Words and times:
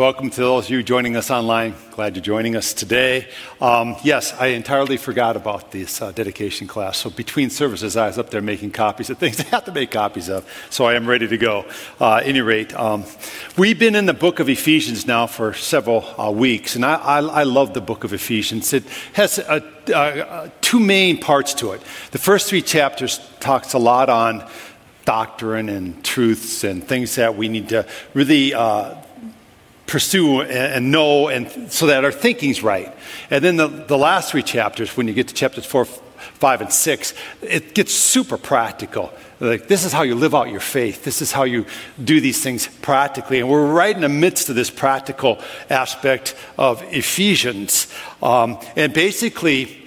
Welcome 0.00 0.30
to 0.30 0.40
those 0.40 0.64
of 0.64 0.70
you 0.70 0.82
joining 0.82 1.14
us 1.14 1.30
online. 1.30 1.74
Glad 1.90 2.16
you're 2.16 2.22
joining 2.22 2.56
us 2.56 2.72
today. 2.72 3.28
Um, 3.60 3.96
yes, 4.02 4.32
I 4.40 4.46
entirely 4.46 4.96
forgot 4.96 5.36
about 5.36 5.72
this 5.72 6.00
uh, 6.00 6.10
dedication 6.10 6.66
class. 6.66 6.96
So 6.96 7.10
between 7.10 7.50
services, 7.50 7.98
I 7.98 8.06
was 8.06 8.16
up 8.16 8.30
there 8.30 8.40
making 8.40 8.70
copies 8.70 9.10
of 9.10 9.18
things 9.18 9.38
I 9.40 9.42
have 9.48 9.66
to 9.66 9.72
make 9.72 9.90
copies 9.90 10.30
of. 10.30 10.48
So 10.70 10.86
I 10.86 10.94
am 10.94 11.06
ready 11.06 11.28
to 11.28 11.36
go. 11.36 11.66
Uh, 12.00 12.14
at 12.14 12.24
any 12.24 12.40
rate, 12.40 12.72
um, 12.74 13.04
we've 13.58 13.78
been 13.78 13.94
in 13.94 14.06
the 14.06 14.14
book 14.14 14.40
of 14.40 14.48
Ephesians 14.48 15.06
now 15.06 15.26
for 15.26 15.52
several 15.52 16.06
uh, 16.18 16.30
weeks, 16.30 16.76
and 16.76 16.84
I, 16.86 16.94
I, 16.94 17.18
I, 17.18 17.42
love 17.42 17.74
the 17.74 17.82
book 17.82 18.02
of 18.02 18.14
Ephesians. 18.14 18.72
It 18.72 18.84
has 19.12 19.38
two 20.62 20.80
main 20.80 21.18
parts 21.18 21.52
to 21.52 21.72
it. 21.72 21.82
The 22.12 22.18
first 22.18 22.48
three 22.48 22.62
chapters 22.62 23.20
talks 23.38 23.74
a 23.74 23.78
lot 23.78 24.08
on 24.08 24.48
doctrine 25.04 25.68
and 25.68 26.02
truths 26.02 26.64
and 26.64 26.82
things 26.82 27.16
that 27.16 27.36
we 27.36 27.48
need 27.48 27.68
to 27.68 27.86
really 28.14 28.54
uh, 28.54 28.94
pursue 29.90 30.42
and, 30.42 30.92
know 30.92 31.28
and 31.28 31.70
so 31.70 31.86
that 31.86 32.04
our 32.04 32.12
thinking's 32.12 32.62
right. 32.62 32.94
And 33.28 33.44
then 33.44 33.56
the, 33.56 33.66
the 33.66 33.98
last 33.98 34.30
three 34.30 34.42
chapters, 34.42 34.96
when 34.96 35.08
you 35.08 35.14
get 35.14 35.28
to 35.28 35.34
chapters 35.34 35.66
four, 35.66 35.84
five, 35.84 36.60
and 36.60 36.72
six, 36.72 37.12
it 37.42 37.74
gets 37.74 37.92
super 37.92 38.38
practical. 38.38 39.12
Like, 39.40 39.68
this 39.68 39.84
is 39.84 39.92
how 39.92 40.02
you 40.02 40.14
live 40.14 40.34
out 40.34 40.50
your 40.50 40.60
faith. 40.60 41.02
This 41.02 41.22
is 41.22 41.32
how 41.32 41.44
you 41.44 41.66
do 42.02 42.20
these 42.20 42.42
things 42.42 42.68
practically. 42.82 43.40
And 43.40 43.48
we're 43.48 43.72
right 43.72 43.94
in 43.94 44.02
the 44.02 44.08
midst 44.08 44.48
of 44.48 44.54
this 44.54 44.70
practical 44.70 45.40
aspect 45.70 46.36
of 46.56 46.82
Ephesians. 46.92 47.92
Um, 48.22 48.58
and 48.76 48.92
basically, 48.92 49.79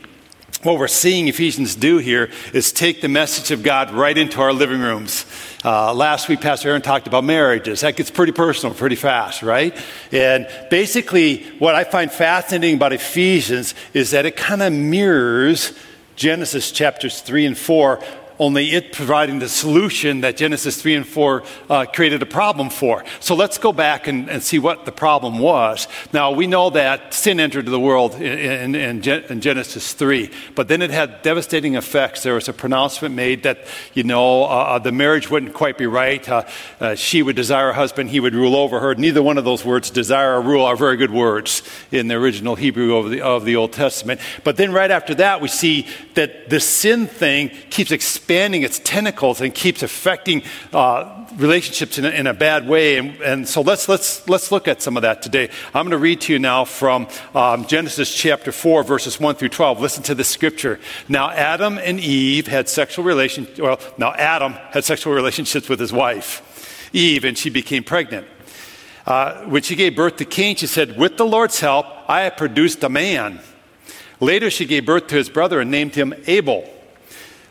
what 0.63 0.77
we're 0.77 0.87
seeing 0.87 1.27
Ephesians 1.27 1.75
do 1.75 1.97
here 1.97 2.29
is 2.53 2.71
take 2.71 3.01
the 3.01 3.09
message 3.09 3.51
of 3.51 3.63
God 3.63 3.91
right 3.91 4.17
into 4.17 4.41
our 4.41 4.53
living 4.53 4.79
rooms. 4.79 5.25
Uh, 5.63 5.93
last 5.93 6.29
week, 6.29 6.41
Pastor 6.41 6.69
Aaron 6.69 6.81
talked 6.81 7.07
about 7.07 7.23
marriages. 7.23 7.81
That 7.81 7.95
gets 7.95 8.09
pretty 8.09 8.31
personal 8.31 8.73
pretty 8.73 8.95
fast, 8.95 9.43
right? 9.43 9.77
And 10.11 10.47
basically, 10.69 11.43
what 11.59 11.75
I 11.75 11.83
find 11.83 12.11
fascinating 12.11 12.75
about 12.75 12.93
Ephesians 12.93 13.75
is 13.93 14.11
that 14.11 14.25
it 14.25 14.37
kind 14.37 14.61
of 14.61 14.71
mirrors 14.71 15.73
Genesis 16.15 16.71
chapters 16.71 17.21
3 17.21 17.45
and 17.45 17.57
4 17.57 18.01
only 18.39 18.71
it 18.71 18.91
providing 18.93 19.39
the 19.39 19.49
solution 19.49 20.21
that 20.21 20.37
Genesis 20.37 20.81
3 20.81 20.95
and 20.95 21.07
4 21.07 21.43
uh, 21.69 21.85
created 21.85 22.21
a 22.21 22.25
problem 22.25 22.69
for. 22.69 23.03
So 23.19 23.35
let's 23.35 23.57
go 23.57 23.71
back 23.71 24.07
and, 24.07 24.29
and, 24.29 24.43
see 24.43 24.59
what 24.59 24.85
the 24.85 24.91
problem 24.91 25.39
was. 25.39 25.87
Now, 26.11 26.31
we 26.31 26.47
know 26.47 26.69
that 26.71 27.13
sin 27.13 27.39
entered 27.39 27.65
the 27.65 27.79
world 27.79 28.15
in, 28.15 28.75
in, 28.75 29.01
in, 29.07 29.41
Genesis 29.41 29.93
3, 29.93 30.29
but 30.53 30.67
then 30.67 30.81
it 30.81 30.91
had 30.91 31.21
devastating 31.21 31.75
effects. 31.75 32.23
There 32.23 32.33
was 32.33 32.49
a 32.49 32.53
pronouncement 32.53 33.15
made 33.15 33.43
that, 33.43 33.65
you 33.93 34.03
know, 34.03 34.43
uh, 34.43 34.47
uh 34.47 34.79
the 34.79 34.91
marriage 34.91 35.29
wouldn't 35.29 35.53
quite 35.53 35.77
be 35.77 35.85
right. 35.85 36.27
Uh, 36.27 36.43
uh, 36.81 36.95
she 36.95 37.21
would 37.21 37.37
desire 37.37 37.69
a 37.69 37.73
husband, 37.73 38.09
he 38.09 38.19
would 38.19 38.35
rule 38.35 38.55
over 38.55 38.79
her. 38.81 38.95
Neither 38.95 39.23
one 39.23 39.37
of 39.37 39.45
those 39.45 39.63
words, 39.63 39.89
desire 39.89 40.33
or 40.33 40.41
rule, 40.41 40.65
are 40.65 40.75
very 40.75 40.97
good 40.97 41.11
words 41.11 41.61
in 41.91 42.09
the 42.09 42.15
original 42.15 42.55
Hebrew 42.55 42.97
of 42.97 43.09
the, 43.09 43.21
of 43.21 43.45
the 43.45 43.55
Old 43.55 43.71
Testament. 43.71 44.19
But 44.43 44.57
then 44.57 44.73
right 44.73 44.91
after 44.91 45.15
that, 45.15 45.39
we 45.39 45.47
see 45.47 45.87
that 46.15 46.49
the 46.49 46.59
sin 46.59 47.07
thing 47.07 47.49
keeps 47.69 47.91
expanding 47.91 48.22
expanding 48.23 48.61
its 48.61 48.79
tentacles 48.79 49.41
and 49.41 49.53
keeps 49.53 49.83
affecting 49.83 50.41
uh, 50.71 51.27
relationships 51.35 51.97
in 51.97 52.05
a, 52.05 52.09
in 52.09 52.25
a, 52.25 52.33
bad 52.33 52.65
way. 52.65 52.95
And, 52.95 53.19
and, 53.21 53.49
so 53.49 53.59
let's, 53.59 53.89
let's, 53.89 54.29
let's 54.29 54.49
look 54.49 54.69
at 54.69 54.81
some 54.81 54.95
of 54.95 55.01
that 55.01 55.21
today. 55.21 55.49
I'm 55.73 55.83
going 55.83 55.91
to 55.91 55.97
read 55.97 56.21
to 56.21 56.31
you 56.31 56.39
now 56.39 56.63
from 56.63 57.09
um, 57.35 57.67
Genesis 57.67 58.15
chapter 58.15 58.53
4, 58.53 58.83
verses 58.83 59.19
1 59.19 59.35
through 59.35 59.49
12. 59.49 59.81
Listen 59.81 60.03
to 60.03 60.15
the 60.15 60.23
scripture. 60.23 60.79
Now, 61.09 61.31
Adam 61.31 61.77
and 61.77 61.99
Eve 61.99 62.47
had 62.47 62.69
sexual 62.69 63.03
relations, 63.03 63.59
well, 63.59 63.77
now 63.97 64.13
Adam 64.13 64.53
had 64.71 64.85
sexual 64.85 65.13
relationships 65.13 65.67
with 65.67 65.81
his 65.81 65.91
wife, 65.91 66.89
Eve, 66.93 67.25
and 67.25 67.37
she 67.37 67.49
became 67.49 67.83
pregnant. 67.83 68.25
Uh, 69.05 69.43
when 69.47 69.63
she 69.63 69.75
gave 69.75 69.97
birth 69.97 70.15
to 70.15 70.25
Cain, 70.25 70.55
she 70.55 70.67
said, 70.67 70.97
With 70.97 71.17
the 71.17 71.25
Lord's 71.25 71.59
help, 71.59 71.87
I 72.07 72.21
have 72.21 72.37
produced 72.37 72.85
a 72.85 72.89
man. 72.89 73.41
Later, 74.21 74.49
she 74.49 74.65
gave 74.65 74.85
birth 74.85 75.07
to 75.07 75.15
his 75.15 75.27
brother 75.27 75.59
and 75.59 75.69
named 75.69 75.95
him 75.95 76.13
Abel. 76.25 76.69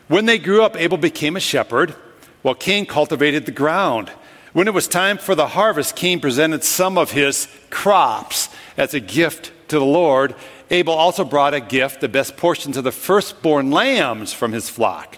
When 0.07 0.25
they 0.25 0.37
grew 0.37 0.63
up, 0.63 0.75
Abel 0.75 0.97
became 0.97 1.35
a 1.35 1.39
shepherd, 1.39 1.95
while 2.41 2.55
Cain 2.55 2.85
cultivated 2.85 3.45
the 3.45 3.51
ground. 3.51 4.09
When 4.51 4.67
it 4.67 4.73
was 4.73 4.87
time 4.87 5.17
for 5.17 5.33
the 5.33 5.47
harvest, 5.47 5.95
Cain 5.95 6.19
presented 6.19 6.63
some 6.63 6.97
of 6.97 7.11
his 7.11 7.47
crops 7.69 8.49
as 8.77 8.93
a 8.93 8.99
gift 8.99 9.51
to 9.69 9.79
the 9.79 9.85
Lord. 9.85 10.35
Abel 10.69 10.93
also 10.93 11.23
brought 11.23 11.53
a 11.53 11.61
gift, 11.61 12.01
the 12.01 12.09
best 12.09 12.37
portions 12.37 12.77
of 12.77 12.83
the 12.83 12.91
firstborn 12.91 13.71
lambs 13.71 14.33
from 14.33 14.51
his 14.51 14.69
flock. 14.69 15.17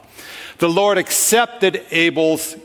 The 0.59 0.69
Lord 0.69 0.97
accepted 0.97 1.84
Abel's 1.91 2.56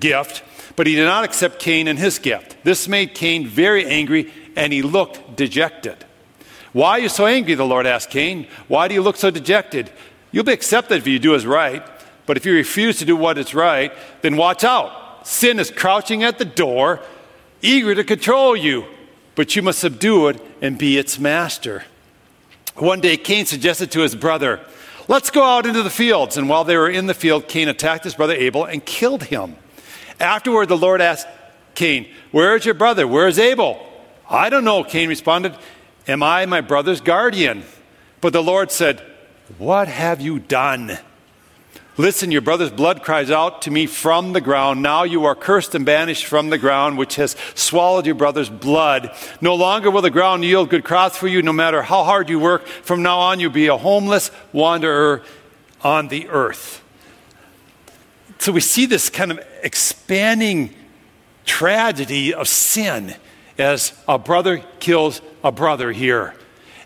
gift, 0.00 0.42
but 0.74 0.86
he 0.86 0.96
did 0.96 1.04
not 1.04 1.24
accept 1.24 1.60
Cain 1.60 1.86
and 1.86 1.98
his 1.98 2.18
gift. 2.18 2.56
This 2.64 2.88
made 2.88 3.14
Cain 3.14 3.46
very 3.46 3.86
angry, 3.86 4.32
and 4.56 4.72
he 4.72 4.82
looked 4.82 5.36
dejected. 5.36 6.04
Why 6.72 6.92
are 6.92 7.00
you 7.00 7.08
so 7.08 7.26
angry? 7.26 7.54
The 7.54 7.64
Lord 7.64 7.86
asked 7.86 8.10
Cain. 8.10 8.48
Why 8.66 8.88
do 8.88 8.94
you 8.94 9.02
look 9.02 9.16
so 9.16 9.30
dejected? 9.30 9.90
You'll 10.36 10.44
be 10.44 10.52
accepted 10.52 10.98
if 10.98 11.06
you 11.06 11.18
do 11.18 11.30
what's 11.30 11.46
right, 11.46 11.82
but 12.26 12.36
if 12.36 12.44
you 12.44 12.52
refuse 12.52 12.98
to 12.98 13.06
do 13.06 13.16
what 13.16 13.38
is 13.38 13.54
right, 13.54 13.90
then 14.20 14.36
watch 14.36 14.64
out. 14.64 15.26
Sin 15.26 15.58
is 15.58 15.70
crouching 15.70 16.24
at 16.24 16.36
the 16.36 16.44
door, 16.44 17.00
eager 17.62 17.94
to 17.94 18.04
control 18.04 18.54
you, 18.54 18.84
but 19.34 19.56
you 19.56 19.62
must 19.62 19.78
subdue 19.78 20.28
it 20.28 20.38
and 20.60 20.76
be 20.76 20.98
its 20.98 21.18
master. 21.18 21.84
One 22.74 23.00
day, 23.00 23.16
Cain 23.16 23.46
suggested 23.46 23.90
to 23.92 24.00
his 24.00 24.14
brother, 24.14 24.60
Let's 25.08 25.30
go 25.30 25.42
out 25.42 25.64
into 25.64 25.82
the 25.82 25.88
fields. 25.88 26.36
And 26.36 26.50
while 26.50 26.64
they 26.64 26.76
were 26.76 26.90
in 26.90 27.06
the 27.06 27.14
field, 27.14 27.48
Cain 27.48 27.68
attacked 27.68 28.04
his 28.04 28.14
brother 28.14 28.34
Abel 28.34 28.66
and 28.66 28.84
killed 28.84 29.22
him. 29.22 29.56
Afterward, 30.20 30.68
the 30.68 30.76
Lord 30.76 31.00
asked 31.00 31.26
Cain, 31.74 32.12
Where 32.30 32.54
is 32.56 32.66
your 32.66 32.74
brother? 32.74 33.08
Where 33.08 33.26
is 33.26 33.38
Abel? 33.38 33.78
I 34.28 34.50
don't 34.50 34.64
know, 34.64 34.84
Cain 34.84 35.08
responded. 35.08 35.56
Am 36.06 36.22
I 36.22 36.44
my 36.44 36.60
brother's 36.60 37.00
guardian? 37.00 37.64
But 38.20 38.34
the 38.34 38.42
Lord 38.42 38.70
said, 38.70 39.02
what 39.58 39.88
have 39.88 40.20
you 40.20 40.38
done? 40.38 40.98
Listen, 41.98 42.30
your 42.30 42.42
brother's 42.42 42.70
blood 42.70 43.02
cries 43.02 43.30
out 43.30 43.62
to 43.62 43.70
me 43.70 43.86
from 43.86 44.34
the 44.34 44.40
ground. 44.40 44.82
Now 44.82 45.04
you 45.04 45.24
are 45.24 45.34
cursed 45.34 45.74
and 45.74 45.86
banished 45.86 46.26
from 46.26 46.50
the 46.50 46.58
ground, 46.58 46.98
which 46.98 47.16
has 47.16 47.36
swallowed 47.54 48.04
your 48.04 48.14
brother's 48.14 48.50
blood. 48.50 49.16
No 49.40 49.54
longer 49.54 49.90
will 49.90 50.02
the 50.02 50.10
ground 50.10 50.44
yield 50.44 50.68
good 50.68 50.84
crops 50.84 51.16
for 51.16 51.26
you, 51.26 51.40
no 51.40 51.54
matter 51.54 51.80
how 51.80 52.04
hard 52.04 52.28
you 52.28 52.38
work. 52.38 52.66
From 52.66 53.02
now 53.02 53.20
on, 53.20 53.40
you'll 53.40 53.50
be 53.50 53.68
a 53.68 53.78
homeless 53.78 54.30
wanderer 54.52 55.22
on 55.82 56.08
the 56.08 56.28
earth. 56.28 56.82
So 58.38 58.52
we 58.52 58.60
see 58.60 58.84
this 58.84 59.08
kind 59.08 59.30
of 59.30 59.40
expanding 59.62 60.74
tragedy 61.46 62.34
of 62.34 62.46
sin 62.46 63.14
as 63.56 63.94
a 64.06 64.18
brother 64.18 64.62
kills 64.80 65.22
a 65.42 65.50
brother 65.50 65.92
here. 65.92 66.34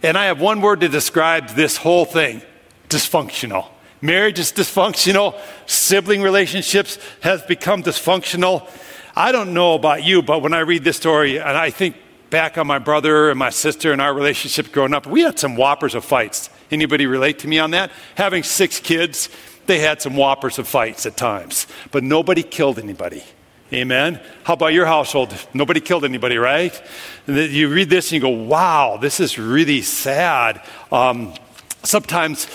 And 0.02 0.16
I 0.16 0.26
have 0.26 0.40
one 0.40 0.60
word 0.60 0.80
to 0.80 0.88
describe 0.88 1.50
this 1.50 1.76
whole 1.76 2.04
thing 2.04 2.42
dysfunctional. 2.88 3.68
Marriage 4.00 4.38
is 4.38 4.50
dysfunctional. 4.52 5.38
Sibling 5.66 6.22
relationships 6.22 6.98
have 7.20 7.46
become 7.46 7.82
dysfunctional. 7.82 8.68
I 9.14 9.32
don't 9.32 9.52
know 9.52 9.74
about 9.74 10.02
you, 10.04 10.22
but 10.22 10.42
when 10.42 10.54
I 10.54 10.60
read 10.60 10.84
this 10.84 10.96
story 10.96 11.38
and 11.38 11.56
I 11.56 11.70
think 11.70 11.96
back 12.30 12.56
on 12.56 12.66
my 12.66 12.78
brother 12.78 13.28
and 13.28 13.38
my 13.38 13.50
sister 13.50 13.92
and 13.92 14.00
our 14.00 14.14
relationship 14.14 14.72
growing 14.72 14.94
up, 14.94 15.06
we 15.06 15.22
had 15.22 15.38
some 15.38 15.56
whoppers 15.56 15.94
of 15.94 16.04
fights. 16.04 16.48
Anybody 16.70 17.06
relate 17.06 17.40
to 17.40 17.48
me 17.48 17.58
on 17.58 17.72
that? 17.72 17.90
Having 18.14 18.44
six 18.44 18.80
kids, 18.80 19.28
they 19.66 19.80
had 19.80 20.00
some 20.00 20.16
whoppers 20.16 20.58
of 20.58 20.66
fights 20.66 21.04
at 21.06 21.16
times, 21.16 21.66
but 21.91 22.03
nobody 22.03 22.42
killed 22.42 22.78
anybody. 22.78 23.22
Amen. 23.72 24.20
How 24.42 24.54
about 24.54 24.72
your 24.72 24.86
household? 24.86 25.32
Nobody 25.54 25.80
killed 25.80 26.04
anybody, 26.04 26.38
right? 26.38 26.82
And 27.28 27.36
you 27.36 27.68
read 27.68 27.88
this 27.88 28.06
and 28.10 28.14
you 28.14 28.20
go, 28.20 28.28
wow, 28.28 28.98
this 29.00 29.20
is 29.20 29.38
really 29.38 29.80
sad. 29.82 30.60
Um, 30.90 31.34
sometimes 31.84 32.48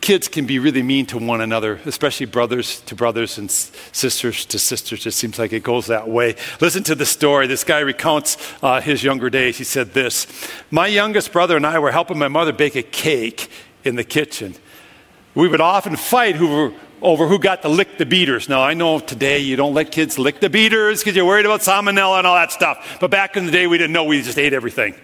kids 0.00 0.26
can 0.26 0.46
be 0.46 0.58
really 0.58 0.82
mean 0.82 1.06
to 1.06 1.18
one 1.18 1.40
another, 1.40 1.78
especially 1.84 2.26
brothers 2.26 2.80
to 2.82 2.96
brothers 2.96 3.38
and 3.38 3.48
sisters 3.48 4.44
to 4.46 4.58
sisters. 4.58 5.06
It 5.06 5.12
seems 5.12 5.38
like 5.38 5.52
it 5.52 5.62
goes 5.62 5.86
that 5.86 6.08
way. 6.08 6.34
Listen 6.60 6.82
to 6.84 6.96
the 6.96 7.06
story. 7.06 7.46
This 7.46 7.62
guy 7.62 7.78
recounts 7.78 8.36
uh, 8.60 8.80
his 8.80 9.04
younger 9.04 9.30
days. 9.30 9.56
He 9.56 9.64
said 9.64 9.92
this 9.94 10.26
My 10.68 10.88
youngest 10.88 11.32
brother 11.32 11.56
and 11.56 11.64
I 11.64 11.78
were 11.78 11.92
helping 11.92 12.18
my 12.18 12.28
mother 12.28 12.52
bake 12.52 12.74
a 12.74 12.82
cake 12.82 13.48
in 13.84 13.94
the 13.94 14.04
kitchen. 14.04 14.56
We 15.36 15.46
would 15.46 15.60
often 15.60 15.94
fight 15.94 16.34
who 16.34 16.74
over 17.02 17.26
who 17.26 17.38
got 17.38 17.62
to 17.62 17.68
lick 17.68 17.98
the 17.98 18.06
beaters. 18.06 18.48
Now, 18.48 18.62
I 18.62 18.74
know 18.74 18.98
today 18.98 19.38
you 19.38 19.56
don't 19.56 19.74
let 19.74 19.90
kids 19.90 20.18
lick 20.18 20.40
the 20.40 20.50
beaters 20.50 21.00
because 21.00 21.16
you're 21.16 21.26
worried 21.26 21.46
about 21.46 21.60
salmonella 21.60 22.18
and 22.18 22.26
all 22.26 22.34
that 22.34 22.52
stuff. 22.52 22.98
But 23.00 23.10
back 23.10 23.36
in 23.36 23.46
the 23.46 23.52
day, 23.52 23.66
we 23.66 23.78
didn't 23.78 23.92
know. 23.92 24.04
We 24.04 24.22
just 24.22 24.38
ate 24.38 24.52
everything. 24.52 24.94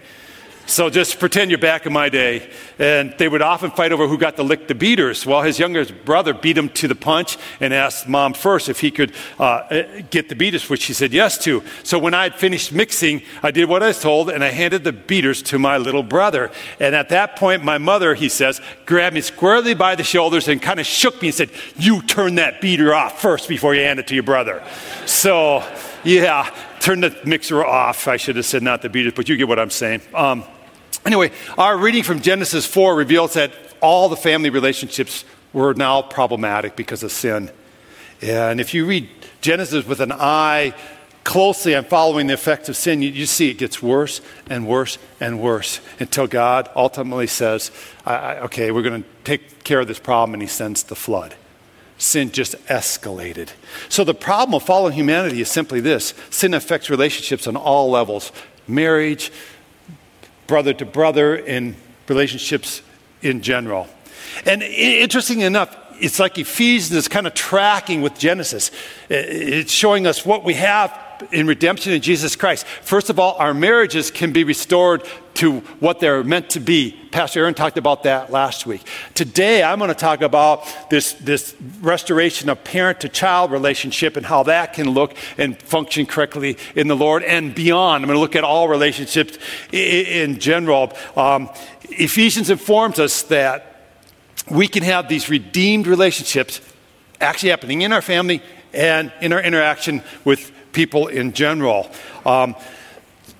So 0.67 0.89
just 0.89 1.17
pretend 1.17 1.49
you're 1.49 1.57
back 1.57 1.85
in 1.85 1.93
my 1.93 2.09
day. 2.09 2.49
And 2.77 3.15
they 3.17 3.29
would 3.29 3.41
often 3.41 3.71
fight 3.71 3.93
over 3.93 4.05
who 4.05 4.17
got 4.17 4.35
to 4.35 4.43
lick 4.43 4.67
the 4.67 4.75
beaters. 4.75 5.25
Well, 5.25 5.41
his 5.41 5.57
younger 5.57 5.85
brother 5.85 6.33
beat 6.33 6.57
him 6.57 6.67
to 6.69 6.89
the 6.89 6.95
punch 6.95 7.37
and 7.61 7.73
asked 7.73 8.09
mom 8.09 8.33
first 8.33 8.67
if 8.67 8.81
he 8.81 8.91
could 8.91 9.13
uh, 9.39 10.01
get 10.09 10.27
the 10.27 10.35
beaters, 10.35 10.69
which 10.69 10.81
she 10.81 10.93
said 10.93 11.13
yes 11.13 11.37
to. 11.45 11.63
So 11.83 11.97
when 11.97 12.13
I 12.13 12.23
had 12.23 12.35
finished 12.35 12.73
mixing, 12.73 13.21
I 13.41 13.51
did 13.51 13.69
what 13.69 13.81
I 13.81 13.87
was 13.87 14.01
told 14.01 14.29
and 14.29 14.43
I 14.43 14.49
handed 14.49 14.83
the 14.83 14.91
beaters 14.91 15.41
to 15.43 15.57
my 15.57 15.77
little 15.77 16.03
brother. 16.03 16.51
And 16.81 16.93
at 16.95 17.09
that 17.09 17.37
point, 17.37 17.63
my 17.63 17.77
mother, 17.77 18.13
he 18.13 18.27
says, 18.27 18.59
grabbed 18.85 19.15
me 19.15 19.21
squarely 19.21 19.73
by 19.73 19.95
the 19.95 20.03
shoulders 20.03 20.49
and 20.49 20.61
kind 20.61 20.81
of 20.81 20.85
shook 20.85 21.21
me 21.21 21.29
and 21.29 21.35
said, 21.35 21.49
You 21.77 22.01
turn 22.01 22.35
that 22.35 22.59
beater 22.59 22.93
off 22.93 23.21
first 23.21 23.47
before 23.47 23.73
you 23.73 23.83
hand 23.83 23.99
it 23.99 24.07
to 24.07 24.15
your 24.15 24.23
brother. 24.23 24.61
So, 25.05 25.63
yeah, 26.03 26.53
turn 26.81 26.99
the 26.99 27.17
mixer 27.25 27.65
off. 27.65 28.09
I 28.09 28.17
should 28.17 28.35
have 28.35 28.45
said 28.45 28.63
not 28.63 28.81
the 28.81 28.89
beaters, 28.89 29.13
but 29.15 29.29
you 29.29 29.37
get 29.37 29.47
what 29.47 29.59
I'm 29.59 29.69
saying. 29.69 30.01
Um, 30.13 30.43
anyway, 31.05 31.31
our 31.57 31.77
reading 31.77 32.03
from 32.03 32.21
Genesis 32.21 32.65
4 32.65 32.95
reveals 32.95 33.33
that 33.33 33.51
all 33.81 34.09
the 34.09 34.17
family 34.17 34.49
relationships 34.49 35.25
were 35.53 35.73
now 35.73 36.01
problematic 36.01 36.75
because 36.75 37.03
of 37.03 37.11
sin. 37.11 37.49
And 38.21 38.59
if 38.59 38.73
you 38.73 38.85
read 38.85 39.09
Genesis 39.41 39.85
with 39.85 39.99
an 39.99 40.11
eye 40.11 40.73
closely 41.23 41.75
on 41.75 41.83
following 41.83 42.27
the 42.27 42.33
effects 42.33 42.69
of 42.69 42.75
sin, 42.75 43.01
you, 43.01 43.09
you 43.09 43.25
see 43.25 43.51
it 43.51 43.57
gets 43.57 43.83
worse 43.83 44.21
and 44.49 44.65
worse 44.65 44.97
and 45.19 45.41
worse 45.41 45.81
until 45.99 46.25
God 46.25 46.69
ultimately 46.75 47.27
says, 47.27 47.69
I, 48.05 48.15
I, 48.15 48.39
Okay, 48.43 48.71
we're 48.71 48.81
going 48.81 49.03
to 49.03 49.09
take 49.23 49.63
care 49.63 49.81
of 49.81 49.87
this 49.87 49.99
problem, 49.99 50.33
and 50.33 50.41
He 50.41 50.47
sends 50.47 50.83
the 50.83 50.95
flood. 50.95 51.35
Sin 51.97 52.31
just 52.31 52.53
escalated. 52.67 53.49
So, 53.89 54.03
the 54.03 54.13
problem 54.13 54.53
of 54.55 54.63
fallen 54.63 54.93
humanity 54.93 55.41
is 55.41 55.49
simply 55.49 55.79
this 55.81 56.13
sin 56.29 56.53
affects 56.53 56.89
relationships 56.89 57.47
on 57.47 57.55
all 57.55 57.89
levels 57.89 58.31
marriage, 58.67 59.31
brother 60.47 60.73
to 60.73 60.85
brother, 60.85 61.35
in 61.35 61.75
relationships 62.07 62.81
in 63.21 63.41
general. 63.41 63.87
And 64.45 64.63
interesting 64.63 65.41
enough, 65.41 65.75
it's 65.99 66.19
like 66.19 66.37
Ephesians 66.37 66.91
is 66.91 67.07
kind 67.07 67.27
of 67.27 67.33
tracking 67.33 68.01
with 68.01 68.17
Genesis. 68.17 68.71
It's 69.09 69.71
showing 69.71 70.07
us 70.07 70.25
what 70.25 70.43
we 70.43 70.53
have 70.55 70.97
in 71.31 71.47
redemption 71.47 71.93
in 71.93 72.01
Jesus 72.01 72.35
Christ. 72.35 72.65
First 72.65 73.09
of 73.09 73.19
all, 73.19 73.35
our 73.35 73.53
marriages 73.53 74.11
can 74.11 74.31
be 74.31 74.43
restored 74.43 75.03
to 75.35 75.59
what 75.79 75.99
they're 75.99 76.23
meant 76.23 76.49
to 76.49 76.59
be. 76.59 76.91
Pastor 77.11 77.41
Aaron 77.41 77.53
talked 77.53 77.77
about 77.77 78.03
that 78.03 78.31
last 78.31 78.65
week. 78.65 78.81
Today, 79.13 79.61
I'm 79.61 79.77
going 79.77 79.89
to 79.89 79.95
talk 79.95 80.21
about 80.21 80.65
this, 80.89 81.13
this 81.13 81.55
restoration 81.79 82.49
of 82.49 82.63
parent 82.63 83.01
to 83.01 83.09
child 83.09 83.51
relationship 83.51 84.17
and 84.17 84.25
how 84.25 84.43
that 84.43 84.73
can 84.73 84.89
look 84.89 85.13
and 85.37 85.61
function 85.61 86.07
correctly 86.07 86.57
in 86.75 86.87
the 86.87 86.95
Lord 86.95 87.23
and 87.23 87.53
beyond. 87.53 88.03
I'm 88.03 88.07
going 88.07 88.17
to 88.17 88.21
look 88.21 88.35
at 88.35 88.43
all 88.43 88.67
relationships 88.67 89.37
in 89.71 90.39
general. 90.39 90.91
Um, 91.15 91.49
Ephesians 91.83 92.49
informs 92.49 92.97
us 92.97 93.21
that 93.23 93.91
we 94.49 94.67
can 94.67 94.81
have 94.81 95.07
these 95.07 95.29
redeemed 95.29 95.85
relationships 95.85 96.61
actually 97.21 97.49
happening 97.49 97.81
in 97.81 97.93
our 97.93 98.01
family 98.01 98.41
and 98.73 99.11
in 99.21 99.33
our 99.33 99.41
interaction 99.41 100.01
with 100.23 100.51
people 100.77 101.07
in 101.07 101.33
general. 101.33 101.89
Um, 102.23 102.55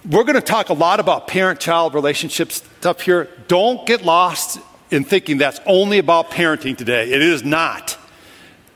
we're 0.09 0.23
going 0.23 0.33
to 0.33 0.41
talk 0.41 0.69
a 0.69 0.73
lot 0.73 0.99
about 0.99 1.27
parent 1.27 1.59
child 1.59 1.93
relationships 1.93 2.63
stuff 2.79 3.01
here. 3.01 3.29
Don't 3.47 3.85
get 3.85 4.03
lost 4.03 4.59
in 4.89 5.03
thinking 5.03 5.37
that's 5.37 5.59
only 5.67 5.99
about 5.99 6.31
parenting 6.31 6.75
today. 6.75 7.11
It 7.11 7.21
is 7.21 7.43
not. 7.43 7.95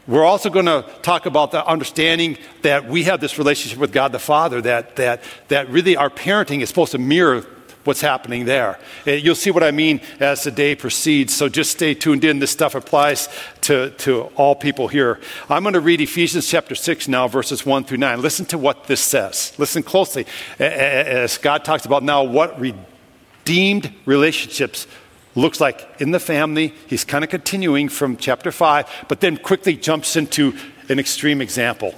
We're 0.07 0.23
also 0.23 0.51
going 0.51 0.67
to 0.67 0.85
talk 1.01 1.25
about 1.25 1.49
the 1.49 1.65
understanding 1.65 2.37
that 2.61 2.87
we 2.87 3.05
have 3.05 3.19
this 3.19 3.39
relationship 3.39 3.79
with 3.79 3.91
God 3.91 4.11
the 4.11 4.19
Father, 4.19 4.61
that, 4.61 4.95
that, 4.97 5.23
that 5.47 5.67
really 5.69 5.95
our 5.95 6.11
parenting 6.11 6.61
is 6.61 6.69
supposed 6.69 6.91
to 6.91 6.99
mirror 6.99 7.43
what's 7.83 8.01
happening 8.01 8.45
there. 8.45 8.79
You'll 9.05 9.35
see 9.35 9.51
what 9.51 9.63
I 9.63 9.71
mean 9.71 10.01
as 10.19 10.43
the 10.43 10.51
day 10.51 10.75
proceeds, 10.75 11.35
so 11.35 11.49
just 11.49 11.71
stay 11.71 11.93
tuned 11.93 12.23
in. 12.23 12.39
This 12.39 12.51
stuff 12.51 12.75
applies 12.75 13.27
to, 13.61 13.91
to 13.99 14.23
all 14.35 14.55
people 14.55 14.87
here. 14.87 15.19
I'm 15.49 15.63
going 15.63 15.73
to 15.73 15.79
read 15.81 16.01
Ephesians 16.01 16.47
chapter 16.47 16.75
6 16.75 17.07
now, 17.07 17.27
verses 17.27 17.65
1 17.65 17.85
through 17.85 17.97
9. 17.97 18.21
Listen 18.21 18.45
to 18.47 18.57
what 18.57 18.85
this 18.85 19.01
says. 19.01 19.53
Listen 19.57 19.83
closely 19.83 20.25
as 20.59 21.37
God 21.37 21.65
talks 21.65 21.85
about 21.85 22.03
now 22.03 22.23
what 22.23 22.59
redeemed 22.59 23.93
relationships 24.05 24.87
looks 25.35 25.59
like 25.59 25.87
in 25.99 26.11
the 26.11 26.19
family. 26.19 26.73
He's 26.87 27.05
kind 27.05 27.23
of 27.23 27.29
continuing 27.29 27.89
from 27.89 28.17
chapter 28.17 28.51
5, 28.51 29.05
but 29.07 29.21
then 29.21 29.37
quickly 29.37 29.75
jumps 29.75 30.15
into 30.15 30.53
an 30.89 30.99
extreme 30.99 31.41
example. 31.41 31.95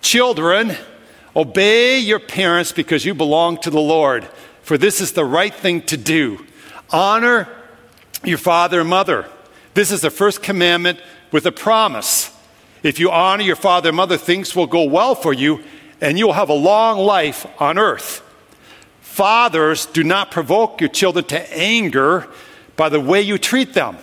Children, 0.00 0.76
obey 1.34 1.98
your 1.98 2.20
parents 2.20 2.72
because 2.72 3.04
you 3.04 3.14
belong 3.14 3.58
to 3.58 3.70
the 3.70 3.80
Lord 3.80 4.28
for 4.72 4.78
this 4.78 5.02
is 5.02 5.12
the 5.12 5.22
right 5.22 5.54
thing 5.54 5.82
to 5.82 5.98
do. 5.98 6.46
Honor 6.88 7.46
your 8.24 8.38
father 8.38 8.80
and 8.80 8.88
mother. 8.88 9.28
This 9.74 9.90
is 9.90 10.00
the 10.00 10.08
first 10.08 10.42
commandment 10.42 10.98
with 11.30 11.44
a 11.44 11.52
promise. 11.52 12.34
If 12.82 12.98
you 12.98 13.10
honor 13.10 13.42
your 13.42 13.54
father 13.54 13.90
and 13.90 13.96
mother, 13.98 14.16
things 14.16 14.56
will 14.56 14.66
go 14.66 14.84
well 14.84 15.14
for 15.14 15.34
you, 15.34 15.62
and 16.00 16.18
you 16.18 16.26
will 16.26 16.32
have 16.32 16.48
a 16.48 16.54
long 16.54 16.98
life 16.98 17.44
on 17.60 17.76
earth. 17.76 18.22
Fathers, 19.02 19.84
do 19.84 20.02
not 20.02 20.30
provoke 20.30 20.80
your 20.80 20.88
children 20.88 21.26
to 21.26 21.54
anger 21.54 22.26
by 22.74 22.88
the 22.88 22.98
way 22.98 23.20
you 23.20 23.36
treat 23.36 23.74
them. 23.74 23.98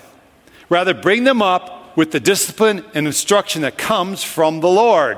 Rather, 0.70 0.94
bring 0.94 1.24
them 1.24 1.42
up 1.42 1.98
with 1.98 2.12
the 2.12 2.20
discipline 2.20 2.86
and 2.94 3.08
instruction 3.08 3.64
that 3.64 3.80
comes 3.80 4.24
from 4.24 4.60
the 4.60 4.70
Lord. 4.70 5.18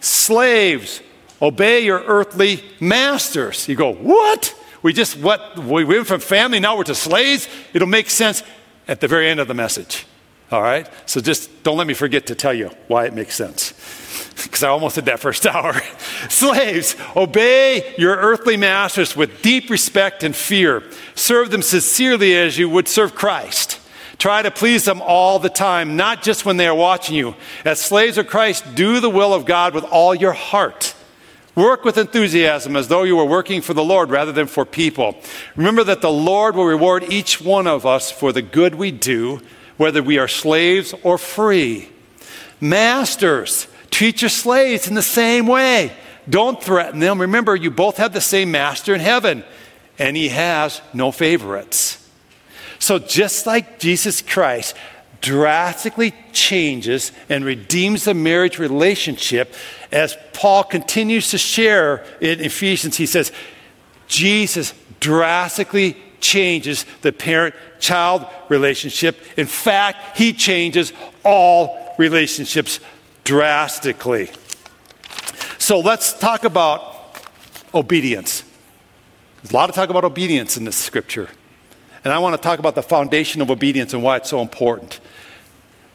Slaves, 0.00 1.02
Obey 1.40 1.84
your 1.84 2.00
earthly 2.00 2.64
masters. 2.80 3.68
You 3.68 3.76
go, 3.76 3.92
what? 3.92 4.54
We 4.82 4.92
just 4.92 5.18
what 5.18 5.58
we 5.58 5.84
went 5.84 6.06
from 6.06 6.20
family, 6.20 6.60
now 6.60 6.76
we're 6.76 6.84
to 6.84 6.94
slaves. 6.94 7.48
It'll 7.72 7.88
make 7.88 8.10
sense 8.10 8.42
at 8.86 9.00
the 9.00 9.08
very 9.08 9.28
end 9.28 9.40
of 9.40 9.48
the 9.48 9.54
message. 9.54 10.06
All 10.50 10.62
right? 10.62 10.88
So 11.06 11.20
just 11.20 11.62
don't 11.62 11.76
let 11.76 11.86
me 11.86 11.94
forget 11.94 12.26
to 12.28 12.34
tell 12.34 12.54
you 12.54 12.70
why 12.86 13.06
it 13.06 13.14
makes 13.14 13.34
sense. 13.34 13.74
Because 14.38 14.62
I 14.62 14.68
almost 14.68 14.94
did 14.94 15.06
that 15.06 15.18
first 15.18 15.46
hour. 15.48 15.74
Slaves, 16.28 16.94
obey 17.16 17.94
your 17.98 18.14
earthly 18.14 18.56
masters 18.56 19.16
with 19.16 19.42
deep 19.42 19.68
respect 19.68 20.22
and 20.22 20.34
fear. 20.34 20.84
Serve 21.16 21.50
them 21.50 21.60
sincerely 21.60 22.36
as 22.36 22.56
you 22.56 22.68
would 22.68 22.86
serve 22.86 23.16
Christ. 23.16 23.80
Try 24.16 24.42
to 24.42 24.52
please 24.52 24.84
them 24.84 25.02
all 25.02 25.40
the 25.40 25.48
time, 25.48 25.96
not 25.96 26.22
just 26.22 26.44
when 26.44 26.56
they 26.56 26.68
are 26.68 26.74
watching 26.74 27.16
you. 27.16 27.34
As 27.64 27.80
slaves 27.80 28.16
of 28.16 28.28
Christ, 28.28 28.76
do 28.76 29.00
the 29.00 29.10
will 29.10 29.34
of 29.34 29.44
God 29.44 29.74
with 29.74 29.84
all 29.84 30.14
your 30.14 30.32
heart. 30.32 30.94
Work 31.58 31.84
with 31.84 31.98
enthusiasm 31.98 32.76
as 32.76 32.86
though 32.86 33.02
you 33.02 33.16
were 33.16 33.24
working 33.24 33.62
for 33.62 33.74
the 33.74 33.82
Lord 33.82 34.10
rather 34.10 34.30
than 34.30 34.46
for 34.46 34.64
people. 34.64 35.16
Remember 35.56 35.82
that 35.82 36.00
the 36.00 36.08
Lord 36.08 36.54
will 36.54 36.64
reward 36.64 37.12
each 37.12 37.40
one 37.40 37.66
of 37.66 37.84
us 37.84 38.12
for 38.12 38.32
the 38.32 38.42
good 38.42 38.76
we 38.76 38.92
do, 38.92 39.40
whether 39.76 40.00
we 40.00 40.18
are 40.18 40.28
slaves 40.28 40.94
or 41.02 41.18
free. 41.18 41.88
Masters, 42.60 43.66
treat 43.90 44.22
your 44.22 44.28
slaves 44.28 44.86
in 44.86 44.94
the 44.94 45.02
same 45.02 45.48
way. 45.48 45.90
Don't 46.30 46.62
threaten 46.62 47.00
them. 47.00 47.20
Remember, 47.20 47.56
you 47.56 47.72
both 47.72 47.96
have 47.96 48.12
the 48.12 48.20
same 48.20 48.52
master 48.52 48.94
in 48.94 49.00
heaven, 49.00 49.42
and 49.98 50.16
he 50.16 50.28
has 50.28 50.80
no 50.94 51.10
favorites. 51.10 52.08
So, 52.78 53.00
just 53.00 53.48
like 53.48 53.80
Jesus 53.80 54.22
Christ 54.22 54.76
drastically 55.20 56.14
changes 56.32 57.12
and 57.28 57.44
redeems 57.44 58.04
the 58.04 58.14
marriage 58.14 58.58
relationship, 58.58 59.54
as 59.90 60.16
Paul 60.32 60.64
continues 60.64 61.30
to 61.30 61.38
share 61.38 62.04
in 62.20 62.40
Ephesians, 62.40 62.96
he 62.96 63.06
says, 63.06 63.32
Jesus 64.06 64.74
drastically 65.00 65.96
changes 66.20 66.84
the 67.02 67.12
parent 67.12 67.54
child 67.78 68.26
relationship. 68.48 69.16
In 69.36 69.46
fact, 69.46 70.16
he 70.16 70.32
changes 70.32 70.92
all 71.24 71.94
relationships 71.98 72.80
drastically. 73.24 74.30
So 75.58 75.80
let's 75.80 76.12
talk 76.18 76.44
about 76.44 77.18
obedience. 77.74 78.42
There's 79.42 79.52
a 79.52 79.54
lot 79.54 79.68
of 79.68 79.74
talk 79.74 79.90
about 79.90 80.04
obedience 80.04 80.56
in 80.56 80.64
this 80.64 80.76
scripture. 80.76 81.28
And 82.04 82.12
I 82.12 82.18
want 82.18 82.36
to 82.36 82.42
talk 82.42 82.58
about 82.58 82.74
the 82.74 82.82
foundation 82.82 83.40
of 83.40 83.50
obedience 83.50 83.92
and 83.92 84.02
why 84.02 84.16
it's 84.16 84.30
so 84.30 84.40
important. 84.40 85.00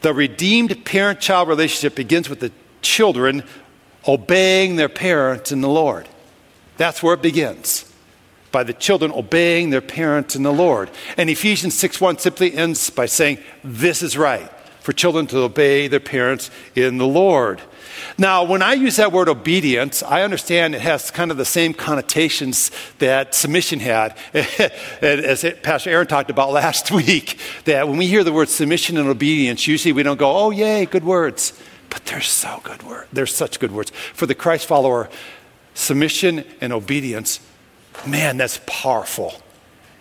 The 0.02 0.14
redeemed 0.14 0.86
parent 0.86 1.22
child 1.22 1.48
relationship 1.48 1.96
begins 1.96 2.30
with 2.30 2.40
the 2.40 2.52
children 2.82 3.44
obeying 4.08 4.76
their 4.76 4.90
parents 4.90 5.52
in 5.52 5.62
the 5.62 5.70
Lord. 5.70 6.08
That's 6.78 7.02
where 7.02 7.14
it 7.14 7.22
begins. 7.22 7.90
By 8.52 8.64
the 8.64 8.74
children 8.74 9.12
obeying 9.12 9.70
their 9.70 9.82
parents 9.82 10.36
in 10.36 10.44
the 10.44 10.52
Lord. 10.52 10.92
And 11.18 11.30
Ephesians 11.30 11.78
6 11.78 12.02
1 12.02 12.20
simply 12.20 12.54
ends 12.54 12.90
by 12.90 13.06
saying, 13.06 13.40
This 13.64 14.04
is 14.04 14.18
right 14.18 14.52
for 14.82 14.92
children 14.92 15.26
to 15.28 15.40
obey 15.40 15.88
their 15.88 16.02
parents 16.02 16.52
in 16.76 16.98
the 16.98 17.08
Lord. 17.08 17.62
Now, 18.18 18.44
when 18.44 18.62
I 18.62 18.74
use 18.74 18.96
that 18.98 19.12
word 19.12 19.30
obedience, 19.30 20.04
I 20.04 20.22
understand 20.22 20.76
it 20.76 20.82
has 20.82 21.12
kind 21.12 21.32
of 21.32 21.38
the 21.38 21.46
same 21.46 21.74
connotations 21.74 22.72
that 23.00 23.36
submission 23.36 23.80
had, 23.80 24.18
as 24.34 25.46
Pastor 25.64 25.90
Aaron 25.90 26.08
talked 26.08 26.30
about 26.30 26.52
last 26.54 26.92
week. 26.92 27.40
That 27.66 27.88
when 27.88 27.98
we 27.98 28.08
hear 28.08 28.24
the 28.24 28.34
word 28.34 28.50
submission 28.50 28.98
and 28.98 29.10
obedience, 29.10 29.68
usually 29.68 29.94
we 29.94 30.04
don't 30.04 30.20
go, 30.20 30.36
oh, 30.36 30.52
yay, 30.52 30.86
good 30.86 31.04
words. 31.04 31.60
But 31.90 32.06
they're 32.06 32.22
so 32.22 32.60
good 32.64 32.82
words. 32.84 33.08
They're 33.14 33.28
such 33.28 33.60
good 33.60 33.72
words. 33.72 33.92
For 34.14 34.26
the 34.26 34.36
Christ 34.36 34.66
follower, 34.66 35.10
submission 35.76 36.44
and 36.62 36.74
obedience, 36.74 37.40
man, 38.08 38.38
that's 38.38 38.60
powerful. 38.66 39.43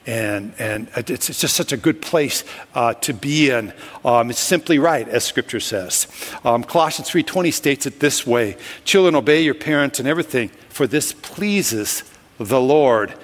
And, 0.07 0.53
and 0.59 0.89
it's, 0.97 1.31
it's 1.31 1.41
just 1.41 1.55
such 1.55 1.73
a 1.73 1.77
good 1.77 2.03
place 2.03 2.45
uh, 2.75 2.95
to 2.95 3.15
be 3.15 3.51
in. 3.51 3.73
Um, 4.05 4.31
it's 4.31 4.41
simply 4.41 4.79
right, 4.79 5.09
as 5.09 5.25
Scripture 5.25 5.61
says. 5.61 6.09
Um, 6.45 6.65
Colossians 6.65 7.09
3.20 7.09 7.53
states 7.53 7.87
it 7.87 8.01
this 8.01 8.27
way, 8.27 8.57
Children, 8.85 9.15
obey 9.15 9.43
your 9.43 9.55
parents 9.55 10.01
and 10.01 10.09
everything, 10.09 10.49
for 10.69 10.87
this 10.87 11.13
pleases 11.13 12.03
the 12.39 12.61
Lord. 12.61 13.15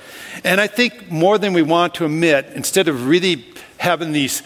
And 0.44 0.60
I 0.60 0.68
think 0.68 1.10
more 1.10 1.38
than 1.38 1.52
we 1.52 1.62
want 1.62 1.94
to 1.94 2.04
admit, 2.04 2.46
instead 2.54 2.86
of 2.86 3.08
really 3.08 3.44
having 3.78 4.12
these 4.12 4.42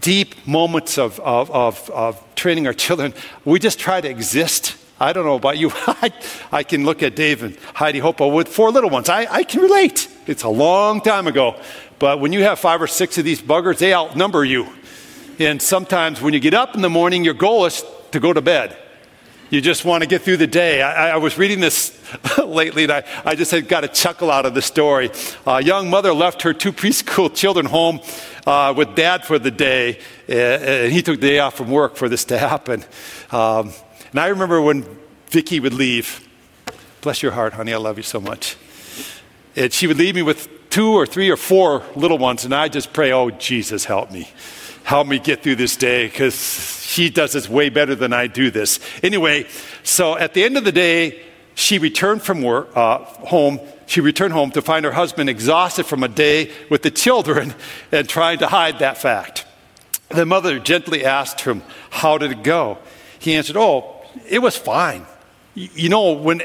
deep 0.00 0.46
moments 0.46 0.98
of, 0.98 1.18
of, 1.20 1.50
of, 1.50 1.90
of 1.90 2.34
training 2.34 2.66
our 2.66 2.72
children, 2.72 3.12
we 3.44 3.58
just 3.58 3.78
try 3.78 4.00
to 4.00 4.08
exist 4.08 4.76
I 5.00 5.12
don't 5.12 5.24
know 5.24 5.36
about 5.36 5.58
you. 5.58 5.70
I, 5.86 6.12
I 6.50 6.62
can 6.62 6.84
look 6.84 7.02
at 7.02 7.14
Dave 7.14 7.42
and 7.42 7.56
Heidi 7.74 8.00
Hopa 8.00 8.32
with 8.32 8.48
four 8.48 8.70
little 8.70 8.90
ones. 8.90 9.08
I, 9.08 9.26
I 9.30 9.42
can 9.44 9.62
relate. 9.62 10.08
It's 10.26 10.42
a 10.42 10.48
long 10.48 11.00
time 11.00 11.26
ago. 11.26 11.56
But 11.98 12.20
when 12.20 12.32
you 12.32 12.42
have 12.42 12.58
five 12.58 12.82
or 12.82 12.86
six 12.86 13.18
of 13.18 13.24
these 13.24 13.40
buggers, 13.40 13.78
they 13.78 13.94
outnumber 13.94 14.44
you. 14.44 14.68
And 15.38 15.62
sometimes 15.62 16.20
when 16.20 16.34
you 16.34 16.40
get 16.40 16.54
up 16.54 16.74
in 16.74 16.82
the 16.82 16.90
morning, 16.90 17.24
your 17.24 17.34
goal 17.34 17.66
is 17.66 17.84
to 18.10 18.20
go 18.20 18.32
to 18.32 18.40
bed. 18.40 18.76
You 19.50 19.62
just 19.62 19.84
want 19.86 20.02
to 20.02 20.06
get 20.06 20.22
through 20.22 20.36
the 20.36 20.46
day. 20.46 20.82
I, 20.82 21.12
I 21.12 21.16
was 21.16 21.38
reading 21.38 21.60
this 21.60 21.98
lately 22.44 22.82
and 22.82 22.92
I, 22.92 23.04
I 23.24 23.34
just 23.34 23.50
had 23.50 23.66
got 23.66 23.82
a 23.82 23.88
chuckle 23.88 24.30
out 24.30 24.44
of 24.44 24.52
the 24.52 24.60
story. 24.60 25.10
A 25.46 25.62
young 25.62 25.88
mother 25.88 26.12
left 26.12 26.42
her 26.42 26.52
two 26.52 26.72
preschool 26.74 27.34
children 27.34 27.64
home 27.64 28.00
uh, 28.46 28.74
with 28.76 28.94
dad 28.94 29.24
for 29.24 29.38
the 29.38 29.50
day, 29.50 30.00
and 30.28 30.92
he 30.92 31.02
took 31.02 31.20
the 31.20 31.28
day 31.28 31.38
off 31.38 31.56
from 31.56 31.70
work 31.70 31.96
for 31.96 32.08
this 32.08 32.24
to 32.26 32.38
happen. 32.38 32.84
Um, 33.30 33.72
and 34.10 34.20
I 34.20 34.28
remember 34.28 34.60
when 34.60 34.84
Vicki 35.28 35.60
would 35.60 35.74
leave, 35.74 36.26
bless 37.00 37.22
your 37.22 37.32
heart, 37.32 37.52
honey, 37.52 37.72
I 37.72 37.76
love 37.76 37.96
you 37.96 38.02
so 38.02 38.20
much. 38.20 38.56
And 39.56 39.72
she 39.72 39.86
would 39.86 39.98
leave 39.98 40.14
me 40.14 40.22
with 40.22 40.48
two 40.70 40.92
or 40.92 41.06
three 41.06 41.30
or 41.30 41.36
four 41.36 41.82
little 41.96 42.18
ones, 42.18 42.44
and 42.44 42.54
I 42.54 42.68
just 42.68 42.92
pray, 42.92 43.12
oh, 43.12 43.30
Jesus, 43.30 43.84
help 43.84 44.10
me. 44.10 44.28
Help 44.84 45.06
me 45.06 45.18
get 45.18 45.42
through 45.42 45.56
this 45.56 45.76
day 45.76 46.06
because 46.06 46.34
she 46.82 47.10
does 47.10 47.32
this 47.32 47.48
way 47.48 47.68
better 47.68 47.94
than 47.94 48.12
I 48.12 48.26
do 48.26 48.50
this. 48.50 48.80
Anyway, 49.02 49.46
so 49.82 50.16
at 50.16 50.32
the 50.32 50.44
end 50.44 50.56
of 50.56 50.64
the 50.64 50.72
day, 50.72 51.22
she 51.54 51.78
returned 51.78 52.22
from 52.22 52.42
work, 52.42 52.74
uh, 52.76 52.98
home. 52.98 53.60
She 53.86 54.00
returned 54.00 54.32
home 54.32 54.52
to 54.52 54.62
find 54.62 54.84
her 54.84 54.92
husband 54.92 55.28
exhausted 55.28 55.84
from 55.86 56.02
a 56.02 56.08
day 56.08 56.50
with 56.70 56.82
the 56.82 56.90
children 56.90 57.54
and 57.92 58.08
trying 58.08 58.38
to 58.38 58.46
hide 58.46 58.78
that 58.78 58.96
fact. 58.96 59.44
The 60.08 60.24
mother 60.24 60.58
gently 60.58 61.04
asked 61.04 61.42
him, 61.42 61.62
How 61.90 62.16
did 62.16 62.30
it 62.30 62.42
go? 62.42 62.78
He 63.18 63.34
answered, 63.34 63.56
Oh, 63.56 63.97
it 64.28 64.40
was 64.40 64.56
fine. 64.56 65.06
You 65.54 65.88
know, 65.88 66.12
when 66.12 66.40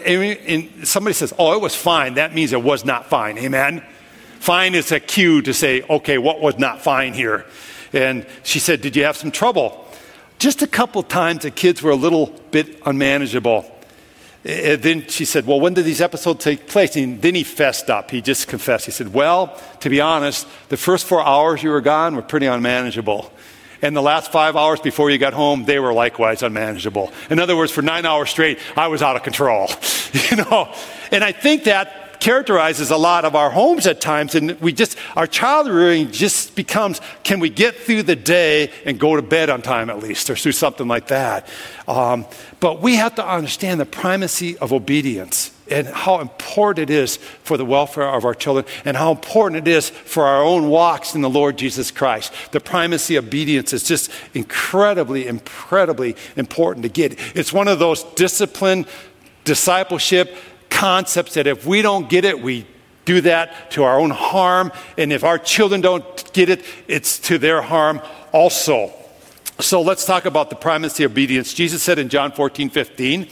somebody 0.85 1.13
says, 1.13 1.33
Oh, 1.37 1.53
it 1.53 1.61
was 1.61 1.75
fine, 1.75 2.15
that 2.15 2.33
means 2.33 2.51
it 2.51 2.63
was 2.63 2.83
not 2.83 3.07
fine. 3.07 3.37
Amen? 3.37 3.83
Fine 4.39 4.75
is 4.75 4.91
a 4.91 4.99
cue 4.99 5.41
to 5.43 5.53
say, 5.53 5.83
Okay, 5.83 6.17
what 6.17 6.41
was 6.41 6.57
not 6.57 6.81
fine 6.81 7.13
here? 7.13 7.45
And 7.93 8.25
she 8.43 8.59
said, 8.59 8.81
Did 8.81 8.95
you 8.95 9.03
have 9.03 9.17
some 9.17 9.31
trouble? 9.31 9.87
Just 10.39 10.61
a 10.61 10.67
couple 10.67 11.03
times 11.03 11.43
the 11.43 11.51
kids 11.51 11.81
were 11.81 11.91
a 11.91 11.95
little 11.95 12.27
bit 12.51 12.81
unmanageable. 12.85 13.69
And 14.45 14.81
then 14.81 15.07
she 15.07 15.23
said, 15.23 15.45
Well, 15.45 15.59
when 15.59 15.73
did 15.73 15.85
these 15.85 16.01
episodes 16.01 16.43
take 16.43 16.67
place? 16.67 16.95
And 16.97 17.21
then 17.21 17.35
he 17.35 17.43
fessed 17.43 17.89
up. 17.89 18.11
He 18.11 18.21
just 18.21 18.47
confessed. 18.47 18.85
He 18.85 18.91
said, 18.91 19.13
Well, 19.13 19.57
to 19.79 19.89
be 19.89 20.01
honest, 20.01 20.47
the 20.69 20.77
first 20.77 21.05
four 21.05 21.23
hours 21.23 21.63
you 21.63 21.69
were 21.69 21.81
gone 21.81 22.15
were 22.15 22.21
pretty 22.21 22.47
unmanageable. 22.47 23.31
And 23.83 23.95
the 23.95 24.01
last 24.01 24.31
five 24.31 24.55
hours 24.55 24.79
before 24.79 25.11
you 25.11 25.17
got 25.17 25.33
home, 25.33 25.65
they 25.65 25.77
were 25.77 25.91
likewise 25.91 26.41
unmanageable. 26.41 27.11
In 27.29 27.37
other 27.37 27.57
words, 27.57 27.69
for 27.71 27.81
nine 27.81 28.05
hours 28.05 28.29
straight, 28.29 28.57
I 28.77 28.87
was 28.87 29.01
out 29.01 29.17
of 29.17 29.23
control. 29.23 29.69
you 30.31 30.37
know? 30.37 30.73
And 31.11 31.21
I 31.21 31.33
think 31.33 31.65
that 31.65 32.21
characterizes 32.21 32.89
a 32.91 32.95
lot 32.95 33.25
of 33.25 33.35
our 33.35 33.49
homes 33.49 33.85
at 33.85 33.99
times. 33.99 34.35
And 34.35 34.57
we 34.61 34.71
just, 34.71 34.97
our 35.17 35.27
child 35.27 35.67
rearing 35.67 36.09
just 36.11 36.55
becomes 36.55 37.01
can 37.23 37.41
we 37.41 37.49
get 37.49 37.75
through 37.75 38.03
the 38.03 38.15
day 38.15 38.71
and 38.85 38.97
go 38.97 39.17
to 39.17 39.21
bed 39.21 39.49
on 39.49 39.61
time 39.61 39.89
at 39.89 39.99
least, 39.99 40.29
or 40.29 40.35
do 40.35 40.53
something 40.53 40.87
like 40.87 41.07
that. 41.07 41.49
Um, 41.85 42.25
but 42.61 42.81
we 42.81 42.95
have 42.95 43.15
to 43.15 43.27
understand 43.27 43.81
the 43.81 43.85
primacy 43.85 44.57
of 44.59 44.71
obedience 44.71 45.51
and 45.73 45.87
how 45.87 46.19
important 46.19 46.89
it 46.89 46.93
is 46.93 47.17
for 47.17 47.57
the 47.57 47.65
welfare 47.65 48.07
of 48.07 48.23
our 48.23 48.35
children 48.35 48.65
and 48.85 48.95
how 48.95 49.11
important 49.11 49.67
it 49.67 49.71
is 49.71 49.89
for 49.89 50.25
our 50.25 50.43
own 50.43 50.69
walks 50.69 51.15
in 51.15 51.21
the 51.21 51.29
Lord 51.29 51.57
Jesus 51.57 51.91
Christ. 51.91 52.31
The 52.51 52.59
primacy 52.59 53.15
of 53.15 53.25
obedience 53.25 53.73
is 53.73 53.83
just 53.83 54.11
incredibly, 54.33 55.27
incredibly 55.27 56.15
important 56.35 56.83
to 56.83 56.89
get. 56.89 57.19
It's 57.35 57.51
one 57.51 57.67
of 57.67 57.79
those 57.79 58.03
discipline, 58.03 58.85
discipleship, 59.43 60.35
concepts 60.69 61.33
that 61.33 61.47
if 61.47 61.65
we 61.65 61.81
don't 61.81 62.09
get 62.09 62.25
it, 62.25 62.41
we 62.41 62.67
do 63.05 63.21
that 63.21 63.71
to 63.71 63.83
our 63.83 63.99
own 63.99 64.11
harm. 64.11 64.71
And 64.97 65.11
if 65.11 65.23
our 65.23 65.37
children 65.37 65.81
don't 65.81 66.33
get 66.33 66.49
it, 66.49 66.63
it's 66.87 67.19
to 67.19 67.37
their 67.37 67.61
harm 67.61 68.01
also. 68.31 68.91
So 69.59 69.81
let's 69.81 70.05
talk 70.05 70.25
about 70.25 70.49
the 70.49 70.55
primacy 70.55 71.03
of 71.03 71.11
obedience. 71.11 71.53
Jesus 71.53 71.83
said 71.83 71.99
in 71.99 72.09
John 72.09 72.31
14, 72.31 72.69
15, 72.69 73.27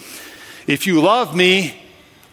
If 0.67 0.88
you 0.88 1.01
love 1.01 1.36
me, 1.36 1.77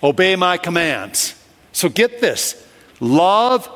obey 0.03 0.37
my 0.37 0.57
commands. 0.57 1.35
So 1.73 1.89
get 1.89 2.21
this 2.21 2.67
love 3.01 3.69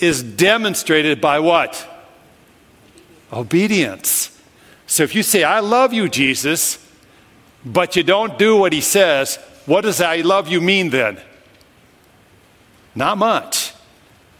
is 0.00 0.22
demonstrated 0.22 1.20
by 1.20 1.40
what? 1.40 1.86
Obedience. 3.32 4.38
So 4.86 5.02
if 5.02 5.14
you 5.14 5.22
say, 5.22 5.44
I 5.44 5.60
love 5.60 5.92
you, 5.92 6.08
Jesus, 6.08 6.78
but 7.64 7.96
you 7.96 8.02
don't 8.02 8.38
do 8.38 8.56
what 8.56 8.72
he 8.72 8.80
says, 8.80 9.36
what 9.66 9.82
does 9.82 10.00
I 10.00 10.16
love 10.16 10.48
you 10.48 10.60
mean 10.60 10.90
then? 10.90 11.20
Not 12.94 13.18
much. 13.18 13.74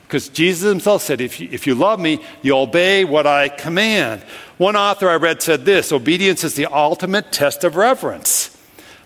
Because 0.07 0.31
Jesus 0.31 0.67
himself 0.67 1.03
said, 1.03 1.21
if 1.21 1.39
you, 1.39 1.49
if 1.53 1.67
you 1.67 1.75
love 1.75 2.01
me, 2.01 2.25
you 2.41 2.57
obey 2.57 3.05
what 3.05 3.27
I 3.27 3.51
command. 3.51 4.23
One 4.57 4.75
author 4.75 5.11
I 5.11 5.17
read 5.17 5.43
said 5.43 5.67
this 5.67 5.93
obedience 5.93 6.45
is 6.45 6.55
the 6.55 6.65
ultimate 6.67 7.31
test 7.31 7.63
of 7.63 7.77
reverence. 7.77 8.57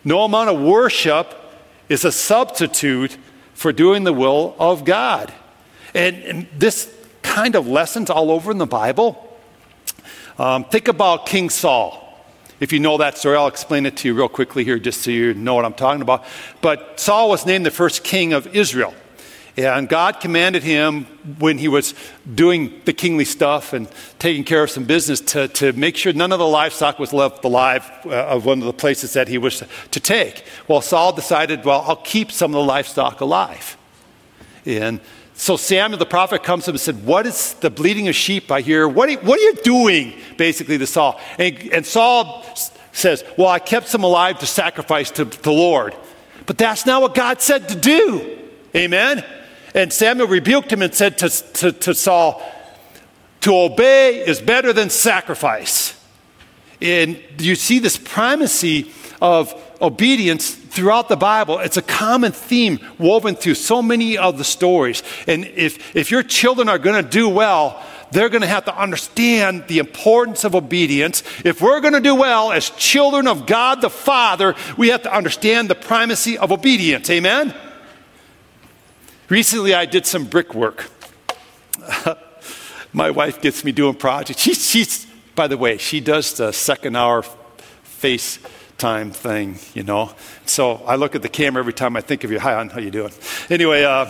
No 0.04 0.22
amount 0.22 0.50
of 0.50 0.60
worship 0.60 1.41
is 1.92 2.04
a 2.04 2.10
substitute 2.12 3.18
for 3.54 3.72
doing 3.72 4.04
the 4.04 4.12
will 4.12 4.56
of 4.58 4.84
God. 4.84 5.32
And, 5.94 6.16
and 6.22 6.46
this 6.56 6.92
kind 7.20 7.54
of 7.54 7.68
lessons 7.68 8.08
all 8.08 8.30
over 8.30 8.50
in 8.50 8.58
the 8.58 8.66
Bible. 8.66 9.38
Um, 10.38 10.64
think 10.64 10.88
about 10.88 11.26
King 11.26 11.50
Saul. 11.50 11.98
If 12.60 12.72
you 12.72 12.80
know 12.80 12.96
that 12.98 13.18
story, 13.18 13.36
I'll 13.36 13.46
explain 13.46 13.84
it 13.84 13.96
to 13.98 14.08
you 14.08 14.14
real 14.14 14.28
quickly 14.28 14.64
here 14.64 14.78
just 14.78 15.02
so 15.02 15.10
you 15.10 15.34
know 15.34 15.54
what 15.54 15.64
I'm 15.64 15.74
talking 15.74 16.00
about. 16.00 16.24
But 16.62 16.98
Saul 16.98 17.28
was 17.28 17.44
named 17.44 17.66
the 17.66 17.70
first 17.70 18.02
king 18.02 18.32
of 18.32 18.46
Israel. 18.56 18.94
And 19.56 19.86
God 19.86 20.20
commanded 20.20 20.62
him 20.62 21.04
when 21.38 21.58
he 21.58 21.68
was 21.68 21.94
doing 22.34 22.80
the 22.86 22.94
kingly 22.94 23.26
stuff 23.26 23.74
and 23.74 23.86
taking 24.18 24.44
care 24.44 24.62
of 24.62 24.70
some 24.70 24.84
business 24.84 25.20
to, 25.20 25.48
to 25.48 25.74
make 25.74 25.96
sure 25.96 26.12
none 26.14 26.32
of 26.32 26.38
the 26.38 26.46
livestock 26.46 26.98
was 26.98 27.12
left 27.12 27.44
alive 27.44 27.88
uh, 28.06 28.28
of 28.28 28.46
one 28.46 28.60
of 28.60 28.64
the 28.64 28.72
places 28.72 29.12
that 29.12 29.28
he 29.28 29.36
was 29.36 29.62
to 29.90 30.00
take. 30.00 30.44
Well, 30.68 30.80
Saul 30.80 31.12
decided, 31.12 31.66
well, 31.66 31.84
I'll 31.86 31.96
keep 31.96 32.32
some 32.32 32.52
of 32.52 32.54
the 32.54 32.66
livestock 32.66 33.20
alive. 33.20 33.76
And 34.64 35.00
so 35.34 35.58
Samuel 35.58 35.98
the 35.98 36.06
prophet 36.06 36.42
comes 36.44 36.64
to 36.64 36.70
him 36.70 36.74
and 36.74 36.80
said, 36.80 37.04
What 37.04 37.26
is 37.26 37.54
the 37.54 37.68
bleating 37.70 38.08
of 38.08 38.14
sheep 38.14 38.50
I 38.50 38.62
hear? 38.62 38.88
What 38.88 39.08
are 39.08 39.12
you, 39.12 39.18
what 39.18 39.38
are 39.38 39.42
you 39.42 39.54
doing? 39.56 40.14
Basically, 40.38 40.78
to 40.78 40.86
Saul. 40.86 41.20
And, 41.38 41.58
and 41.72 41.84
Saul 41.84 42.46
says, 42.92 43.24
Well, 43.36 43.48
I 43.48 43.58
kept 43.58 43.88
some 43.88 44.04
alive 44.04 44.38
to 44.38 44.46
sacrifice 44.46 45.10
to 45.12 45.24
the 45.24 45.52
Lord. 45.52 45.94
But 46.46 46.58
that's 46.58 46.86
not 46.86 47.02
what 47.02 47.14
God 47.14 47.42
said 47.42 47.68
to 47.68 47.74
do. 47.74 48.38
Amen? 48.74 49.24
And 49.74 49.92
Samuel 49.92 50.28
rebuked 50.28 50.72
him 50.72 50.82
and 50.82 50.94
said 50.94 51.18
to, 51.18 51.28
to, 51.28 51.72
to 51.72 51.94
Saul, 51.94 52.42
To 53.42 53.56
obey 53.56 54.26
is 54.26 54.40
better 54.40 54.72
than 54.72 54.90
sacrifice. 54.90 55.98
And 56.80 57.22
you 57.38 57.54
see 57.54 57.78
this 57.78 57.96
primacy 57.96 58.90
of 59.20 59.54
obedience 59.80 60.50
throughout 60.50 61.08
the 61.08 61.16
Bible. 61.16 61.58
It's 61.60 61.76
a 61.76 61.82
common 61.82 62.32
theme 62.32 62.80
woven 62.98 63.34
through 63.34 63.54
so 63.54 63.82
many 63.82 64.18
of 64.18 64.36
the 64.36 64.44
stories. 64.44 65.02
And 65.26 65.44
if, 65.44 65.94
if 65.94 66.10
your 66.10 66.22
children 66.22 66.68
are 66.68 66.78
going 66.78 67.02
to 67.02 67.08
do 67.08 67.28
well, 67.28 67.82
they're 68.10 68.28
going 68.28 68.42
to 68.42 68.48
have 68.48 68.66
to 68.66 68.76
understand 68.76 69.64
the 69.68 69.78
importance 69.78 70.44
of 70.44 70.54
obedience. 70.54 71.22
If 71.44 71.62
we're 71.62 71.80
going 71.80 71.94
to 71.94 72.00
do 72.00 72.14
well 72.14 72.52
as 72.52 72.70
children 72.70 73.26
of 73.26 73.46
God 73.46 73.80
the 73.80 73.90
Father, 73.90 74.54
we 74.76 74.88
have 74.88 75.02
to 75.04 75.14
understand 75.14 75.70
the 75.70 75.74
primacy 75.74 76.36
of 76.36 76.52
obedience. 76.52 77.08
Amen? 77.08 77.54
Recently, 79.28 79.74
I 79.74 79.86
did 79.86 80.06
some 80.06 80.24
brickwork. 80.24 80.90
My 82.92 83.10
wife 83.10 83.40
gets 83.40 83.64
me 83.64 83.72
doing 83.72 83.94
projects. 83.94 84.40
She's, 84.40 84.68
she's, 84.68 85.06
by 85.34 85.46
the 85.46 85.56
way, 85.56 85.78
she 85.78 86.00
does 86.00 86.34
the 86.34 86.52
second 86.52 86.96
hour 86.96 87.22
face 87.82 88.38
time 88.76 89.12
thing, 89.12 89.58
you 89.74 89.84
know. 89.84 90.12
So 90.44 90.74
I 90.86 90.96
look 90.96 91.14
at 91.14 91.22
the 91.22 91.28
camera 91.28 91.60
every 91.60 91.72
time 91.72 91.96
I 91.96 92.00
think 92.00 92.24
of 92.24 92.30
you. 92.30 92.40
Hi, 92.40 92.54
hon, 92.54 92.68
how 92.68 92.80
you 92.80 92.90
doing? 92.90 93.12
Anyway, 93.48 93.84
uh, 93.84 94.06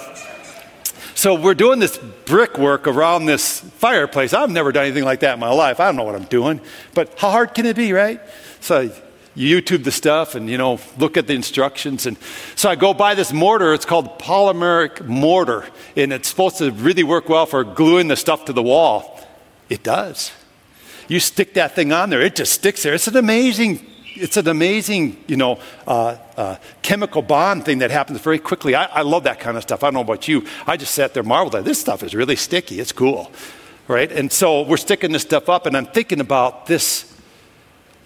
so 1.14 1.34
we're 1.34 1.54
doing 1.54 1.78
this 1.78 1.98
brickwork 2.24 2.88
around 2.88 3.26
this 3.26 3.60
fireplace. 3.60 4.32
I've 4.32 4.50
never 4.50 4.72
done 4.72 4.86
anything 4.86 5.04
like 5.04 5.20
that 5.20 5.34
in 5.34 5.40
my 5.40 5.50
life. 5.50 5.78
I 5.78 5.86
don't 5.86 5.96
know 5.96 6.04
what 6.04 6.14
I'm 6.14 6.24
doing, 6.24 6.60
but 6.94 7.18
how 7.18 7.30
hard 7.30 7.54
can 7.54 7.66
it 7.66 7.76
be, 7.76 7.92
right? 7.92 8.20
So 8.60 8.90
YouTube 9.36 9.84
the 9.84 9.92
stuff 9.92 10.34
and 10.34 10.48
you 10.48 10.58
know 10.58 10.78
look 10.98 11.16
at 11.16 11.26
the 11.26 11.34
instructions, 11.34 12.06
and 12.06 12.16
so 12.56 12.68
I 12.68 12.74
go 12.74 12.94
buy 12.94 13.14
this 13.14 13.32
mortar. 13.32 13.74
It's 13.74 13.86
called 13.86 14.18
polymeric 14.18 15.06
mortar, 15.06 15.66
and 15.96 16.12
it's 16.12 16.28
supposed 16.28 16.58
to 16.58 16.70
really 16.70 17.04
work 17.04 17.28
well 17.28 17.46
for 17.46 17.64
gluing 17.64 18.08
the 18.08 18.16
stuff 18.16 18.44
to 18.46 18.52
the 18.52 18.62
wall. 18.62 19.20
It 19.68 19.82
does. 19.82 20.32
You 21.08 21.20
stick 21.20 21.54
that 21.54 21.74
thing 21.74 21.92
on 21.92 22.10
there, 22.10 22.20
it 22.20 22.36
just 22.36 22.52
sticks 22.52 22.82
there. 22.82 22.94
It's 22.94 23.08
an 23.08 23.16
amazing 23.16 23.86
it's 24.14 24.36
an 24.36 24.48
amazing, 24.48 25.22
you 25.26 25.36
know, 25.36 25.58
uh, 25.86 26.16
uh, 26.36 26.56
chemical 26.82 27.22
bond 27.22 27.64
thing 27.64 27.78
that 27.78 27.90
happens 27.90 28.20
very 28.20 28.38
quickly. 28.38 28.74
I, 28.74 28.84
I, 28.84 29.02
love 29.02 29.24
that 29.24 29.40
kind 29.40 29.56
of 29.56 29.62
stuff. 29.62 29.82
I 29.82 29.86
don't 29.86 29.94
know 29.94 30.00
about 30.00 30.28
you. 30.28 30.44
I 30.66 30.76
just 30.76 30.94
sat 30.94 31.14
there 31.14 31.22
marveled 31.22 31.54
at 31.54 31.64
this 31.64 31.80
stuff 31.80 32.02
is 32.02 32.14
really 32.14 32.36
sticky. 32.36 32.80
It's 32.80 32.92
cool, 32.92 33.30
right? 33.88 34.10
And 34.10 34.30
so 34.30 34.62
we're 34.62 34.76
sticking 34.76 35.12
this 35.12 35.22
stuff 35.22 35.48
up, 35.48 35.66
and 35.66 35.76
I'm 35.76 35.86
thinking 35.86 36.20
about 36.20 36.66
this, 36.66 37.11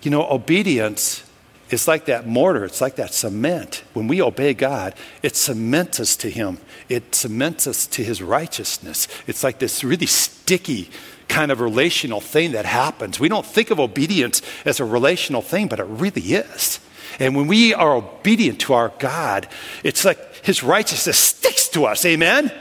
you 0.02 0.10
know, 0.10 0.28
obedience 0.30 1.22
is 1.70 1.88
like 1.88 2.06
that 2.06 2.26
mortar, 2.26 2.64
it's 2.64 2.80
like 2.80 2.96
that 2.96 3.12
cement. 3.12 3.82
When 3.92 4.06
we 4.06 4.22
obey 4.22 4.54
God, 4.54 4.94
it 5.22 5.34
cements 5.34 5.98
us 5.98 6.16
to 6.16 6.30
Him, 6.30 6.58
it 6.88 7.14
cements 7.14 7.66
us 7.66 7.86
to 7.88 8.04
His 8.04 8.22
righteousness. 8.22 9.08
It's 9.26 9.42
like 9.42 9.58
this 9.58 9.82
really 9.82 10.06
sticky 10.06 10.90
kind 11.28 11.50
of 11.50 11.60
relational 11.60 12.20
thing 12.20 12.52
that 12.52 12.64
happens. 12.64 13.18
We 13.18 13.28
don't 13.28 13.44
think 13.44 13.70
of 13.70 13.80
obedience 13.80 14.42
as 14.64 14.78
a 14.78 14.84
relational 14.84 15.42
thing, 15.42 15.66
but 15.66 15.80
it 15.80 15.86
really 15.86 16.22
is. 16.22 16.78
And 17.18 17.34
when 17.34 17.46
we 17.48 17.74
are 17.74 17.96
obedient 17.96 18.60
to 18.60 18.74
our 18.74 18.92
God, 18.98 19.48
it's 19.82 20.04
like 20.04 20.44
His 20.44 20.62
righteousness 20.62 21.18
sticks 21.18 21.68
to 21.70 21.86
us. 21.86 22.04
Amen? 22.04 22.52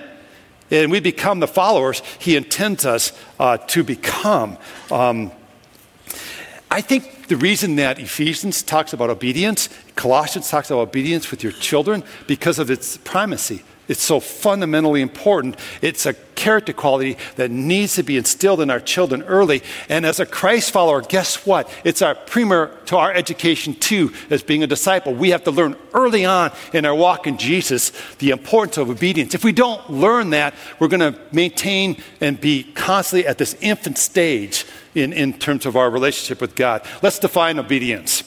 And 0.71 0.89
we 0.89 0.99
become 0.99 1.39
the 1.39 1.47
followers 1.47 2.01
He 2.19 2.35
intends 2.35 2.85
us 2.85 3.11
uh, 3.39 3.57
to 3.57 3.83
become. 3.83 4.57
Um, 4.89 5.31
I 6.71 6.81
think 6.81 7.14
the 7.27 7.37
reason 7.37 7.75
that 7.77 7.99
Ephesians 7.99 8.61
talks 8.61 8.93
about 8.93 9.09
obedience, 9.09 9.69
Colossians 9.95 10.49
talks 10.49 10.69
about 10.69 10.81
obedience 10.81 11.31
with 11.31 11.43
your 11.43 11.51
children, 11.51 12.03
because 12.27 12.59
of 12.59 12.69
its 12.69 12.97
primacy. 12.97 13.63
It's 13.87 14.01
so 14.01 14.19
fundamentally 14.19 15.01
important. 15.01 15.57
It's 15.81 16.05
a 16.05 16.13
character 16.35 16.73
quality 16.73 17.17
that 17.35 17.51
needs 17.51 17.95
to 17.95 18.03
be 18.03 18.17
instilled 18.17 18.61
in 18.61 18.69
our 18.69 18.79
children 18.79 19.23
early. 19.23 19.61
And 19.89 20.05
as 20.05 20.19
a 20.19 20.25
Christ 20.25 20.71
follower, 20.71 21.01
guess 21.01 21.45
what? 21.45 21.69
It's 21.83 22.01
our 22.01 22.15
primer 22.15 22.75
to 22.87 22.97
our 22.97 23.11
education 23.11 23.75
too, 23.75 24.11
as 24.29 24.43
being 24.43 24.63
a 24.63 24.67
disciple. 24.67 25.13
We 25.13 25.29
have 25.29 25.43
to 25.45 25.51
learn 25.51 25.75
early 25.93 26.25
on 26.25 26.51
in 26.73 26.85
our 26.85 26.95
walk 26.95 27.27
in 27.27 27.37
Jesus 27.37 27.91
the 28.17 28.31
importance 28.31 28.77
of 28.77 28.89
obedience. 28.89 29.33
If 29.33 29.43
we 29.43 29.51
don't 29.51 29.87
learn 29.89 30.31
that, 30.31 30.53
we're 30.79 30.87
going 30.87 31.13
to 31.13 31.19
maintain 31.31 32.01
and 32.21 32.39
be 32.39 32.63
constantly 32.63 33.27
at 33.27 33.37
this 33.37 33.55
infant 33.61 33.97
stage 33.97 34.65
in, 34.93 35.13
in 35.13 35.33
terms 35.33 35.65
of 35.65 35.75
our 35.75 35.89
relationship 35.89 36.41
with 36.41 36.55
God. 36.55 36.85
Let's 37.01 37.19
define 37.19 37.59
obedience. 37.59 38.23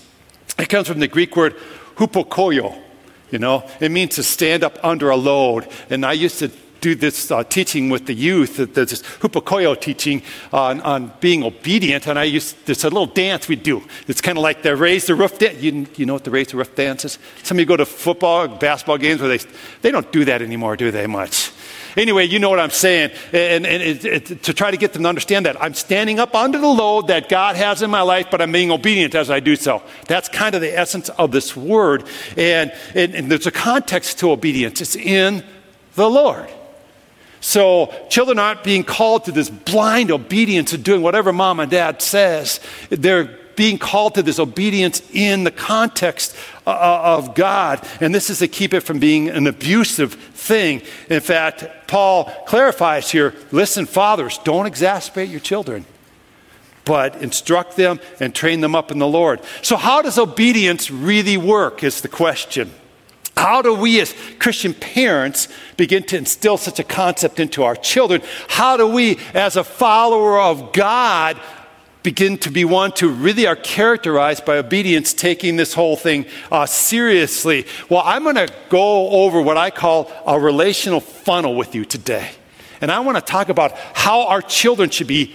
It 0.59 0.69
comes 0.69 0.89
from 0.89 1.01
the 1.01 1.09
Greek 1.09 1.37
word 1.37 1.57
hupokoio 1.97 2.83
you 3.31 3.39
know, 3.39 3.69
it 3.81 3.91
means 3.91 4.17
to 4.17 4.23
stand 4.23 4.65
up 4.65 4.79
under 4.83 5.11
a 5.11 5.17
load. 5.17 5.69
And 5.91 6.05
I 6.05 6.13
used 6.13 6.39
to 6.39 6.51
do 6.81 6.95
this 6.95 7.31
uh, 7.31 7.43
teaching 7.45 7.91
with 7.91 8.07
the 8.07 8.15
youth, 8.15 8.57
this 8.57 9.03
hupokoio 9.03 9.79
teaching 9.81 10.23
on, 10.53 10.81
on, 10.83 11.13
being 11.21 11.43
obedient. 11.43 12.07
And 12.07 12.19
I 12.19 12.25
used, 12.25 12.57
there's 12.67 12.85
a 12.85 12.89
little 12.89 13.07
dance 13.07 13.49
we 13.49 13.57
do. 13.57 13.83
It's 14.07 14.21
kind 14.21 14.39
of 14.39 14.43
like 14.43 14.63
the 14.63 14.77
raise 14.77 15.07
the 15.07 15.15
roof 15.15 15.39
dance. 15.39 15.61
You, 15.61 15.87
you 15.97 16.07
know 16.07 16.15
what 16.15 16.25
the 16.25 16.31
raise 16.31 16.49
the 16.49 16.57
roof 16.57 16.75
dance 16.75 17.05
is? 17.05 17.19
Some 17.43 17.57
of 17.57 17.61
you 17.61 17.67
go 17.67 17.77
to 17.77 17.87
football, 17.87 18.49
basketball 18.49 18.99
games 18.99 19.21
where 19.21 19.37
they, 19.37 19.45
they 19.83 19.91
don't 19.91 20.11
do 20.13 20.25
that 20.27 20.43
anymore, 20.43 20.77
do 20.77 20.91
they 20.91 21.07
much? 21.07 21.51
Anyway, 21.99 22.25
you 22.25 22.39
know 22.39 22.49
what 22.49 22.61
I'm 22.61 22.71
saying. 22.71 23.11
And, 23.33 23.67
and 23.67 23.83
it, 23.83 24.05
it, 24.05 24.43
to 24.45 24.55
try 24.55 24.71
to 24.71 24.77
get 24.77 24.93
them 24.93 25.03
to 25.03 25.09
understand 25.09 25.47
that 25.47 25.61
I'm 25.61 25.75
standing 25.75 26.21
up 26.21 26.35
under 26.35 26.59
the 26.59 26.69
load 26.69 27.09
that 27.09 27.29
God 27.29 27.57
has 27.57 27.83
in 27.83 27.91
my 27.91 28.03
life, 28.03 28.29
but 28.31 28.41
I'm 28.41 28.53
being 28.53 28.71
obedient 28.71 29.15
as 29.15 29.31
I 29.31 29.41
do 29.41 29.57
so. 29.57 29.83
That's 30.07 30.29
kind 30.29 30.55
of 30.55 30.61
the 30.61 30.79
essence 30.79 31.09
of 31.11 31.33
this 31.33 31.57
word. 31.57 32.05
And, 32.37 32.73
and, 32.95 33.15
and 33.15 33.31
there's 33.31 33.47
a 33.47 33.51
context 33.51 34.21
to 34.21 34.31
obedience, 34.31 34.81
it's 34.81 34.97
in 34.97 35.45
the 35.97 36.09
Lord. 36.09 36.49
So 37.41 37.93
children 38.09 38.39
aren't 38.39 38.65
being 38.65 38.85
called 38.85 39.25
to 39.25 39.33
this 39.33 39.51
blind 39.51 40.11
obedience 40.11 40.73
of 40.73 40.83
doing 40.83 41.03
whatever 41.03 41.33
mom 41.33 41.61
and 41.61 41.71
dad 41.71 42.03
says. 42.03 42.61
They're 42.91 43.39
being 43.59 43.77
called 43.77 44.15
to 44.15 44.23
this 44.23 44.39
obedience 44.39 45.03
in 45.13 45.43
the 45.43 45.51
context 45.51 46.35
uh, 46.65 46.71
uh, 46.71 47.17
of 47.19 47.35
God. 47.35 47.85
And 48.01 48.15
this 48.15 48.31
is 48.31 48.39
to 48.39 48.47
keep 48.47 48.73
it 48.73 48.81
from 48.81 49.01
being 49.01 49.29
an 49.29 49.49
abusive 49.49 50.15
thing. 50.15 50.81
In 51.11 51.21
fact, 51.21 51.67
Paul 51.89 52.33
clarifies 52.47 53.11
here 53.11 53.35
listen, 53.51 53.85
fathers, 53.85 54.39
don't 54.45 54.67
exasperate 54.67 55.29
your 55.29 55.41
children 55.41 55.85
but 56.85 57.17
instruct 57.17 57.77
them 57.77 58.01
and 58.19 58.35
train 58.35 58.63
them 58.63 58.75
up 58.75 58.91
in 58.91 58.99
the 58.99 59.07
Lord. 59.07 59.41
So, 59.61 59.77
how 59.77 60.01
does 60.01 60.17
obedience 60.17 60.91
really 60.91 61.37
work? 61.37 61.85
Is 61.85 62.01
the 62.01 62.09
question. 62.09 62.73
How 63.37 63.61
do 63.61 63.75
we, 63.75 64.01
as 64.01 64.15
Christian 64.39 64.73
parents, 64.73 65.49
begin 65.77 66.03
to 66.05 66.17
instill 66.17 66.57
such 66.57 66.79
a 66.81 66.85
concept 66.85 67.39
into 67.39 67.63
our 67.63 67.77
children? 67.77 68.23
How 68.49 68.79
do 68.79 68.87
we, 68.87 69.19
as 69.35 69.57
a 69.57 69.65
follower 69.65 70.41
of 70.41 70.73
God, 70.73 71.39
begin 72.03 72.39
to 72.39 72.51
be 72.51 72.65
one 72.65 72.93
to 72.93 73.09
really 73.09 73.47
are 73.47 73.57
characterized 73.57 74.45
by 74.45 74.59
obedience, 74.59 75.13
taking 75.13 75.57
this 75.57 75.75
whole 75.75 75.97
thing 75.97 76.27
uh, 76.51 76.67
seriously. 76.67 77.67
Well, 77.89 78.03
I'm 78.05 78.23
going 78.23 78.37
to 78.37 78.53
go 78.69 79.11
over 79.11 79.43
what 79.43 79.57
I 79.57 79.71
call 79.71 80.11
a 80.27 80.39
relational 80.39 81.01
funnel 81.01 81.55
with 81.55 81.75
you 81.75 81.85
today. 81.85 82.31
And 82.81 82.93
I 82.93 83.01
want 83.01 83.17
to 83.17 83.23
talk 83.23 83.49
about 83.49 83.73
how 83.95 84.27
our 84.29 84.41
children 84.41 84.91
should 84.91 85.09
be 85.09 85.35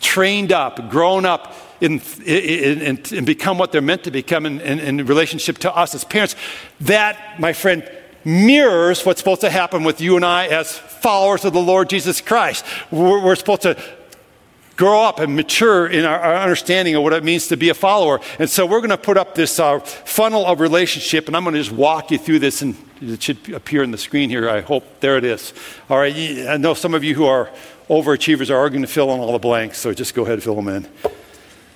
trained 0.00 0.52
up, 0.52 0.90
grown 0.90 1.24
up, 1.24 1.54
in, 1.80 2.00
in, 2.24 2.80
in, 2.80 3.02
and 3.12 3.26
become 3.26 3.58
what 3.58 3.72
they're 3.72 3.82
meant 3.82 4.04
to 4.04 4.10
become 4.10 4.46
in, 4.46 4.60
in, 4.60 5.04
relationship 5.04 5.58
to 5.58 5.76
us 5.76 5.94
as 5.94 6.04
parents. 6.04 6.34
That, 6.80 7.38
my 7.38 7.52
friend, 7.52 7.88
mirrors 8.24 9.04
what's 9.04 9.20
supposed 9.20 9.42
to 9.42 9.50
happen 9.50 9.84
with 9.84 10.00
you 10.00 10.16
and 10.16 10.24
I 10.24 10.46
as 10.46 10.76
followers 10.76 11.44
of 11.44 11.52
the 11.52 11.60
Lord 11.60 11.90
Jesus 11.90 12.20
Christ. 12.20 12.64
We're, 12.90 13.22
we're 13.22 13.36
supposed 13.36 13.62
to 13.62 13.78
grow 14.76 15.02
up 15.02 15.18
and 15.18 15.34
mature 15.34 15.86
in 15.86 16.04
our, 16.04 16.18
our, 16.18 16.36
understanding 16.36 16.94
of 16.94 17.02
what 17.02 17.12
it 17.14 17.24
means 17.24 17.48
to 17.48 17.56
be 17.56 17.70
a 17.70 17.74
follower. 17.74 18.20
And 18.38 18.48
so 18.48 18.66
we're 18.66 18.80
going 18.80 18.90
to 18.90 18.98
put 18.98 19.16
up 19.16 19.34
this 19.34 19.58
uh, 19.58 19.80
funnel 19.80 20.46
of 20.46 20.60
relationship, 20.60 21.26
and 21.26 21.36
I'm 21.36 21.44
going 21.44 21.54
to 21.54 21.62
just 21.62 21.74
walk 21.74 22.10
you 22.10 22.18
through 22.18 22.40
this, 22.40 22.62
and 22.62 22.76
it 23.00 23.22
should 23.22 23.52
appear 23.52 23.82
on 23.82 23.90
the 23.90 23.98
screen 23.98 24.28
here. 24.28 24.48
I 24.48 24.60
hope 24.60 25.00
there 25.00 25.16
it 25.16 25.24
is. 25.24 25.54
All 25.88 25.98
right, 25.98 26.14
I 26.14 26.56
know 26.58 26.74
some 26.74 26.94
of 26.94 27.02
you 27.02 27.14
who 27.14 27.24
are 27.24 27.50
overachievers 27.88 28.50
are 28.50 28.68
going 28.68 28.82
to 28.82 28.88
fill 28.88 29.12
in 29.14 29.20
all 29.20 29.32
the 29.32 29.38
blanks, 29.38 29.78
so 29.78 29.92
just 29.94 30.14
go 30.14 30.22
ahead 30.22 30.34
and 30.34 30.42
fill 30.42 30.56
them 30.56 30.68
in. 30.68 30.88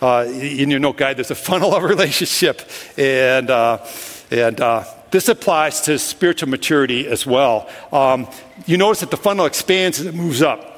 Uh, 0.03 0.25
in 0.31 0.71
your 0.71 0.81
note 0.81 0.97
guide, 0.97 1.17
there's 1.17 1.31
a 1.31 1.35
funnel 1.35 1.75
of 1.75 1.83
relationship, 1.95 2.63
and 2.97 3.51
uh, 3.51 3.85
and 4.31 4.61
uh, 4.61 4.85
this 5.11 5.29
applies 5.29 5.83
to 5.83 5.99
spiritual 5.99 6.49
maturity 6.49 7.07
as 7.07 7.27
well. 7.27 7.69
Um, 7.93 8.29
you 8.67 8.77
notice 8.77 9.01
that 9.01 9.11
the 9.11 9.17
funnel 9.17 9.45
expands 9.45 9.99
and 10.01 10.09
it 10.09 10.15
moves 10.15 10.41
up. 10.41 10.70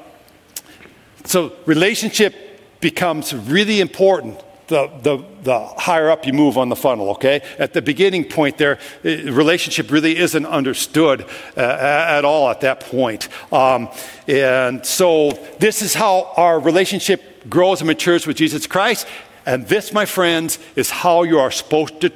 So 1.24 1.52
relationship 1.66 2.34
becomes 2.80 3.34
really 3.34 3.80
important 3.80 4.42
the, 4.68 4.90
the, 5.02 5.24
the, 5.42 5.66
higher 5.76 6.08
up 6.08 6.26
you 6.26 6.32
move 6.32 6.56
on 6.56 6.70
the 6.70 6.76
funnel, 6.76 7.10
okay? 7.10 7.42
At 7.58 7.74
the 7.74 7.82
beginning 7.82 8.24
point 8.24 8.56
there, 8.56 8.78
relationship 9.02 9.90
really 9.90 10.16
isn't 10.16 10.46
understood 10.46 11.26
uh, 11.56 11.60
at 11.60 12.24
all 12.24 12.48
at 12.48 12.62
that 12.62 12.80
point. 12.80 13.28
Um, 13.52 13.90
and 14.26 14.84
so 14.86 15.32
this 15.58 15.82
is 15.82 15.92
how 15.92 16.32
our 16.38 16.58
relationship 16.58 17.50
grows 17.50 17.82
and 17.82 17.88
matures 17.88 18.26
with 18.26 18.38
Jesus 18.38 18.66
Christ. 18.66 19.06
And 19.44 19.66
this, 19.66 19.92
my 19.92 20.06
friends, 20.06 20.58
is 20.74 20.88
how 20.88 21.24
you 21.24 21.38
are 21.38 21.50
supposed 21.50 22.00
to, 22.00 22.10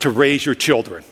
to 0.00 0.10
raise 0.10 0.44
your 0.44 0.56
children 0.56 1.04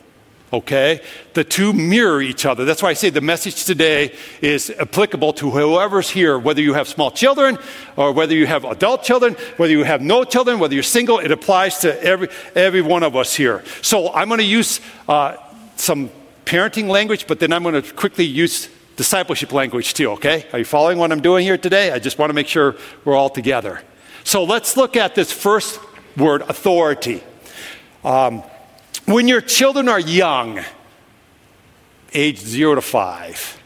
okay? 0.53 1.01
The 1.33 1.43
two 1.43 1.73
mirror 1.73 2.21
each 2.21 2.45
other. 2.45 2.65
That's 2.65 2.83
why 2.83 2.89
I 2.89 2.93
say 2.93 3.09
the 3.09 3.21
message 3.21 3.65
today 3.65 4.13
is 4.41 4.69
applicable 4.69 5.33
to 5.33 5.51
whoever's 5.51 6.09
here, 6.09 6.37
whether 6.37 6.61
you 6.61 6.73
have 6.73 6.87
small 6.87 7.11
children 7.11 7.57
or 7.95 8.11
whether 8.11 8.35
you 8.35 8.45
have 8.47 8.65
adult 8.65 9.03
children, 9.03 9.35
whether 9.57 9.71
you 9.71 9.83
have 9.83 10.01
no 10.01 10.23
children, 10.23 10.59
whether 10.59 10.73
you're 10.73 10.83
single, 10.83 11.19
it 11.19 11.31
applies 11.31 11.79
to 11.79 12.03
every, 12.03 12.29
every 12.55 12.81
one 12.81 13.03
of 13.03 13.15
us 13.15 13.35
here. 13.35 13.63
So 13.81 14.13
I'm 14.13 14.27
going 14.27 14.39
to 14.39 14.45
use 14.45 14.81
uh, 15.07 15.37
some 15.75 16.09
parenting 16.45 16.89
language, 16.89 17.27
but 17.27 17.39
then 17.39 17.53
I'm 17.53 17.63
going 17.63 17.81
to 17.81 17.93
quickly 17.93 18.25
use 18.25 18.69
discipleship 18.97 19.53
language 19.53 19.93
too, 19.93 20.11
okay? 20.11 20.45
Are 20.51 20.59
you 20.59 20.65
following 20.65 20.97
what 20.97 21.11
I'm 21.11 21.21
doing 21.21 21.45
here 21.45 21.57
today? 21.57 21.91
I 21.91 21.99
just 21.99 22.19
want 22.19 22.29
to 22.29 22.33
make 22.33 22.47
sure 22.47 22.75
we're 23.05 23.15
all 23.15 23.29
together. 23.29 23.81
So 24.23 24.43
let's 24.43 24.77
look 24.77 24.95
at 24.95 25.15
this 25.15 25.31
first 25.31 25.79
word, 26.17 26.41
authority. 26.41 27.23
Um, 28.03 28.43
when 29.05 29.27
your 29.27 29.41
children 29.41 29.87
are 29.87 29.99
young, 29.99 30.59
age 32.13 32.39
zero 32.39 32.75
to 32.75 32.81
five, 32.81 33.61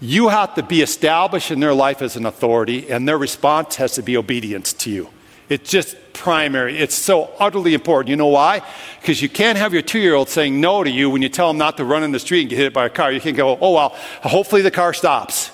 you 0.00 0.28
have 0.28 0.54
to 0.54 0.62
be 0.62 0.82
established 0.82 1.50
in 1.50 1.60
their 1.60 1.74
life 1.74 2.02
as 2.02 2.16
an 2.16 2.26
authority, 2.26 2.90
and 2.90 3.08
their 3.08 3.18
response 3.18 3.76
has 3.76 3.94
to 3.94 4.02
be 4.02 4.16
obedience 4.16 4.72
to 4.72 4.90
you. 4.90 5.10
It's 5.48 5.70
just 5.70 5.96
primary. 6.12 6.78
It's 6.78 6.94
so 6.94 7.30
utterly 7.38 7.74
important. 7.74 8.10
You 8.10 8.16
know 8.16 8.26
why? 8.26 8.60
Because 9.00 9.22
you 9.22 9.28
can't 9.28 9.56
have 9.56 9.72
your 9.72 9.82
two 9.82 9.98
year 9.98 10.14
old 10.14 10.28
saying 10.28 10.60
no 10.60 10.84
to 10.84 10.90
you 10.90 11.08
when 11.10 11.22
you 11.22 11.28
tell 11.28 11.48
them 11.48 11.58
not 11.58 11.76
to 11.78 11.84
run 11.84 12.02
in 12.02 12.12
the 12.12 12.18
street 12.18 12.42
and 12.42 12.50
get 12.50 12.58
hit 12.58 12.74
by 12.74 12.86
a 12.86 12.90
car. 12.90 13.10
You 13.10 13.20
can't 13.20 13.36
go, 13.36 13.56
oh, 13.60 13.72
well, 13.72 13.90
hopefully 14.22 14.62
the 14.62 14.70
car 14.70 14.92
stops. 14.92 15.50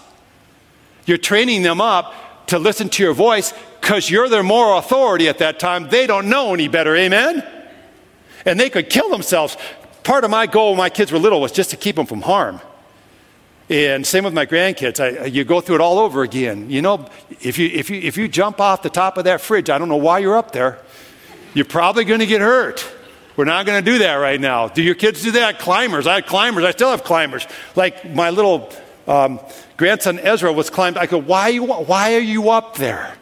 You're 1.07 1.19
training 1.19 1.63
them 1.63 1.81
up 1.81 2.47
to 2.49 2.59
listen 2.59 2.89
to 2.91 3.03
your 3.03 3.15
voice 3.15 3.55
because 3.81 4.11
you're 4.11 4.29
their 4.29 4.43
moral 4.43 4.79
authority 4.79 5.29
at 5.29 5.39
that 5.39 5.59
time. 5.59 5.89
They 5.89 6.07
don't 6.07 6.29
know 6.29 6.55
any 6.55 6.69
better. 6.69 6.97
Amen? 6.97 7.45
And 8.45 8.59
they 8.59 8.71
could 8.71 8.91
kill 8.91 9.11
themselves. 9.11 9.57
Part 10.03 10.25
of 10.25 10.31
my 10.31 10.47
goal 10.47 10.71
when 10.71 10.79
my 10.79 10.91
kids 10.91 11.13
were 11.13 11.19
little 11.19 11.41
was 11.41 11.53
just 11.53 11.71
to 11.71 11.77
keep 11.77 11.97
them 11.97 12.07
from 12.07 12.23
harm. 12.23 12.61
And 13.71 14.07
same 14.07 14.25
with 14.25 14.35
my 14.35 14.45
grandkids. 14.45 15.01
I, 15.01 15.25
you 15.25 15.45
go 15.45 15.61
through 15.61 15.77
it 15.77 15.81
all 15.81 15.99
over 15.99 16.23
again. 16.23 16.69
You 16.69 16.83
know, 16.83 17.09
if 17.41 17.59
you, 17.59 17.69
if, 17.69 17.89
you, 17.89 17.99
if 18.01 18.17
you 18.19 18.29
jump 18.29 18.61
off 18.61 18.83
the 18.83 18.91
top 18.91 19.17
of 19.17 19.25
that 19.25 19.41
fridge, 19.41 19.71
I 19.71 19.79
don't 19.79 19.89
know 19.89 19.97
why 19.97 20.19
you're 20.19 20.37
up 20.37 20.53
there. 20.53 20.79
You're 21.55 21.65
probably 21.65 22.05
going 22.05 22.21
to 22.21 22.27
get 22.27 22.43
hurt. 22.43 22.87
We're 23.37 23.47
not 23.47 23.65
going 23.65 23.83
to 23.83 23.91
do 23.91 23.99
that 23.99 24.17
right 24.17 24.41
now. 24.41 24.69
Do 24.69 24.83
your 24.83 24.95
kids 24.95 25.23
do 25.23 25.33
that? 25.33 25.59
Climbers. 25.59 26.07
I 26.07 26.17
had 26.17 26.27
climbers. 26.27 26.65
I 26.65 26.73
still 26.73 26.91
have 26.91 27.05
climbers. 27.05 27.47
Like 27.75 28.13
my 28.15 28.31
little 28.31 28.71
um, 29.09 29.41
grandson 29.77 30.19
Ezra 30.19 30.53
was 30.53 30.69
climbed. 30.69 30.99
I 30.99 31.07
go, 31.07 31.19
why, 31.19 31.57
why 31.59 32.15
are 32.15 32.21
you 32.21 32.51
up 32.51 32.77
there? 32.77 33.17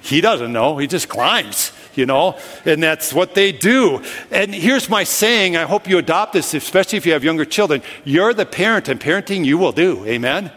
He 0.00 0.20
doesn't 0.20 0.52
know. 0.52 0.78
He 0.78 0.86
just 0.86 1.08
climbs. 1.08 1.70
You 1.94 2.06
know, 2.06 2.38
and 2.64 2.82
that's 2.82 3.12
what 3.12 3.34
they 3.34 3.52
do. 3.52 4.02
And 4.30 4.54
here's 4.54 4.88
my 4.88 5.04
saying 5.04 5.56
I 5.56 5.64
hope 5.64 5.88
you 5.88 5.98
adopt 5.98 6.32
this, 6.32 6.54
especially 6.54 6.98
if 6.98 7.06
you 7.06 7.12
have 7.12 7.24
younger 7.24 7.44
children. 7.44 7.82
You're 8.04 8.34
the 8.34 8.46
parent, 8.46 8.88
and 8.88 9.00
parenting 9.00 9.44
you 9.44 9.58
will 9.58 9.72
do. 9.72 10.04
Amen? 10.06 10.50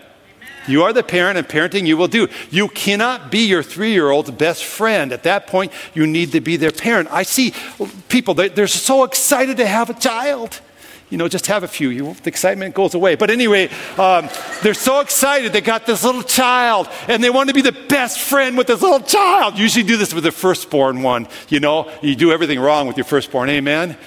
You 0.67 0.83
are 0.83 0.93
the 0.93 1.03
parent, 1.03 1.37
and 1.37 1.47
parenting 1.47 1.85
you 1.85 1.97
will 1.97 2.07
do. 2.07 2.27
You 2.49 2.67
cannot 2.67 3.31
be 3.31 3.47
your 3.47 3.63
three 3.63 3.91
year 3.91 4.09
old's 4.09 4.31
best 4.31 4.63
friend. 4.63 5.11
At 5.11 5.23
that 5.23 5.47
point, 5.47 5.71
you 5.93 6.07
need 6.07 6.31
to 6.31 6.41
be 6.41 6.57
their 6.57 6.71
parent. 6.71 7.09
I 7.11 7.23
see 7.23 7.53
people, 8.09 8.33
they're 8.33 8.67
so 8.67 9.03
excited 9.03 9.57
to 9.57 9.67
have 9.67 9.89
a 9.89 9.93
child 9.93 10.59
you 11.09 11.17
know, 11.17 11.27
just 11.27 11.47
have 11.47 11.63
a 11.63 11.67
few. 11.67 11.89
You, 11.89 12.13
the 12.23 12.29
excitement 12.29 12.73
goes 12.73 12.95
away. 12.95 13.15
But 13.15 13.29
anyway, 13.29 13.69
um, 13.97 14.27
they're 14.63 14.73
so 14.73 15.01
excited. 15.01 15.53
They 15.53 15.61
got 15.61 15.85
this 15.85 16.03
little 16.03 16.23
child, 16.23 16.89
and 17.07 17.23
they 17.23 17.29
want 17.29 17.49
to 17.49 17.53
be 17.53 17.61
the 17.61 17.71
best 17.71 18.19
friend 18.19 18.57
with 18.57 18.67
this 18.67 18.81
little 18.81 19.01
child. 19.01 19.57
You 19.57 19.65
Usually 19.65 19.83
do 19.83 19.97
this 19.97 20.13
with 20.13 20.23
the 20.23 20.31
firstborn 20.31 21.01
one. 21.01 21.27
You 21.49 21.59
know, 21.59 21.91
you 22.01 22.15
do 22.15 22.31
everything 22.31 22.59
wrong 22.59 22.87
with 22.87 22.97
your 22.97 23.03
firstborn. 23.03 23.49
Amen. 23.49 23.97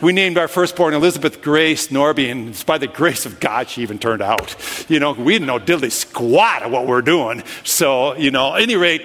We 0.00 0.12
named 0.12 0.36
our 0.36 0.48
firstborn 0.48 0.92
Elizabeth 0.92 1.40
Grace 1.40 1.88
Norby, 1.88 2.30
and 2.30 2.50
it's 2.50 2.64
by 2.64 2.78
the 2.78 2.88
grace 2.88 3.24
of 3.24 3.40
God 3.40 3.68
she 3.68 3.82
even 3.82 3.98
turned 3.98 4.20
out. 4.20 4.56
You 4.88 5.00
know, 5.00 5.12
we 5.12 5.32
didn't 5.32 5.46
know 5.46 5.58
diddly 5.58 5.92
squat 5.92 6.62
of 6.62 6.72
what 6.72 6.86
we're 6.86 7.02
doing. 7.02 7.42
So, 7.62 8.14
you 8.14 8.30
know, 8.30 8.54
any 8.54 8.76
rate, 8.76 9.02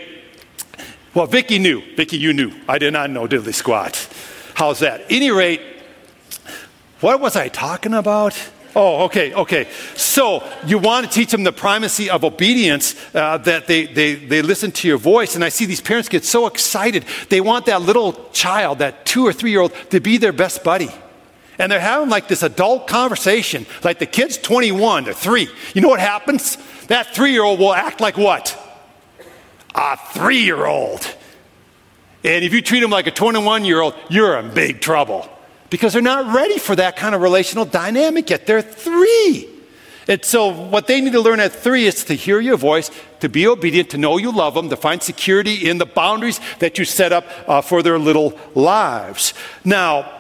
well, 1.14 1.28
Vicky 1.28 1.60
knew. 1.60 1.82
Vicky, 1.96 2.18
you 2.18 2.34
knew. 2.34 2.52
I 2.68 2.80
did 2.80 2.92
not 2.92 3.12
know 3.12 3.28
diddly 3.28 3.54
squat. 3.54 4.10
How's 4.56 4.80
that? 4.80 5.06
Any 5.10 5.32
rate, 5.32 5.62
what 7.02 7.20
was 7.20 7.36
I 7.36 7.48
talking 7.48 7.94
about? 7.94 8.38
Oh, 8.76 9.06
okay, 9.06 9.34
okay. 9.34 9.68
So 9.96 10.48
you 10.66 10.78
want 10.78 11.06
to 11.06 11.12
teach 11.12 11.32
them 11.32 11.44
the 11.44 11.52
primacy 11.52 12.10
of 12.10 12.24
obedience, 12.24 12.96
uh, 13.16 13.38
that 13.40 13.68
they, 13.68 13.88
they, 13.88 14.16
they 14.16 14.42
listen 14.42 14.72
to 14.74 14.88
your 14.88 14.98
voice. 14.98 15.36
And 15.36 15.44
I 15.44 15.50
see 15.50 15.66
these 15.66 15.82
parents 15.82 16.08
get 16.08 16.24
so 16.24 16.46
excited. 16.46 17.06
They 17.30 17.42
want 17.42 17.66
that 17.66 17.82
little 17.82 18.14
child, 18.32 18.80
that 18.80 19.06
two 19.06 19.26
or 19.26 19.34
three 19.34 19.52
year 19.52 19.62
old, 19.62 19.74
to 19.90 20.00
be 20.00 20.18
their 20.18 20.34
best 20.34 20.64
buddy. 20.64 20.90
And 21.58 21.72
they're 21.72 21.80
having 21.80 22.10
like 22.10 22.28
this 22.28 22.44
adult 22.44 22.88
conversation. 22.88 23.66
Like 23.84 24.00
the 24.00 24.06
kid's 24.06 24.38
21, 24.38 25.06
they're 25.06 25.14
three. 25.14 25.50
You 25.74 25.82
know 25.82 25.90
what 25.90 26.00
happens? 26.00 26.58
That 26.88 27.16
three 27.16 27.32
year 27.32 27.44
old 27.44 27.60
will 27.60 27.74
act 27.74 28.02
like 28.02 28.18
what? 28.18 28.58
A 29.74 29.98
three 30.14 30.44
year 30.44 30.66
old. 30.66 31.16
And 32.24 32.46
if 32.46 32.54
you 32.54 32.62
treat 32.62 32.82
them 32.82 32.92
like 32.92 33.08
a 33.08 33.12
21 33.12 33.66
year 33.66 33.82
old, 33.82 33.96
you're 34.10 34.38
in 34.38 34.54
big 34.54 34.80
trouble 34.80 35.28
because 35.70 35.94
they're 35.94 36.02
not 36.02 36.34
ready 36.34 36.58
for 36.58 36.76
that 36.76 36.96
kind 36.96 37.16
of 37.16 37.22
relational 37.22 37.66
dynamic 37.66 38.30
yet. 38.30 38.46
They're 38.46 38.62
three. 38.62 39.48
And 40.08 40.26
so, 40.26 40.48
what 40.48 40.88
they 40.88 41.02
need 41.02 41.14
to 41.14 41.22
learn 41.22 41.40
at 41.40 41.52
three 41.52 41.86
is 41.86 42.04
to 42.06 42.16
hear 42.16 42.40
your 42.40 42.58
voice, 42.58 42.90
to 43.20 43.30
be 43.30 43.46
obedient, 43.46 43.92
to 43.92 43.98
know 44.00 44.18
you 44.18 44.32
love 44.32 44.56
them, 44.56 44.70
to 44.70 44.76
find 44.76 45.04
security 45.04 45.70
in 45.70 45.78
the 45.78 45.86
boundaries 45.86 46.42
that 46.58 46.80
you 46.80 46.86
set 46.86 47.14
up 47.14 47.26
uh, 47.48 47.62
for 47.62 47.84
their 47.84 48.00
little 48.00 48.38
lives. 48.56 49.36
Now, 49.64 50.12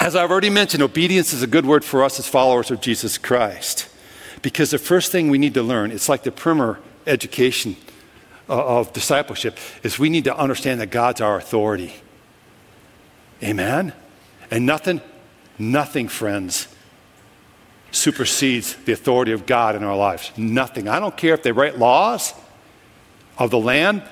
as 0.00 0.16
I've 0.16 0.32
already 0.32 0.50
mentioned, 0.50 0.82
obedience 0.82 1.32
is 1.32 1.42
a 1.42 1.46
good 1.46 1.64
word 1.64 1.84
for 1.84 2.02
us 2.02 2.18
as 2.18 2.26
followers 2.26 2.72
of 2.72 2.80
Jesus 2.80 3.18
Christ. 3.18 3.88
Because 4.42 4.70
the 4.70 4.78
first 4.78 5.12
thing 5.12 5.28
we 5.28 5.38
need 5.38 5.54
to 5.54 5.62
learn, 5.62 5.92
it's 5.92 6.08
like 6.08 6.24
the 6.24 6.32
primer 6.32 6.80
education 7.06 7.76
uh, 8.48 8.78
of 8.78 8.92
discipleship, 8.92 9.58
is 9.84 9.96
we 9.96 10.08
need 10.08 10.24
to 10.24 10.36
understand 10.36 10.80
that 10.80 10.90
God's 10.90 11.20
our 11.20 11.36
authority. 11.36 11.94
Amen? 13.44 13.92
And 14.50 14.66
nothing, 14.66 15.00
nothing, 15.58 16.08
friends, 16.08 16.68
supersedes 17.92 18.74
the 18.84 18.92
authority 18.92 19.32
of 19.32 19.46
God 19.46 19.76
in 19.76 19.82
our 19.82 19.96
lives. 19.96 20.32
Nothing. 20.36 20.88
I 20.88 21.00
don't 21.00 21.16
care 21.16 21.34
if 21.34 21.42
they 21.42 21.52
write 21.52 21.78
laws 21.78 22.34
of 23.38 23.50
the 23.50 23.58
land. 23.58 24.02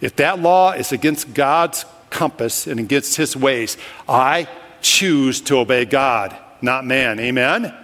If 0.00 0.16
that 0.16 0.40
law 0.40 0.72
is 0.72 0.92
against 0.92 1.34
God's 1.34 1.84
compass 2.10 2.66
and 2.66 2.78
against 2.78 3.16
his 3.16 3.36
ways, 3.36 3.76
I 4.08 4.48
choose 4.82 5.40
to 5.42 5.58
obey 5.58 5.84
God, 5.84 6.36
not 6.60 6.84
man. 6.84 7.18
Amen? 7.18 7.74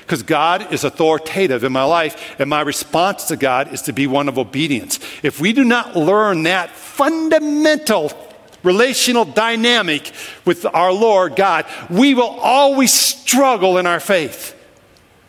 Because 0.00 0.22
God 0.24 0.72
is 0.72 0.82
authoritative 0.82 1.62
in 1.62 1.70
my 1.70 1.84
life, 1.84 2.34
and 2.40 2.50
my 2.50 2.62
response 2.62 3.26
to 3.26 3.36
God 3.36 3.72
is 3.72 3.82
to 3.82 3.92
be 3.92 4.08
one 4.08 4.28
of 4.28 4.38
obedience. 4.38 4.98
If 5.22 5.40
we 5.40 5.52
do 5.52 5.62
not 5.64 5.94
learn 5.94 6.42
that 6.44 6.70
fundamental 6.70 8.08
relational 8.62 9.24
dynamic 9.24 10.12
with 10.44 10.66
our 10.66 10.92
Lord 10.92 11.36
God, 11.36 11.66
we 11.88 12.14
will 12.14 12.38
always 12.40 12.92
struggle 12.92 13.78
in 13.78 13.86
our 13.86 14.00
faith. 14.00 14.56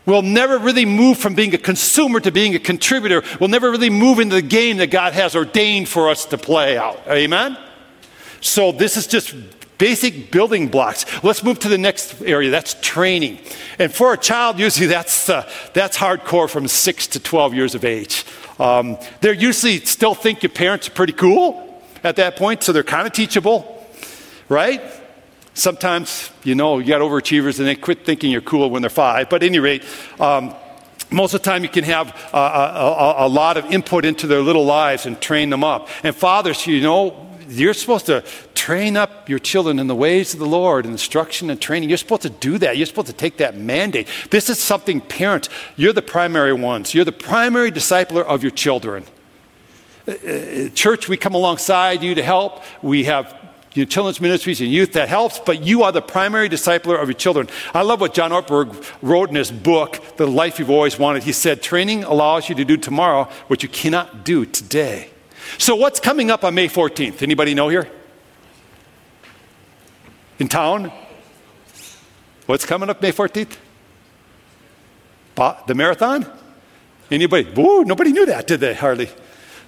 We'll 0.06 0.24
never 0.24 0.58
really 0.58 0.86
move 0.86 1.20
from 1.20 1.36
being 1.36 1.54
a 1.54 1.60
consumer 1.60 2.20
to 2.22 2.32
being 2.32 2.56
a 2.56 2.60
contributor. 2.60 3.24
We'll 3.40 3.50
never 3.50 3.70
really 3.70 3.92
move 3.92 4.20
into 4.20 4.36
the 4.36 4.42
game 4.42 4.78
that 4.78 4.88
God 4.88 5.14
has 5.14 5.36
ordained 5.36 5.88
for 5.88 6.10
us 6.10 6.26
to 6.26 6.38
play 6.38 6.78
out. 6.78 7.00
Amen? 7.08 7.58
So, 8.42 8.72
this 8.72 8.98
is 8.98 9.06
just 9.06 9.36
basic 9.78 10.32
building 10.32 10.68
blocks. 10.68 11.06
Let's 11.24 11.44
move 11.44 11.60
to 11.60 11.70
the 11.70 11.78
next 11.78 12.20
area. 12.24 12.50
That's 12.50 12.76
training. 12.82 13.40
And 13.78 13.94
for 13.94 14.14
a 14.14 14.18
child, 14.18 14.60
usually 14.60 14.88
that's, 14.88 15.30
uh, 15.30 15.48
that's 15.74 15.98
hardcore 15.98 16.50
from 16.50 16.68
6 16.68 17.08
to 17.08 17.20
12 17.20 17.54
years 17.54 17.76
of 17.76 17.86
age. 17.86 18.26
Um, 18.60 18.98
they 19.22 19.36
usually 19.38 19.80
still 19.82 20.16
think 20.16 20.42
your 20.42 20.52
parents 20.52 20.88
are 20.88 20.92
pretty 20.92 21.14
cool 21.14 21.71
at 22.04 22.16
that 22.16 22.36
point, 22.36 22.64
so 22.64 22.72
they're 22.72 22.84
kind 22.84 23.08
of 23.08 23.14
teachable, 23.14 23.86
right? 24.50 24.82
Sometimes, 25.54 26.32
you 26.44 26.56
know, 26.56 26.80
you 26.80 26.88
got 26.88 27.02
overachievers 27.02 27.60
and 27.60 27.68
they 27.68 27.76
quit 27.76 28.06
thinking 28.06 28.32
you're 28.32 28.42
cool 28.42 28.70
when 28.70 28.82
they're 28.82 28.90
five. 28.90 29.30
But 29.30 29.44
at 29.44 29.48
any 29.48 29.60
rate, 29.60 29.84
um, 30.20 30.56
most 31.12 31.34
of 31.34 31.42
the 31.42 31.50
time 31.50 31.64
you 31.64 31.70
can 31.70 31.84
have 31.84 32.16
a, 32.34 32.38
a, 32.38 33.28
a, 33.28 33.30
lot 33.30 33.58
of 33.58 33.66
input 33.66 34.06
into 34.06 34.28
their 34.28 34.40
little 34.40 34.64
lives 34.64 35.06
and 35.06 35.20
train 35.20 35.50
them 35.50 35.64
up. 35.64 35.90
And 36.04 36.16
fathers, 36.16 36.66
you 36.66 36.82
know, 36.82 37.28
you're 37.50 37.74
supposed 37.74 38.06
to 38.06 38.24
train 38.56 38.96
up 38.96 39.28
your 39.28 39.40
children 39.40 39.78
in 39.78 39.88
the 39.88 39.96
ways 39.96 40.34
of 40.34 40.40
the 40.40 40.46
Lord, 40.46 40.86
instruction 40.86 41.50
and 41.50 41.62
training. 41.62 41.90
You're 41.90 41.98
supposed 41.98 42.22
to 42.22 42.30
do 42.30 42.58
that. 42.60 42.78
You're 42.78 42.86
supposed 42.86 43.08
to 43.08 43.14
take 43.14 43.38
that 43.38 43.58
mandate. 43.58 44.08
This 44.30 44.50
is 44.50 44.58
something, 44.58 45.02
parents, 45.02 45.50
you're 45.76 45.92
the 45.92 46.02
primary 46.02 46.54
ones. 46.54 46.94
You're 46.94 47.06
the 47.06 47.12
primary 47.12 47.72
discipler 47.72 48.24
of 48.24 48.42
your 48.42 48.52
children. 48.52 49.04
Church, 50.74 51.08
we 51.08 51.18
come 51.18 51.36
alongside 51.36 52.02
you 52.02 52.16
to 52.16 52.24
help. 52.24 52.64
We 52.82 53.04
have 53.04 53.38
you 53.74 53.84
know, 53.84 53.90
children's 53.90 54.20
ministries 54.20 54.60
and 54.60 54.70
youth 54.70 54.94
that 54.94 55.08
helps, 55.08 55.40
but 55.40 55.64
you 55.64 55.84
are 55.84 55.92
the 55.92 56.02
primary 56.02 56.50
discipler 56.50 57.02
of 57.02 57.08
your 57.08 57.14
children. 57.14 57.48
I 57.74 57.84
love 57.84 58.02
what 58.02 58.14
John 58.14 58.32
Ortberg 58.32 58.84
wrote 59.02 59.30
in 59.30 59.36
his 59.36 59.52
book, 59.52 60.02
The 60.18 60.28
Life 60.28 60.60
You've 60.60 60.70
Always 60.70 61.00
Wanted. 61.00 61.24
He 61.24 61.32
said, 61.32 61.62
Training 61.62 62.04
allows 62.04 62.50
you 62.50 62.56
to 62.56 62.66
do 62.66 62.78
tomorrow 62.78 63.30
what 63.48 63.64
you 63.64 63.70
cannot 63.70 64.26
do 64.26 64.46
today. 64.46 65.10
So, 65.58 65.76
what's 65.76 66.00
coming 66.00 66.32
up 66.32 66.44
on 66.44 66.54
May 66.54 66.68
14th? 66.68 67.22
Anybody 67.22 67.54
know 67.54 67.70
here? 67.70 67.90
In 70.40 70.48
town? 70.48 70.92
What's 72.46 72.66
coming 72.66 72.90
up 72.90 73.02
May 73.02 73.12
14th? 73.12 73.56
The 75.68 75.76
marathon? 75.76 76.26
Anybody? 77.10 77.50
Woo, 77.52 77.84
nobody 77.84 78.12
knew 78.12 78.26
that, 78.26 78.48
did 78.48 78.60
they? 78.60 78.74
Hardly. 78.74 79.10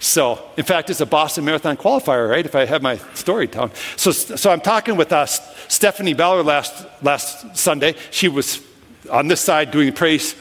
So, 0.04 0.44
in 0.58 0.66
fact, 0.66 0.90
it's 0.90 1.00
a 1.00 1.06
Boston 1.06 1.46
Marathon 1.46 1.78
qualifier, 1.78 2.30
right? 2.30 2.46
If 2.46 2.56
I 2.56 2.66
have 2.66 2.82
my 2.82 2.98
story 3.14 3.48
down. 3.48 3.72
So, 3.96 4.12
so 4.12 4.52
I'm 4.52 4.60
talking 4.60 4.98
with 4.98 5.14
uh, 5.14 5.26
Stephanie 5.26 6.14
Ballard 6.14 6.46
last, 6.46 6.86
last 7.02 7.56
Sunday. 7.56 7.96
She 8.12 8.28
was 8.28 8.62
on 9.10 9.30
this 9.30 9.40
side 9.40 9.72
doing 9.72 9.94
praise 9.94 10.36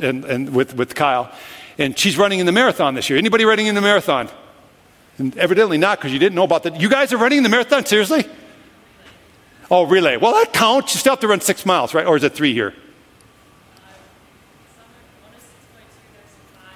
and, 0.00 0.22
and 0.26 0.54
with, 0.54 0.76
with 0.76 0.94
Kyle. 0.94 1.32
And 1.78 1.98
she's 1.98 2.18
running 2.18 2.40
in 2.40 2.46
the 2.46 2.52
marathon 2.52 2.94
this 2.94 3.08
year. 3.08 3.18
Anybody 3.18 3.46
running 3.46 3.68
in 3.68 3.74
the 3.74 3.80
marathon? 3.80 4.28
And 5.16 5.34
evidently 5.38 5.78
not, 5.78 5.96
because 5.96 6.12
you 6.12 6.18
didn't 6.18 6.34
know 6.34 6.44
about 6.44 6.64
that. 6.64 6.78
You 6.78 6.90
guys 6.90 7.10
are 7.14 7.16
running 7.16 7.42
the 7.42 7.48
marathon? 7.48 7.86
Seriously? 7.86 8.26
Oh, 9.70 9.86
relay. 9.86 10.18
Well, 10.18 10.32
that 10.32 10.52
counts. 10.52 10.92
You 10.94 11.00
still 11.00 11.12
have 11.12 11.20
to 11.20 11.28
run 11.28 11.40
six 11.40 11.64
miles, 11.64 11.94
right? 11.94 12.06
Or 12.06 12.18
is 12.18 12.22
it 12.22 12.34
three 12.34 12.52
here? 12.52 12.74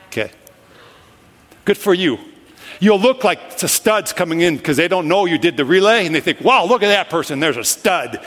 Okay. 0.06 0.32
Good 1.66 1.76
for 1.76 1.92
you. 1.92 2.18
You'll 2.80 2.98
look 2.98 3.22
like 3.24 3.58
the 3.58 3.68
studs 3.68 4.12
coming 4.12 4.40
in 4.40 4.56
because 4.56 4.76
they 4.76 4.88
don't 4.88 5.06
know 5.06 5.26
you 5.26 5.38
did 5.38 5.56
the 5.56 5.64
relay 5.64 6.06
and 6.06 6.14
they 6.14 6.20
think, 6.20 6.40
wow, 6.40 6.64
look 6.64 6.82
at 6.82 6.88
that 6.88 7.10
person, 7.10 7.38
there's 7.38 7.58
a 7.58 7.64
stud. 7.64 8.24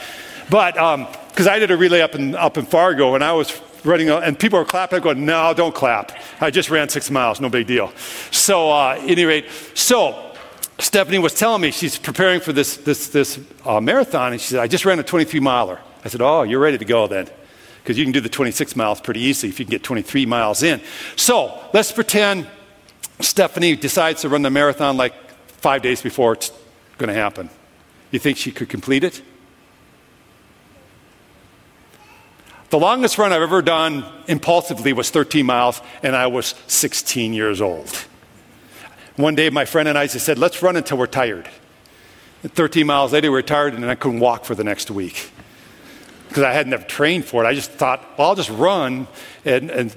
But 0.48 0.74
because 0.74 1.46
um, 1.46 1.52
I 1.52 1.58
did 1.58 1.70
a 1.70 1.76
relay 1.76 2.00
up 2.00 2.14
in, 2.14 2.34
up 2.34 2.56
in 2.56 2.64
Fargo 2.64 3.14
and 3.14 3.24
I 3.24 3.32
was 3.32 3.60
running, 3.84 4.08
and 4.08 4.38
people 4.38 4.58
were 4.58 4.64
clapping, 4.64 5.00
going, 5.00 5.24
no, 5.24 5.52
don't 5.54 5.74
clap. 5.74 6.12
I 6.40 6.50
just 6.50 6.70
ran 6.70 6.88
six 6.88 7.10
miles, 7.10 7.40
no 7.40 7.48
big 7.48 7.66
deal. 7.66 7.92
So, 8.30 8.70
uh, 8.70 8.98
any 9.00 9.24
rate, 9.24 9.46
so 9.74 10.32
Stephanie 10.78 11.18
was 11.18 11.34
telling 11.34 11.60
me 11.60 11.70
she's 11.70 11.98
preparing 11.98 12.40
for 12.40 12.52
this, 12.52 12.76
this, 12.78 13.08
this 13.08 13.38
uh, 13.64 13.80
marathon, 13.80 14.32
and 14.32 14.40
she 14.40 14.48
said, 14.48 14.60
I 14.60 14.66
just 14.66 14.84
ran 14.84 14.98
a 14.98 15.02
23 15.02 15.40
miler. 15.40 15.80
I 16.04 16.08
said, 16.08 16.20
Oh, 16.20 16.42
you're 16.42 16.60
ready 16.60 16.78
to 16.78 16.84
go 16.84 17.06
then. 17.06 17.28
Because 17.82 17.98
you 17.98 18.04
can 18.04 18.12
do 18.12 18.20
the 18.20 18.30
26 18.30 18.76
miles 18.76 19.00
pretty 19.00 19.20
easily 19.20 19.50
if 19.50 19.58
you 19.58 19.66
can 19.66 19.70
get 19.70 19.82
23 19.82 20.24
miles 20.24 20.62
in. 20.62 20.80
So 21.16 21.60
let's 21.74 21.92
pretend 21.92 22.46
Stephanie 23.20 23.76
decides 23.76 24.22
to 24.22 24.28
run 24.28 24.42
the 24.42 24.50
marathon 24.50 24.96
like 24.96 25.14
five 25.46 25.82
days 25.82 26.02
before 26.02 26.32
it's 26.32 26.52
going 26.98 27.08
to 27.08 27.14
happen. 27.14 27.48
You 28.10 28.18
think 28.18 28.36
she 28.36 28.52
could 28.52 28.68
complete 28.68 29.04
it? 29.04 29.22
The 32.70 32.78
longest 32.78 33.18
run 33.18 33.32
I've 33.32 33.42
ever 33.42 33.62
done 33.62 34.04
impulsively 34.26 34.92
was 34.92 35.10
13 35.10 35.46
miles, 35.46 35.80
and 36.02 36.16
I 36.16 36.26
was 36.26 36.54
16 36.66 37.32
years 37.32 37.60
old. 37.60 37.88
One 39.16 39.36
day, 39.36 39.48
my 39.50 39.64
friend 39.64 39.88
and 39.88 39.96
I 39.96 40.08
just 40.08 40.26
said, 40.26 40.38
Let's 40.38 40.60
run 40.60 40.74
until 40.74 40.98
we're 40.98 41.06
tired. 41.06 41.48
13 42.42 42.86
miles 42.86 43.12
later, 43.12 43.30
we 43.30 43.36
were 43.36 43.42
tired, 43.42 43.74
and 43.74 43.84
I 43.88 43.94
couldn't 43.94 44.20
walk 44.20 44.44
for 44.44 44.54
the 44.54 44.64
next 44.64 44.90
week 44.90 45.30
because 46.28 46.42
I 46.42 46.52
hadn't 46.52 46.72
ever 46.72 46.82
trained 46.82 47.24
for 47.24 47.44
it. 47.44 47.46
I 47.46 47.54
just 47.54 47.70
thought, 47.70 48.18
well, 48.18 48.30
I'll 48.30 48.34
just 48.34 48.50
run. 48.50 49.06
And, 49.44 49.70
and 49.70 49.94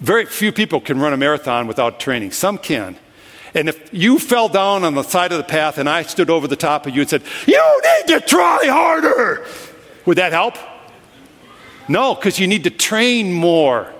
very 0.00 0.26
few 0.26 0.52
people 0.52 0.80
can 0.80 1.00
run 1.00 1.12
a 1.12 1.16
marathon 1.16 1.66
without 1.66 2.00
training. 2.00 2.32
Some 2.32 2.58
can. 2.58 2.96
And 3.54 3.68
if 3.68 3.92
you 3.92 4.18
fell 4.18 4.48
down 4.48 4.82
on 4.84 4.94
the 4.94 5.04
side 5.04 5.30
of 5.30 5.38
the 5.38 5.44
path 5.44 5.78
and 5.78 5.88
I 5.88 6.02
stood 6.02 6.28
over 6.28 6.48
the 6.48 6.56
top 6.56 6.86
of 6.86 6.94
you 6.94 7.02
and 7.02 7.10
said, 7.10 7.22
You 7.46 7.80
need 7.82 8.08
to 8.08 8.20
try 8.20 8.60
harder, 8.64 9.46
would 10.04 10.18
that 10.18 10.32
help? 10.32 10.56
No, 11.88 12.14
because 12.14 12.38
you 12.38 12.46
need 12.46 12.64
to 12.64 12.70
train 12.70 13.32
more. 13.32 13.92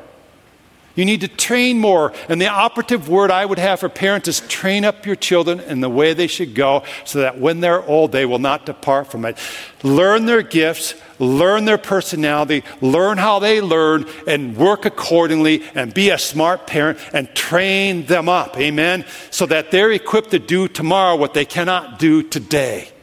You 0.97 1.05
need 1.05 1.23
to 1.23 1.29
train 1.29 1.79
more. 1.79 2.13
And 2.29 2.41
the 2.41 2.49
operative 2.49 3.09
word 3.09 3.31
I 3.31 3.45
would 3.45 3.59
have 3.59 3.81
for 3.81 3.89
parents 3.89 4.29
is 4.29 4.41
train 4.41 4.85
up 4.85 5.07
your 5.07 5.17
children 5.17 5.61
in 5.61 5.81
the 5.81 5.89
way 5.89 6.15
they 6.15 6.29
should 6.29 6.55
go 6.55 6.85
so 7.05 7.21
that 7.21 7.39
when 7.39 7.61
they're 7.61 7.83
old, 7.85 8.13
they 8.13 8.27
will 8.27 8.39
not 8.39 8.65
depart 8.65 9.09
from 9.09 9.25
it. 9.25 9.37
Learn 9.83 10.27
their 10.27 10.43
gifts, 10.43 10.95
learn 11.19 11.65
their 11.65 11.79
personality, 11.79 12.65
learn 12.81 13.19
how 13.19 13.39
they 13.39 13.61
learn, 13.61 14.07
and 14.27 14.57
work 14.57 14.85
accordingly, 14.85 15.63
and 15.75 15.93
be 15.93 16.11
a 16.11 16.19
smart 16.19 16.67
parent 16.67 16.99
and 17.13 17.35
train 17.35 18.07
them 18.07 18.29
up. 18.29 18.57
Amen? 18.59 19.05
So 19.31 19.47
that 19.47 19.71
they're 19.71 19.93
equipped 19.93 20.31
to 20.31 20.39
do 20.39 20.69
tomorrow 20.69 21.17
what 21.17 21.35
they 21.35 21.45
cannot 21.45 21.99
do 21.99 22.23
today. 22.23 22.94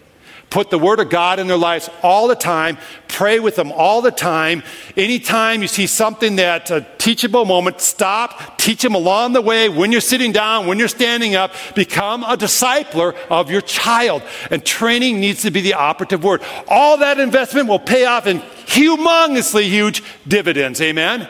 Put 0.52 0.70
the 0.70 0.78
Word 0.78 1.00
of 1.00 1.10
God 1.10 1.40
in 1.40 1.48
their 1.48 1.56
lives 1.56 1.90
all 2.04 2.28
the 2.28 2.36
time. 2.36 2.78
Pray 3.08 3.40
with 3.40 3.56
them 3.56 3.72
all 3.72 4.02
the 4.02 4.12
time. 4.12 4.64
Anytime 4.98 5.62
you 5.62 5.70
see 5.70 5.88
something 5.88 6.36
that's 6.36 6.70
a 6.70 6.76
uh, 6.76 6.86
teachable 6.98 7.46
moment, 7.46 7.80
stop, 7.80 8.58
teach 8.58 8.82
them 8.82 8.94
along 8.94 9.32
the 9.32 9.42
way 9.42 9.70
when 9.70 9.94
you're 9.94 10.02
sitting 10.02 10.34
down, 10.34 10.68
when 10.68 10.78
you're 10.78 10.90
standing 10.90 11.36
up. 11.36 11.54
Become 11.74 12.26
a 12.26 12.36
discipler 12.36 13.16
of 13.30 13.50
your 13.50 13.62
child. 13.62 14.24
And 14.52 14.66
training 14.66 15.22
needs 15.22 15.42
to 15.44 15.52
be 15.52 15.62
the 15.62 15.76
operative 15.76 16.22
word. 16.22 16.42
All 16.68 16.98
that 16.98 17.18
investment 17.18 17.70
will 17.70 17.80
pay 17.80 18.04
off 18.04 18.28
in 18.28 18.40
humongously 18.40 19.70
huge 19.70 20.04
dividends. 20.28 20.82
Amen? 20.82 21.30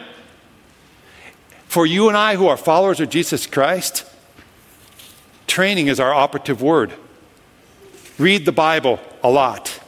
For 1.68 1.86
you 1.86 2.08
and 2.08 2.18
I 2.18 2.38
who 2.38 2.48
are 2.48 2.58
followers 2.58 3.00
of 3.00 3.12
Jesus 3.12 3.46
Christ, 3.46 4.04
training 5.46 5.90
is 5.90 6.00
our 6.00 6.12
operative 6.12 6.60
word. 6.60 6.92
Read 8.18 8.46
the 8.46 8.52
Bible 8.52 9.00
a 9.24 9.30
lot. 9.30 9.80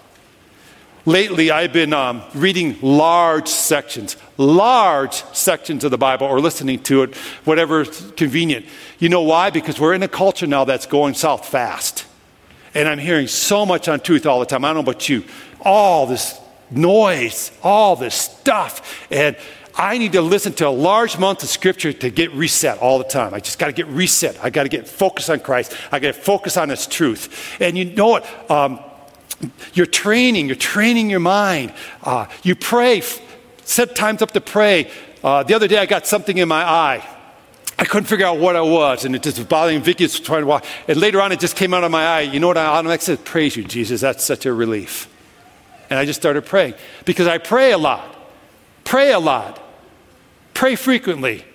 Lately, 1.06 1.52
I've 1.52 1.74
been 1.74 1.92
um, 1.92 2.22
reading 2.34 2.78
large 2.82 3.50
sections, 3.50 4.16
large 4.38 5.16
sections 5.34 5.84
of 5.84 5.92
the 5.92 5.98
Bible, 5.98 6.28
or 6.28 6.40
listening 6.40 6.80
to 6.84 7.04
it, 7.04 7.16
whatever's 7.44 8.12
convenient. 8.12 8.66
You 9.00 9.10
know 9.10 9.24
why? 9.24 9.50
Because 9.50 9.82
we're 9.82 9.94
in 9.94 10.04
a 10.04 10.08
culture 10.08 10.48
now 10.48 10.64
that's 10.64 10.86
going 10.86 11.14
south 11.16 11.46
fast. 11.46 12.06
And 12.74 12.88
I'm 12.88 13.00
hearing 13.00 13.28
so 13.28 13.66
much 13.66 13.90
on 13.90 14.00
truth 14.00 14.26
all 14.26 14.40
the 14.40 14.46
time. 14.46 14.64
I 14.64 14.70
don't 14.70 14.76
know 14.86 14.92
about 14.92 15.10
you. 15.10 15.26
All 15.60 16.08
this 16.08 16.40
noise, 16.72 17.52
all 17.62 17.98
this 17.98 18.16
stuff. 18.16 19.06
And 19.12 19.36
I 19.76 19.98
need 19.98 20.14
to 20.14 20.22
listen 20.22 20.54
to 20.54 20.68
a 20.68 20.70
large 20.70 21.16
amount 21.16 21.44
of 21.44 21.50
scripture 21.50 21.92
to 21.92 22.10
get 22.12 22.32
reset 22.32 22.78
all 22.78 22.98
the 22.98 23.04
time. 23.04 23.34
I 23.34 23.42
just 23.42 23.60
got 23.60 23.68
to 23.68 23.74
get 23.74 23.88
reset. 23.88 24.42
I 24.42 24.50
got 24.50 24.64
to 24.64 24.70
get 24.70 24.88
focused 24.88 25.30
on 25.30 25.42
Christ. 25.42 25.76
I 25.92 26.00
got 26.00 26.14
to 26.14 26.22
focus 26.22 26.56
on 26.56 26.70
His 26.70 26.88
truth. 26.88 27.60
And 27.60 27.78
you 27.78 27.86
know 27.86 28.08
what? 28.08 28.52
Um, 28.52 28.80
you're 29.74 29.86
training, 29.86 30.48
you're 30.48 30.56
training 30.56 31.10
your 31.10 31.20
mind. 31.20 31.74
Uh, 32.04 32.28
you 32.44 32.56
pray, 32.56 33.02
set 33.64 33.96
times 33.96 34.22
up 34.22 34.32
to 34.32 34.42
pray. 34.42 34.90
Uh, 35.24 35.44
the 35.44 35.54
other 35.54 35.68
day 35.68 35.78
I 35.78 35.86
got 35.86 36.08
something 36.08 36.38
in 36.38 36.48
my 36.48 36.64
eye. 36.64 37.08
I 37.78 37.86
couldn't 37.86 38.06
figure 38.06 38.26
out 38.26 38.38
what 38.38 38.56
it 38.56 38.64
was, 38.64 39.04
and 39.04 39.16
it 39.16 39.24
just 39.24 39.38
was 39.38 39.48
bothering 39.48 39.82
Vicky. 39.82 40.04
Was 40.04 40.20
trying 40.20 40.42
to 40.42 40.48
walk, 40.48 40.66
and 40.88 40.98
later 40.98 41.20
on, 41.22 41.32
it 41.32 41.40
just 41.40 41.56
came 41.56 41.74
out 41.74 41.84
of 41.84 41.92
my 41.92 42.06
eye. 42.06 42.22
You 42.22 42.40
know 42.40 42.48
what? 42.48 42.58
I 42.58 42.66
automatically 42.66 43.16
said, 43.16 43.26
"Praise 43.26 43.56
you, 43.56 43.64
Jesus." 43.64 44.02
That's 44.02 44.24
such 44.24 44.46
a 44.46 44.54
relief. 44.54 45.08
And 45.90 46.00
I 46.00 46.06
just 46.06 46.20
started 46.20 46.46
praying 46.46 46.76
because 47.06 47.28
I 47.28 47.40
pray 47.40 47.72
a 47.72 47.78
lot, 47.78 48.16
pray 48.84 49.12
a 49.12 49.20
lot, 49.20 49.62
pray 50.54 50.76
frequently. 50.76 51.46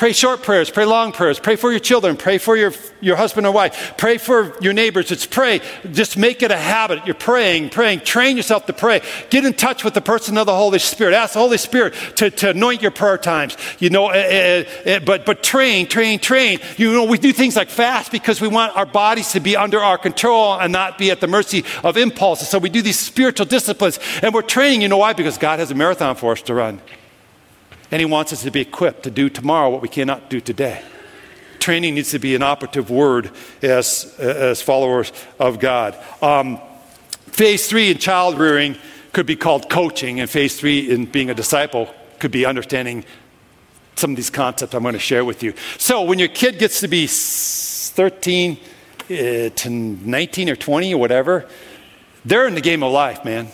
Pray 0.00 0.14
short 0.14 0.42
prayers, 0.42 0.70
pray 0.70 0.86
long 0.86 1.12
prayers, 1.12 1.38
pray 1.38 1.56
for 1.56 1.70
your 1.70 1.78
children, 1.78 2.16
pray 2.16 2.38
for 2.38 2.56
your, 2.56 2.72
your 3.02 3.16
husband 3.16 3.46
or 3.46 3.52
wife, 3.52 3.92
pray 3.98 4.16
for 4.16 4.56
your 4.62 4.72
neighbors. 4.72 5.10
It's 5.10 5.26
pray. 5.26 5.60
Just 5.92 6.16
make 6.16 6.42
it 6.42 6.50
a 6.50 6.56
habit. 6.56 7.04
You're 7.04 7.14
praying, 7.14 7.68
praying. 7.68 8.00
Train 8.00 8.38
yourself 8.38 8.64
to 8.64 8.72
pray. 8.72 9.02
Get 9.28 9.44
in 9.44 9.52
touch 9.52 9.84
with 9.84 9.92
the 9.92 10.00
person 10.00 10.38
of 10.38 10.46
the 10.46 10.56
Holy 10.56 10.78
Spirit. 10.78 11.12
Ask 11.12 11.34
the 11.34 11.40
Holy 11.40 11.58
Spirit 11.58 11.92
to, 12.16 12.30
to 12.30 12.48
anoint 12.48 12.80
your 12.80 12.92
prayer 12.92 13.18
times. 13.18 13.58
You 13.78 13.90
know, 13.90 14.06
uh, 14.06 14.64
uh, 14.86 15.00
but, 15.00 15.26
but 15.26 15.42
train, 15.42 15.86
train, 15.86 16.18
train. 16.18 16.60
You 16.78 16.94
know, 16.94 17.04
we 17.04 17.18
do 17.18 17.30
things 17.30 17.54
like 17.54 17.68
fast 17.68 18.10
because 18.10 18.40
we 18.40 18.48
want 18.48 18.74
our 18.78 18.86
bodies 18.86 19.32
to 19.32 19.40
be 19.40 19.54
under 19.54 19.80
our 19.80 19.98
control 19.98 20.58
and 20.58 20.72
not 20.72 20.96
be 20.96 21.10
at 21.10 21.20
the 21.20 21.26
mercy 21.26 21.62
of 21.84 21.98
impulses. 21.98 22.48
So 22.48 22.58
we 22.58 22.70
do 22.70 22.80
these 22.80 22.98
spiritual 22.98 23.44
disciplines 23.44 23.98
and 24.22 24.32
we're 24.32 24.40
training. 24.40 24.80
You 24.80 24.88
know 24.88 24.96
why? 24.96 25.12
Because 25.12 25.36
God 25.36 25.58
has 25.58 25.70
a 25.70 25.74
marathon 25.74 26.16
for 26.16 26.32
us 26.32 26.40
to 26.40 26.54
run. 26.54 26.80
And 27.90 28.00
He 28.00 28.06
wants 28.06 28.32
us 28.32 28.42
to 28.42 28.50
be 28.50 28.60
equipped 28.60 29.04
to 29.04 29.10
do 29.10 29.28
tomorrow 29.28 29.70
what 29.70 29.82
we 29.82 29.88
cannot 29.88 30.30
do 30.30 30.40
today. 30.40 30.82
Training 31.58 31.94
needs 31.94 32.10
to 32.12 32.18
be 32.18 32.34
an 32.34 32.42
operative 32.42 32.90
word 32.90 33.30
as, 33.62 34.14
as 34.18 34.62
followers 34.62 35.12
of 35.38 35.60
God. 35.60 35.96
Um, 36.22 36.58
phase 37.26 37.68
three 37.68 37.90
in 37.90 37.98
child 37.98 38.38
rearing 38.38 38.76
could 39.12 39.26
be 39.26 39.36
called 39.36 39.68
coaching, 39.68 40.20
and 40.20 40.30
phase 40.30 40.58
three 40.58 40.90
in 40.90 41.06
being 41.06 41.30
a 41.30 41.34
disciple 41.34 41.92
could 42.18 42.30
be 42.30 42.46
understanding 42.46 43.04
some 43.96 44.10
of 44.10 44.16
these 44.16 44.30
concepts 44.30 44.74
I'm 44.74 44.82
going 44.82 44.94
to 44.94 44.98
share 44.98 45.24
with 45.24 45.42
you. 45.42 45.52
So, 45.76 46.02
when 46.02 46.18
your 46.18 46.28
kid 46.28 46.58
gets 46.58 46.80
to 46.80 46.88
be 46.88 47.06
13 47.06 48.56
uh, 48.56 49.50
to 49.50 49.70
19 49.70 50.48
or 50.48 50.56
20 50.56 50.94
or 50.94 50.98
whatever, 50.98 51.46
they're 52.24 52.46
in 52.46 52.54
the 52.54 52.60
game 52.60 52.82
of 52.82 52.92
life, 52.92 53.24
man. 53.24 53.48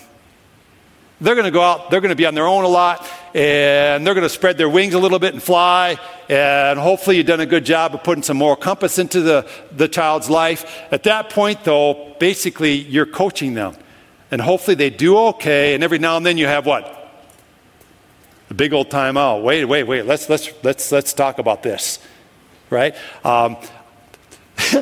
They're 1.20 1.35
going 1.35 1.46
to 1.46 1.51
go 1.51 1.62
out, 1.62 1.90
they're 1.90 2.01
going 2.01 2.11
to 2.11 2.16
be 2.16 2.27
on 2.27 2.35
their 2.35 2.46
own 2.46 2.64
a 2.64 2.68
lot, 2.68 3.09
and 3.37 4.07
they're 4.07 4.14
going 4.14 4.22
to 4.22 4.31
spread 4.31 4.57
their 4.57 4.70
wings 4.70 4.94
a 4.94 4.99
little 4.99 5.18
bit 5.18 5.35
and 5.35 5.42
fly. 5.42 5.99
And 6.31 6.79
hopefully, 6.79 7.18
you've 7.18 7.27
done 7.27 7.40
a 7.40 7.46
good 7.46 7.66
job 7.66 7.94
of 7.94 8.03
putting 8.03 8.22
some 8.22 8.38
moral 8.38 8.57
compass 8.57 8.99
into 8.99 9.20
the, 9.20 9.46
the 9.72 9.88
child's 9.88 10.31
life. 10.31 10.64
At 10.90 11.03
that 11.03 11.29
point, 11.29 11.62
though, 11.62 12.16
basically, 12.18 12.72
you're 12.72 13.05
coaching 13.05 13.53
them. 13.53 13.77
And 14.31 14.40
hopefully, 14.40 14.75
they 14.75 14.88
do 14.88 15.18
okay. 15.18 15.75
And 15.75 15.85
every 15.85 15.99
now 15.99 16.16
and 16.16 16.25
then, 16.25 16.38
you 16.38 16.46
have 16.46 16.64
what? 16.64 16.94
The 18.49 18.55
big 18.55 18.72
old 18.72 18.88
timeout. 18.88 19.42
Wait, 19.42 19.66
wait, 19.66 19.83
wait. 19.83 20.07
Let's, 20.07 20.31
let's, 20.31 20.51
let's, 20.62 20.90
let's 20.90 21.12
talk 21.12 21.38
about 21.38 21.62
this. 21.62 21.99
Right? 22.70 22.94
Um, 23.22 23.59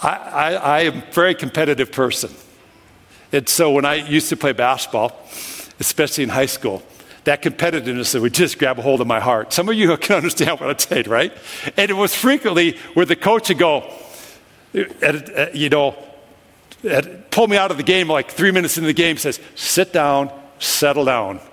I, 0.00 0.14
I, 0.14 0.54
I 0.54 0.80
am 0.82 0.98
a 0.98 1.06
very 1.10 1.34
competitive 1.34 1.90
person. 1.90 2.30
And 3.32 3.48
so 3.48 3.72
when 3.72 3.84
I 3.84 3.96
used 3.96 4.28
to 4.28 4.36
play 4.36 4.52
basketball, 4.52 5.26
especially 5.80 6.24
in 6.24 6.30
high 6.30 6.46
school, 6.46 6.82
that 7.24 7.42
competitiveness 7.42 8.12
that 8.12 8.22
would 8.22 8.34
just 8.34 8.58
grab 8.58 8.78
a 8.78 8.82
hold 8.82 9.00
of 9.00 9.06
my 9.06 9.20
heart. 9.20 9.52
Some 9.52 9.68
of 9.68 9.74
you 9.74 9.96
can 9.98 10.16
understand 10.16 10.60
what 10.60 10.70
I'm 10.70 10.78
saying, 10.78 11.08
right? 11.08 11.32
And 11.76 11.90
it 11.90 11.94
was 11.94 12.14
frequently 12.14 12.76
where 12.94 13.06
the 13.06 13.16
coach 13.16 13.48
would 13.48 13.58
go, 13.58 13.92
you 14.72 15.68
know, 15.68 15.96
pull 17.30 17.48
me 17.48 17.56
out 17.56 17.70
of 17.70 17.76
the 17.76 17.82
game 17.82 18.08
like 18.08 18.30
three 18.30 18.50
minutes 18.50 18.76
into 18.76 18.86
the 18.86 18.92
game, 18.92 19.16
says, 19.16 19.40
sit 19.54 19.92
down, 19.92 20.30
settle 20.58 21.04
down. 21.04 21.40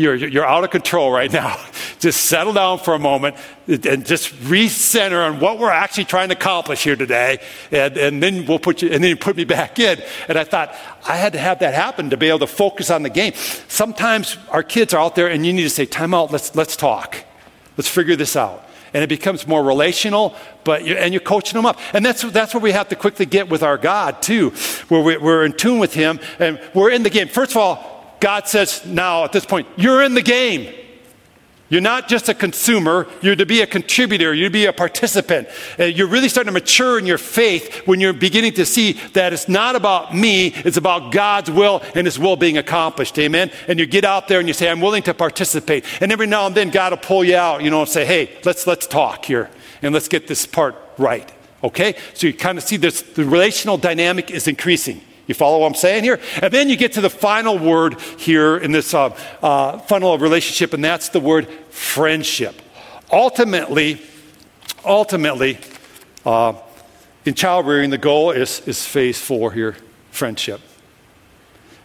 you're, 0.00 0.14
you're 0.14 0.46
out 0.46 0.64
of 0.64 0.70
control 0.70 1.10
right 1.10 1.32
now. 1.32 1.56
Just 1.98 2.22
settle 2.22 2.54
down 2.54 2.78
for 2.78 2.94
a 2.94 2.98
moment 2.98 3.36
and 3.66 4.06
just 4.06 4.34
recenter 4.44 5.22
on 5.28 5.38
what 5.38 5.58
we're 5.58 5.70
actually 5.70 6.06
trying 6.06 6.30
to 6.30 6.34
accomplish 6.34 6.82
here 6.82 6.96
today. 6.96 7.40
And, 7.70 7.96
and 7.98 8.22
then 8.22 8.46
we'll 8.46 8.58
put 8.58 8.80
you, 8.80 8.88
and 8.88 9.04
then 9.04 9.10
you 9.10 9.16
put 9.16 9.36
me 9.36 9.44
back 9.58 9.78
in. 9.78 10.00
And 10.26 10.38
I 10.38 10.44
thought, 10.44 10.74
I 11.06 11.16
had 11.16 11.34
to 11.34 11.38
have 11.38 11.58
that 11.58 11.74
happen 11.74 12.08
to 12.10 12.16
be 12.16 12.28
able 12.28 12.38
to 12.38 12.46
focus 12.46 12.90
on 12.90 13.02
the 13.02 13.10
game. 13.10 13.34
Sometimes 13.68 14.38
our 14.48 14.62
kids 14.62 14.94
are 14.94 15.00
out 15.00 15.14
there 15.14 15.28
and 15.28 15.44
you 15.44 15.52
need 15.52 15.64
to 15.64 15.70
say, 15.70 15.84
time 15.84 16.14
out, 16.14 16.32
let's, 16.32 16.56
let's 16.56 16.74
talk. 16.74 17.22
Let's 17.76 17.88
figure 17.88 18.16
this 18.16 18.34
out 18.34 18.64
and 18.92 19.04
it 19.04 19.08
becomes 19.08 19.46
more 19.46 19.62
relational 19.62 20.34
but 20.64 20.84
you're, 20.84 20.98
and 20.98 21.12
you're 21.12 21.20
coaching 21.20 21.56
them 21.56 21.66
up 21.66 21.78
and 21.92 22.04
that's, 22.04 22.22
that's 22.22 22.54
where 22.54 22.60
we 22.60 22.72
have 22.72 22.88
to 22.88 22.96
quickly 22.96 23.26
get 23.26 23.48
with 23.48 23.62
our 23.62 23.78
god 23.78 24.20
too 24.20 24.50
where 24.88 25.00
we, 25.00 25.16
we're 25.16 25.44
in 25.44 25.52
tune 25.52 25.78
with 25.78 25.94
him 25.94 26.18
and 26.38 26.60
we're 26.74 26.90
in 26.90 27.02
the 27.02 27.10
game 27.10 27.28
first 27.28 27.52
of 27.52 27.58
all 27.58 27.99
god 28.20 28.46
says 28.46 28.84
now 28.86 29.24
at 29.24 29.32
this 29.32 29.44
point 29.44 29.66
you're 29.76 30.02
in 30.02 30.14
the 30.14 30.22
game 30.22 30.72
you're 31.70 31.80
not 31.80 32.08
just 32.08 32.28
a 32.28 32.34
consumer, 32.34 33.06
you're 33.22 33.36
to 33.36 33.46
be 33.46 33.62
a 33.62 33.66
contributor, 33.66 34.34
you're 34.34 34.48
to 34.48 34.52
be 34.52 34.66
a 34.66 34.72
participant. 34.72 35.48
Uh, 35.78 35.84
you're 35.84 36.08
really 36.08 36.28
starting 36.28 36.52
to 36.52 36.52
mature 36.52 36.98
in 36.98 37.06
your 37.06 37.16
faith 37.16 37.86
when 37.86 38.00
you're 38.00 38.12
beginning 38.12 38.54
to 38.54 38.66
see 38.66 38.94
that 39.14 39.32
it's 39.32 39.48
not 39.48 39.76
about 39.76 40.14
me, 40.14 40.48
it's 40.48 40.76
about 40.76 41.12
God's 41.12 41.48
will 41.48 41.80
and 41.94 42.08
His 42.08 42.18
will 42.18 42.34
being 42.34 42.58
accomplished. 42.58 43.16
Amen? 43.20 43.52
And 43.68 43.78
you 43.78 43.86
get 43.86 44.04
out 44.04 44.26
there 44.26 44.40
and 44.40 44.48
you 44.48 44.54
say, 44.54 44.68
I'm 44.68 44.80
willing 44.80 45.04
to 45.04 45.14
participate. 45.14 45.84
And 46.02 46.10
every 46.10 46.26
now 46.26 46.46
and 46.46 46.56
then 46.56 46.70
God 46.70 46.92
will 46.92 46.98
pull 46.98 47.22
you 47.22 47.36
out, 47.36 47.62
you 47.62 47.70
know, 47.70 47.82
and 47.82 47.88
say, 47.88 48.04
hey, 48.04 48.36
let's, 48.44 48.66
let's 48.66 48.88
talk 48.88 49.24
here 49.24 49.48
and 49.80 49.94
let's 49.94 50.08
get 50.08 50.26
this 50.26 50.46
part 50.46 50.74
right. 50.98 51.32
Okay? 51.62 51.94
So 52.14 52.26
you 52.26 52.34
kind 52.34 52.58
of 52.58 52.64
see 52.64 52.78
this, 52.78 53.00
the 53.00 53.24
relational 53.24 53.78
dynamic 53.78 54.32
is 54.32 54.48
increasing. 54.48 55.02
You 55.30 55.34
follow 55.34 55.60
what 55.60 55.68
I'm 55.68 55.74
saying 55.74 56.02
here? 56.02 56.18
And 56.42 56.52
then 56.52 56.68
you 56.68 56.76
get 56.76 56.94
to 56.94 57.00
the 57.00 57.08
final 57.08 57.56
word 57.56 58.00
here 58.18 58.56
in 58.56 58.72
this 58.72 58.92
uh, 58.92 59.16
uh, 59.40 59.78
funnel 59.78 60.12
of 60.12 60.22
relationship, 60.22 60.74
and 60.74 60.82
that's 60.82 61.10
the 61.10 61.20
word 61.20 61.48
friendship. 61.70 62.60
Ultimately, 63.12 64.02
ultimately, 64.84 65.58
uh, 66.26 66.54
In 67.24 67.34
child 67.34 67.68
rearing, 67.68 67.90
the 67.90 67.98
goal 67.98 68.32
is, 68.32 68.60
is 68.66 68.84
phase 68.84 69.20
four 69.20 69.52
here 69.52 69.76
friendship. 70.10 70.60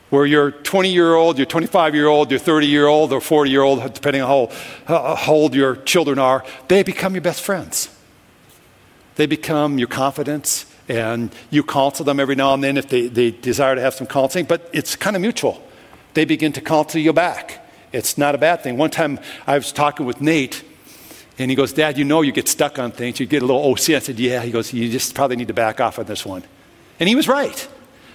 Where 0.10 0.26
your 0.26 0.50
20 0.50 0.92
year 0.92 1.14
old, 1.14 1.38
your 1.38 1.46
25 1.46 1.94
year 1.94 2.08
old, 2.08 2.32
your 2.32 2.40
30 2.40 2.66
year 2.66 2.88
old, 2.88 3.14
or 3.14 3.22
40 3.22 3.52
year 3.52 3.62
old, 3.62 3.94
depending 3.94 4.24
on 4.24 4.50
how, 4.88 5.16
how 5.16 5.34
old 5.34 5.54
your 5.54 5.76
children 5.76 6.18
are, 6.18 6.44
they 6.68 6.82
become 6.82 7.14
your 7.14 7.22
best 7.22 7.42
friends. 7.42 7.90
They 9.18 9.28
become 9.28 9.78
your 9.78 9.88
confidence, 9.88 10.66
and 10.88 11.34
you 11.50 11.64
counsel 11.64 12.06
them 12.06 12.20
every 12.20 12.36
now 12.36 12.54
and 12.54 12.64
then 12.64 12.78
if 12.78 12.90
they, 12.90 13.08
they 13.08 13.32
desire 13.32 13.76
to 13.76 13.82
have 13.82 13.94
some 13.94 14.08
counseling, 14.08 14.46
but 14.46 14.70
it's 14.72 14.96
kind 14.96 15.16
of 15.16 15.22
mutual. 15.22 15.62
They 16.14 16.26
begin 16.26 16.54
to 16.54 16.62
counsel 16.62 17.02
you 17.02 17.14
back. 17.14 17.66
It's 17.92 18.18
not 18.18 18.36
a 18.36 18.38
bad 18.38 18.62
thing. 18.62 18.78
One 18.78 18.90
time 18.92 19.20
I 19.48 19.58
was 19.58 19.72
talking 19.72 20.06
with 20.06 20.22
Nate, 20.22 20.64
and 21.38 21.52
he 21.52 21.56
goes, 21.56 21.74
Dad, 21.74 21.98
you 21.98 22.06
know 22.06 22.22
you 22.22 22.32
get 22.32 22.48
stuck 22.48 22.80
on 22.80 22.92
things. 22.92 23.20
You 23.20 23.26
get 23.26 23.42
a 23.42 23.46
little 23.46 23.72
OC. 23.72 23.90
I 23.90 24.00
said, 24.00 24.20
Yeah. 24.20 24.42
He 24.42 24.52
goes, 24.52 24.72
You 24.72 24.90
just 24.90 25.14
probably 25.14 25.36
need 25.36 25.50
to 25.50 25.54
back 25.54 25.82
off 25.82 26.00
on 26.00 26.06
this 26.06 26.26
one. 26.26 26.44
And 27.00 27.10
he 27.10 27.16
was 27.16 27.28
right. 27.28 27.68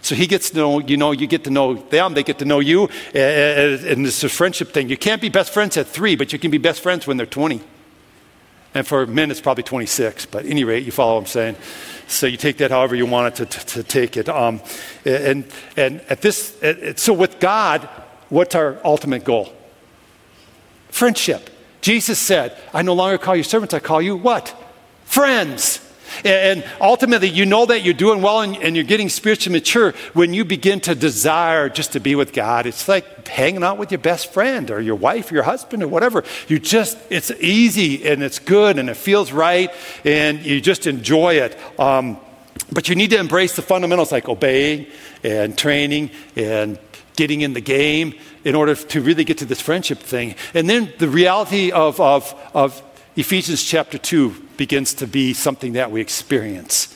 So 0.02 0.14
he 0.14 0.26
gets 0.26 0.50
to 0.50 0.56
know, 0.56 0.80
you 0.80 0.96
know, 0.96 1.12
you 1.12 1.26
get 1.26 1.44
to 1.44 1.50
know 1.50 1.74
them, 1.74 2.14
they 2.14 2.22
get 2.22 2.38
to 2.38 2.46
know 2.46 2.61
you, 2.61 2.85
and 3.14 4.06
it's 4.06 4.24
a 4.24 4.30
friendship 4.30 4.72
thing. 4.72 4.88
You 4.88 4.96
can't 4.96 5.20
be 5.20 5.28
best 5.28 5.52
friends 5.52 5.76
at 5.76 5.87
three, 5.87 6.16
but 6.16 6.33
you 6.33 6.38
can 6.38 6.50
be 6.50 6.56
best 6.56 6.80
friends 6.83 7.06
when 7.06 7.18
they're 7.18 7.26
20. 7.26 7.61
And 8.74 8.87
for 8.87 9.06
men, 9.06 9.30
it's 9.30 9.40
probably 9.40 9.64
26, 9.64 10.26
but 10.26 10.46
any 10.46 10.64
rate, 10.64 10.87
you 10.87 10.92
follow 10.92 11.14
what 11.14 11.20
I'm 11.20 11.26
saying. 11.26 11.56
So 12.11 12.27
you 12.27 12.37
take 12.37 12.59
that 12.59 12.70
however 12.70 12.96
you 12.96 13.07
want 13.07 13.40
it 13.40 13.51
to, 13.51 13.59
to, 13.59 13.66
to 13.66 13.83
take 13.85 14.16
it. 14.16 14.29
Um, 14.29 14.61
and, 15.05 15.44
and 15.77 16.01
at 16.09 16.20
this, 16.20 16.57
so 16.96 17.12
with 17.12 17.38
God, 17.38 17.88
what's 18.29 18.55
our 18.55 18.79
ultimate 18.85 19.25
goal? 19.25 19.53
Friendship. 20.88 21.51
Jesus 21.81 22.18
said, 22.18 22.57
I 22.75 22.83
no 22.83 22.94
longer 22.94 23.16
call 23.16 23.37
you 23.37 23.42
servants, 23.42 23.75
I 23.75 23.79
call 23.79 24.03
you 24.03 24.16
what? 24.16 24.55
Friends. 25.05 25.87
And 26.25 26.64
ultimately, 26.81 27.29
you 27.29 27.46
know 27.46 27.66
that 27.66 27.83
you're 27.83 27.94
doing 27.94 28.23
well 28.23 28.40
and, 28.40 28.77
you're 28.77 28.85
getting 28.85 29.09
spiritually 29.09 29.59
mature 29.59 29.92
when 30.14 30.33
you 30.33 30.44
begin 30.44 30.81
to 30.81 30.94
desire 30.94 31.68
just 31.68 31.92
to 31.92 32.01
be 32.01 32.14
with 32.14 32.33
God. 32.33 32.66
It's 32.66 32.88
like 32.88 33.27
hanging 33.29 33.62
out 33.62 33.79
with 33.79 33.90
your 33.90 33.99
best 33.99 34.33
friend 34.33 34.70
or 34.70 34.81
your 34.81 34.94
wife 34.94 35.31
or 35.31 35.35
your 35.35 35.44
husband 35.44 35.83
or 35.83 35.88
whatever. 35.88 36.25
You 36.49 36.59
just, 36.59 36.99
it's 37.11 37.31
easy 37.33 38.07
and 38.09 38.23
it's 38.23 38.38
good 38.38 38.79
and 38.79 38.88
it 38.88 38.96
feels 38.96 39.33
right 39.33 39.70
and 40.05 40.44
you 40.44 40.61
just 40.61 40.87
enjoy 40.87 41.35
it. 41.35 41.59
Um, 41.79 42.18
but 42.73 42.88
you 42.88 42.94
need 42.94 43.11
to 43.11 43.18
embrace 43.18 43.57
the 43.57 43.62
fundamentals 43.62 44.12
like 44.12 44.29
obeying 44.29 44.87
and 45.25 45.57
training 45.57 46.11
and 46.37 46.79
getting 47.16 47.40
in 47.40 47.53
the 47.53 47.61
game 47.61 48.14
in 48.44 48.55
order 48.55 48.75
to 48.75 49.03
really 49.03 49.25
get 49.25 49.38
to 49.38 49.44
this 49.44 49.61
friendship 49.61 49.99
thing. 49.99 50.35
And 50.55 50.70
then 50.70 50.92
the 50.99 51.09
reality 51.09 51.70
of, 51.73 52.01
of, 52.01 52.35
of 52.55 52.83
Ephesians 53.16 53.62
chapter 53.62 53.99
2 53.99 54.49
begins 54.61 54.92
to 54.92 55.07
be 55.07 55.33
something 55.33 55.73
that 55.73 55.90
we 55.90 56.03
experience. 56.03 56.94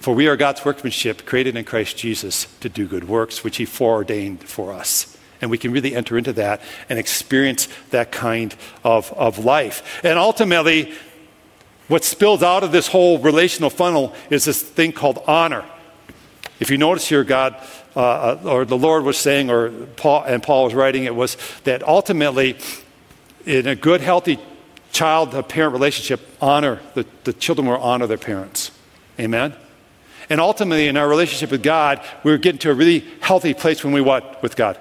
For 0.00 0.12
we 0.12 0.26
are 0.26 0.36
God's 0.36 0.64
workmanship, 0.64 1.24
created 1.24 1.56
in 1.56 1.64
Christ 1.64 1.96
Jesus 1.96 2.48
to 2.58 2.68
do 2.68 2.84
good 2.88 3.06
works, 3.08 3.44
which 3.44 3.58
He 3.58 3.64
foreordained 3.64 4.42
for 4.42 4.72
us. 4.72 5.16
And 5.40 5.48
we 5.48 5.56
can 5.56 5.70
really 5.70 5.94
enter 5.94 6.18
into 6.18 6.32
that 6.32 6.60
and 6.88 6.98
experience 6.98 7.68
that 7.90 8.10
kind 8.10 8.56
of, 8.82 9.12
of 9.12 9.38
life. 9.44 10.00
And 10.02 10.18
ultimately, 10.18 10.94
what 11.86 12.02
spills 12.02 12.42
out 12.42 12.64
of 12.64 12.72
this 12.72 12.88
whole 12.88 13.20
relational 13.20 13.70
funnel 13.70 14.12
is 14.28 14.46
this 14.46 14.60
thing 14.60 14.90
called 14.90 15.22
honor. 15.28 15.64
If 16.58 16.72
you 16.72 16.76
notice 16.76 17.08
here, 17.08 17.22
God 17.22 17.54
uh, 17.94 18.00
uh, 18.00 18.40
or 18.50 18.64
the 18.64 18.76
Lord 18.76 19.04
was 19.04 19.16
saying, 19.16 19.48
or 19.48 19.70
Paul, 19.70 20.24
and 20.24 20.42
Paul 20.42 20.64
was 20.64 20.74
writing, 20.74 21.04
it 21.04 21.14
was 21.14 21.36
that 21.62 21.86
ultimately, 21.86 22.56
in 23.44 23.68
a 23.68 23.76
good, 23.76 24.00
healthy 24.00 24.40
child 24.96 25.30
parent 25.48 25.74
relationship, 25.74 26.26
honor, 26.40 26.80
the, 26.94 27.04
the 27.24 27.32
children 27.34 27.68
will 27.68 27.76
honor 27.76 28.06
their 28.06 28.16
parents. 28.16 28.70
Amen? 29.20 29.54
And 30.30 30.40
ultimately, 30.40 30.88
in 30.88 30.96
our 30.96 31.06
relationship 31.06 31.50
with 31.50 31.62
God, 31.62 32.02
we're 32.24 32.38
getting 32.38 32.58
to 32.60 32.70
a 32.70 32.74
really 32.74 33.04
healthy 33.20 33.52
place 33.52 33.84
when 33.84 33.92
we 33.92 34.00
what 34.00 34.42
with 34.42 34.56
God? 34.56 34.78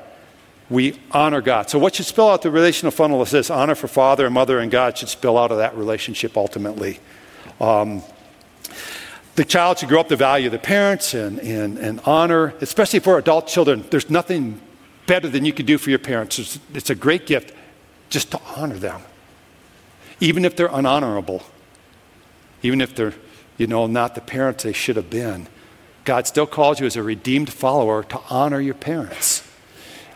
We 0.70 1.00
honor 1.12 1.42
God. 1.42 1.70
So, 1.70 1.78
what 1.78 1.96
should 1.96 2.06
spill 2.06 2.30
out 2.30 2.42
the 2.42 2.50
relational 2.50 2.92
funnel 2.92 3.22
is 3.22 3.32
this 3.32 3.50
honor 3.50 3.76
for 3.76 3.88
father 3.88 4.26
and 4.26 4.34
mother 4.34 4.60
and 4.60 4.72
God 4.72 4.98
should 4.98 5.10
spill 5.10 5.38
out 5.38 5.52
of 5.52 5.58
that 5.58 5.76
relationship 5.78 6.38
ultimately. 6.38 7.00
Um, 7.60 8.02
the 9.36 9.46
child 9.46 9.80
should 9.80 9.90
grow 9.90 10.00
up 10.00 10.08
to 10.08 10.16
value 10.16 10.50
the 10.50 10.58
parents 10.58 11.14
and, 11.14 11.40
and, 11.40 11.78
and 11.78 12.00
honor, 12.06 12.54
especially 12.62 13.00
for 13.00 13.18
adult 13.18 13.48
children. 13.48 13.84
There's 13.92 14.10
nothing 14.10 14.62
better 15.08 15.28
than 15.28 15.44
you 15.44 15.52
could 15.52 15.66
do 15.66 15.78
for 15.78 15.90
your 15.90 16.00
parents. 16.00 16.40
It's, 16.40 16.60
it's 16.74 16.90
a 16.90 16.96
great 16.96 17.28
gift 17.28 17.54
just 18.10 18.32
to 18.32 18.40
honor 18.56 18.78
them, 18.78 19.02
even 20.20 20.46
if 20.46 20.56
they're 20.56 20.70
unhonorable, 20.70 21.44
even 22.62 22.82
if 22.82 22.96
they're, 22.96 23.14
you 23.58 23.68
know, 23.68 23.88
not 23.88 24.16
the 24.16 24.22
parents 24.22 24.64
they 24.64 24.74
should 24.74 24.96
have 24.96 25.10
been. 25.10 25.48
God 26.04 26.28
still 26.28 26.48
calls 26.48 26.80
you 26.80 26.86
as 26.86 26.96
a 26.96 27.04
redeemed 27.04 27.52
follower 27.52 28.04
to 28.04 28.20
honor 28.30 28.60
your 28.60 28.76
parents. 28.76 29.48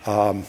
Um, 0.06 0.46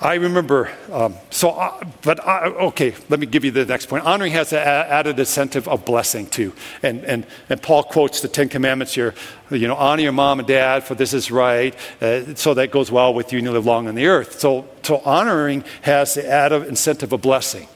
I 0.00 0.14
remember, 0.14 0.70
um, 0.92 1.14
so, 1.30 1.50
uh, 1.50 1.82
but 2.02 2.26
okay, 2.26 2.94
let 3.08 3.20
me 3.20 3.26
give 3.26 3.44
you 3.44 3.50
the 3.50 3.64
next 3.64 3.86
point. 3.86 4.04
Honoring 4.04 4.32
has 4.32 4.52
an 4.52 4.58
added 4.58 5.18
incentive 5.18 5.66
of 5.68 5.84
blessing 5.84 6.26
too. 6.26 6.52
And, 6.82 7.04
and, 7.04 7.26
and 7.48 7.62
Paul 7.62 7.84
quotes 7.84 8.20
the 8.20 8.28
Ten 8.28 8.48
Commandments 8.48 8.94
here, 8.94 9.14
you 9.50 9.66
know, 9.66 9.76
honor 9.76 10.02
your 10.02 10.12
mom 10.12 10.40
and 10.40 10.48
dad, 10.48 10.84
for 10.84 10.94
this 10.94 11.14
is 11.14 11.30
right, 11.30 11.74
uh, 12.02 12.34
so 12.34 12.54
that 12.54 12.70
goes 12.70 12.90
well 12.90 13.14
with 13.14 13.32
you 13.32 13.38
and 13.38 13.46
you 13.46 13.52
live 13.52 13.66
long 13.66 13.88
on 13.88 13.94
the 13.94 14.06
earth. 14.06 14.40
So, 14.40 14.68
so 14.82 14.98
honoring 15.04 15.64
has 15.82 16.14
the 16.14 16.28
added 16.28 16.66
incentive 16.66 17.12
of 17.12 17.22
blessing. 17.22 17.68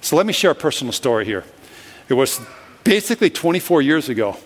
So 0.00 0.16
let 0.16 0.26
me 0.26 0.32
share 0.32 0.50
a 0.50 0.54
personal 0.54 0.92
story 0.92 1.24
here. 1.24 1.44
It 2.08 2.14
was 2.14 2.40
basically 2.84 3.30
24 3.30 3.82
years 3.82 4.08
ago 4.08 4.36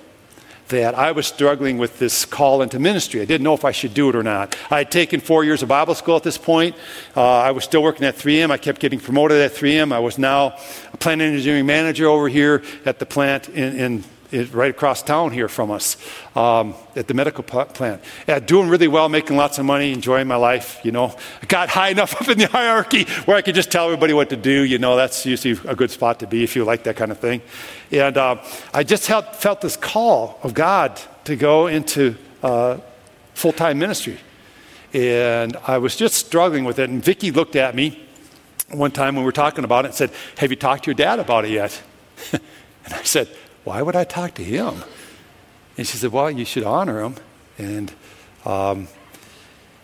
that 0.69 0.95
I 0.95 1.13
was 1.13 1.27
struggling 1.27 1.77
with 1.77 1.99
this 1.99 2.25
call 2.25 2.63
into 2.63 2.79
ministry. 2.79 3.21
I 3.21 3.25
didn't 3.27 3.45
know 3.45 3.55
if 3.55 3.65
I 3.65 3.73
should 3.73 3.93
do 3.93 4.09
it 4.09 4.17
or 4.17 4.23
not. 4.23 4.57
I 4.71 4.79
had 4.79 4.91
taken 4.91 5.21
four 5.21 5.45
years 5.45 5.63
of 5.63 5.69
Bible 5.69 5.95
school 5.95 6.17
at 6.17 6.23
this 6.23 6.39
point. 6.39 6.75
Uh, 7.15 7.23
I 7.23 7.51
was 7.51 7.65
still 7.65 7.83
working 7.83 8.07
at 8.07 8.17
3M. 8.17 8.51
I 8.51 8.57
kept 8.57 8.81
getting 8.81 8.99
promoted 8.99 9.39
at 9.39 9.53
3M. 9.53 9.93
I 9.93 9.99
was 9.99 10.19
now 10.19 10.57
a 10.93 10.97
plant 10.97 11.21
engineering 11.21 11.67
manager 11.67 12.07
over 12.07 12.29
here 12.29 12.63
at 12.87 12.99
the 12.99 13.07
plant 13.07 13.49
in, 13.51 13.79
in 13.79 14.05
right 14.33 14.71
across 14.71 15.03
town 15.03 15.31
here 15.31 15.49
from 15.49 15.71
us 15.71 15.97
um, 16.35 16.75
at 16.97 17.07
the 17.07 17.15
medical 17.15 17.45
plant. 17.45 18.03
Yeah, 18.27 18.39
doing 18.39 18.69
really 18.69 18.89
well, 18.89 19.09
making 19.09 19.37
lots 19.37 19.59
of 19.59 19.65
money, 19.65 19.93
enjoying 19.93 20.27
my 20.27 20.37
life. 20.37 20.81
You 20.83 20.93
know, 20.93 21.15
I 21.43 21.47
got 21.47 21.69
high 21.69 21.89
enough 21.97 22.21
up 22.21 22.29
in 22.29 22.39
the 22.39 22.47
hierarchy 22.47 23.05
where 23.25 23.37
I 23.37 23.43
could 23.43 23.55
just 23.55 23.71
tell 23.71 23.87
everybody 23.87 24.13
what 24.13 24.31
to 24.31 24.37
do. 24.37 24.63
You 24.63 24.79
know, 24.79 24.97
that's 24.97 25.27
usually 25.27 25.59
a 25.69 25.77
good 25.77 25.91
spot 25.91 26.21
to 26.21 26.27
be 26.27 26.43
if 26.43 26.57
you 26.57 26.65
like 26.65 26.85
that 26.85 26.97
kind 26.97 27.13
of 27.13 27.19
thing. 27.19 27.43
And 27.91 28.17
uh, 28.17 28.43
I 28.73 28.85
just 28.85 29.07
felt, 29.07 29.37
felt 29.37 29.61
this 29.61 29.77
call 29.77 30.39
of 30.43 30.55
God 30.55 31.01
to 31.25 31.37
go 31.37 31.67
into 31.67 32.17
uh, 32.43 32.79
full 33.35 33.53
time 33.53 33.79
ministry. 33.79 34.19
And 34.95 35.57
I 35.67 35.79
was 35.79 35.97
just 35.97 36.15
struggling 36.15 36.65
with 36.65 36.79
it. 36.79 36.91
And 36.91 37.03
Vicki 37.03 37.31
looked 37.31 37.57
at 37.57 37.75
me 37.75 38.07
one 38.69 38.91
time 38.91 39.15
when 39.15 39.25
we 39.25 39.27
were 39.27 39.33
talking 39.33 39.65
about 39.65 39.85
it 39.85 39.89
and 39.89 39.95
said, 39.95 40.11
Have 40.39 40.51
you 40.51 40.57
talked 40.57 40.85
to 40.85 40.91
your 40.91 40.95
dad 40.95 41.19
about 41.19 41.45
it 41.45 41.51
yet? 41.51 41.83
and 42.33 42.95
I 42.95 43.03
said, 43.03 43.29
why 43.65 43.83
would 43.83 43.97
I 43.97 44.05
talk 44.05 44.35
to 44.35 44.45
him? 44.45 44.83
And 45.77 45.87
she 45.87 45.97
said, 45.97 46.13
Well, 46.13 46.31
you 46.31 46.45
should 46.45 46.65
honor 46.65 47.03
him. 47.03 47.17
And, 47.59 47.93
um, 48.45 48.89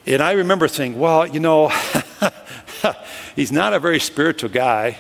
and 0.06 0.22
I 0.22 0.32
remember 0.32 0.68
saying, 0.68 0.98
Well, 0.98 1.26
you 1.26 1.40
know, 1.40 1.68
he's 3.36 3.52
not 3.52 3.72
a 3.72 3.78
very 3.78 4.00
spiritual 4.00 4.50
guy. 4.50 4.98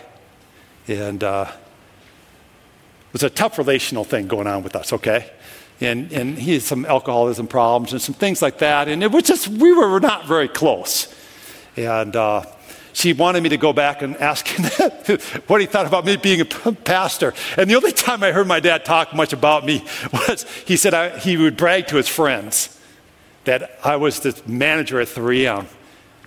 And 0.86 1.22
uh, 1.22 1.46
it 1.50 3.12
was 3.12 3.22
a 3.22 3.30
tough 3.30 3.58
relational 3.58 4.04
thing 4.04 4.28
going 4.28 4.46
on 4.46 4.62
with 4.62 4.76
us, 4.76 4.92
okay? 4.92 5.30
And, 5.80 6.12
and 6.12 6.38
he 6.38 6.54
had 6.54 6.62
some 6.62 6.86
alcoholism 6.86 7.46
problems 7.46 7.92
and 7.92 8.02
some 8.02 8.14
things 8.14 8.42
like 8.42 8.58
that. 8.58 8.88
And 8.88 9.02
it 9.02 9.12
was 9.12 9.24
just, 9.24 9.48
we 9.48 9.72
were 9.72 10.00
not 10.00 10.26
very 10.26 10.48
close. 10.48 11.14
And, 11.76 12.16
uh, 12.16 12.44
she 12.98 13.12
wanted 13.12 13.44
me 13.44 13.48
to 13.50 13.56
go 13.56 13.72
back 13.72 14.02
and 14.02 14.16
ask 14.16 14.48
him 14.48 14.64
what 15.46 15.60
he 15.60 15.68
thought 15.68 15.86
about 15.86 16.04
me 16.04 16.16
being 16.16 16.40
a 16.40 16.44
pastor. 16.44 17.32
And 17.56 17.70
the 17.70 17.76
only 17.76 17.92
time 17.92 18.24
I 18.24 18.32
heard 18.32 18.48
my 18.48 18.58
dad 18.58 18.84
talk 18.84 19.14
much 19.14 19.32
about 19.32 19.64
me 19.64 19.84
was 20.12 20.44
he 20.66 20.76
said 20.76 20.94
I, 20.94 21.16
he 21.16 21.36
would 21.36 21.56
brag 21.56 21.86
to 21.88 21.96
his 21.96 22.08
friends 22.08 22.76
that 23.44 23.78
I 23.84 23.94
was 23.94 24.18
the 24.18 24.40
manager 24.48 25.00
at 25.00 25.06
3M. 25.06 25.66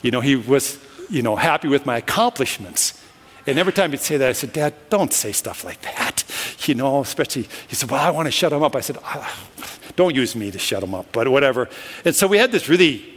You 0.02 0.12
know, 0.12 0.22
he 0.22 0.38
was, 0.38 0.80
you 1.10 1.22
know, 1.22 1.36
happy 1.36 1.68
with 1.68 1.86
my 1.86 1.98
accomplishments. 1.98 2.98
And 3.46 3.60
every 3.60 3.74
time 3.74 3.92
he'd 3.92 4.00
say 4.00 4.16
that, 4.16 4.30
I 4.30 4.32
said, 4.32 4.54
Dad, 4.54 4.74
don't 4.90 5.12
say 5.12 5.34
stuff 5.34 5.66
like 5.66 5.82
that. 5.82 6.24
You 6.68 6.76
know, 6.76 7.02
especially, 7.02 7.48
he 7.68 7.76
said, 7.76 7.90
Well, 7.90 8.00
I 8.00 8.12
want 8.12 8.28
to 8.28 8.32
shut 8.32 8.54
him 8.54 8.62
up. 8.62 8.76
I 8.76 8.82
said, 8.82 9.00
Don't 9.96 10.16
use 10.16 10.36
me 10.36 10.52
to 10.52 10.60
shut 10.60 10.84
him 10.84 10.94
up, 10.94 11.08
but 11.12 11.28
whatever. 11.28 11.70
And 12.06 12.16
so 12.16 12.28
we 12.28 12.38
had 12.38 12.52
this 12.52 12.70
really 12.70 13.11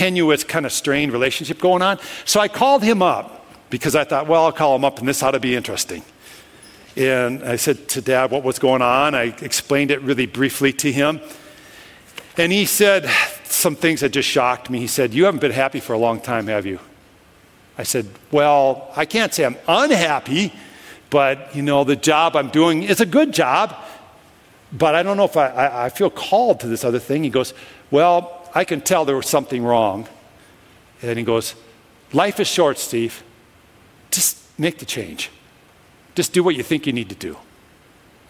tenuous, 0.00 0.44
kind 0.44 0.64
of 0.64 0.72
strained 0.72 1.12
relationship 1.12 1.58
going 1.58 1.82
on. 1.82 1.98
So 2.24 2.40
I 2.40 2.48
called 2.48 2.82
him 2.82 3.02
up 3.02 3.44
because 3.68 3.94
I 3.94 4.04
thought, 4.04 4.26
well, 4.26 4.46
I'll 4.46 4.52
call 4.52 4.74
him 4.74 4.82
up 4.82 4.98
and 4.98 5.06
this 5.06 5.22
ought 5.22 5.32
to 5.32 5.40
be 5.40 5.54
interesting. 5.54 6.02
And 6.96 7.44
I 7.44 7.56
said 7.56 7.86
to 7.90 8.00
dad 8.00 8.30
what 8.30 8.42
was 8.42 8.58
going 8.58 8.80
on. 8.80 9.14
I 9.14 9.24
explained 9.42 9.90
it 9.90 10.00
really 10.00 10.24
briefly 10.24 10.72
to 10.72 10.90
him. 10.90 11.20
And 12.38 12.50
he 12.50 12.64
said 12.64 13.10
some 13.44 13.76
things 13.76 14.00
that 14.00 14.08
just 14.08 14.26
shocked 14.26 14.70
me. 14.70 14.78
He 14.78 14.86
said, 14.86 15.12
You 15.12 15.26
haven't 15.26 15.40
been 15.40 15.52
happy 15.52 15.80
for 15.80 15.92
a 15.92 15.98
long 15.98 16.18
time, 16.18 16.46
have 16.46 16.64
you? 16.64 16.78
I 17.76 17.82
said, 17.82 18.06
Well, 18.30 18.90
I 18.96 19.04
can't 19.04 19.34
say 19.34 19.44
I'm 19.44 19.58
unhappy, 19.68 20.50
but 21.10 21.54
you 21.54 21.60
know, 21.60 21.84
the 21.84 21.96
job 21.96 22.36
I'm 22.36 22.48
doing 22.48 22.84
is 22.84 23.02
a 23.02 23.06
good 23.06 23.34
job. 23.34 23.76
but 24.72 24.94
I 24.94 25.02
don't 25.02 25.18
know 25.18 25.24
if 25.24 25.36
I, 25.36 25.48
I, 25.48 25.84
I 25.84 25.88
feel 25.90 26.08
called 26.08 26.60
to 26.60 26.68
this 26.68 26.84
other 26.84 26.98
thing. 27.00 27.22
He 27.22 27.28
goes, 27.28 27.52
Well, 27.90 28.39
I 28.54 28.64
can 28.64 28.80
tell 28.80 29.04
there 29.04 29.16
was 29.16 29.28
something 29.28 29.62
wrong. 29.62 30.08
And 31.02 31.18
he 31.18 31.24
goes, 31.24 31.54
Life 32.12 32.40
is 32.40 32.48
short, 32.48 32.78
Steve. 32.78 33.22
Just 34.10 34.38
make 34.58 34.78
the 34.78 34.84
change. 34.84 35.30
Just 36.14 36.32
do 36.32 36.42
what 36.42 36.56
you 36.56 36.62
think 36.62 36.86
you 36.86 36.92
need 36.92 37.08
to 37.08 37.14
do. 37.14 37.36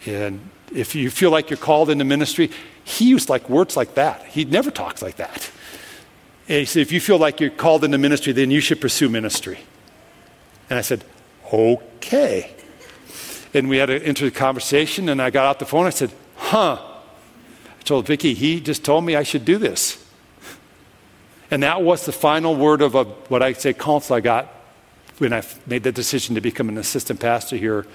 And 0.05 0.49
if 0.73 0.95
you 0.95 1.09
feel 1.09 1.31
like 1.31 1.49
you're 1.49 1.57
called 1.57 1.89
into 1.89 2.05
ministry, 2.05 2.51
he 2.83 3.09
used 3.09 3.29
like 3.29 3.49
words 3.49 3.75
like 3.75 3.95
that. 3.95 4.25
He 4.27 4.45
never 4.45 4.71
talks 4.71 5.01
like 5.01 5.17
that. 5.17 5.51
And 6.47 6.59
he 6.59 6.65
said, 6.65 6.81
if 6.81 6.91
you 6.91 6.99
feel 6.99 7.17
like 7.17 7.39
you're 7.39 7.49
called 7.49 7.83
into 7.83 7.97
ministry, 7.97 8.33
then 8.33 8.51
you 8.51 8.61
should 8.61 8.81
pursue 8.81 9.09
ministry. 9.09 9.59
And 10.69 10.77
I 10.77 10.81
said, 10.81 11.03
okay. 11.51 12.55
And 13.53 13.69
we 13.69 13.77
had 13.77 13.89
an 13.89 14.01
interesting 14.01 14.37
conversation, 14.37 15.09
and 15.09 15.21
I 15.21 15.29
got 15.29 15.45
out 15.45 15.59
the 15.59 15.65
phone. 15.65 15.85
I 15.85 15.91
said, 15.91 16.11
huh. 16.35 16.77
I 16.77 17.83
told 17.83 18.07
Vicki, 18.07 18.33
he 18.33 18.59
just 18.61 18.83
told 18.83 19.03
me 19.03 19.15
I 19.15 19.23
should 19.23 19.43
do 19.43 19.57
this. 19.57 20.00
And 21.51 21.63
that 21.63 21.83
was 21.83 22.05
the 22.05 22.13
final 22.13 22.55
word 22.55 22.81
of 22.81 22.95
a, 22.95 23.03
what 23.03 23.43
I 23.43 23.49
would 23.49 23.59
say 23.59 23.73
counsel 23.73 24.15
I 24.15 24.21
got 24.21 24.47
when 25.17 25.33
I 25.33 25.43
made 25.67 25.83
the 25.83 25.91
decision 25.91 26.35
to 26.35 26.41
become 26.41 26.69
an 26.69 26.77
assistant 26.77 27.19
pastor 27.19 27.57
here 27.57 27.85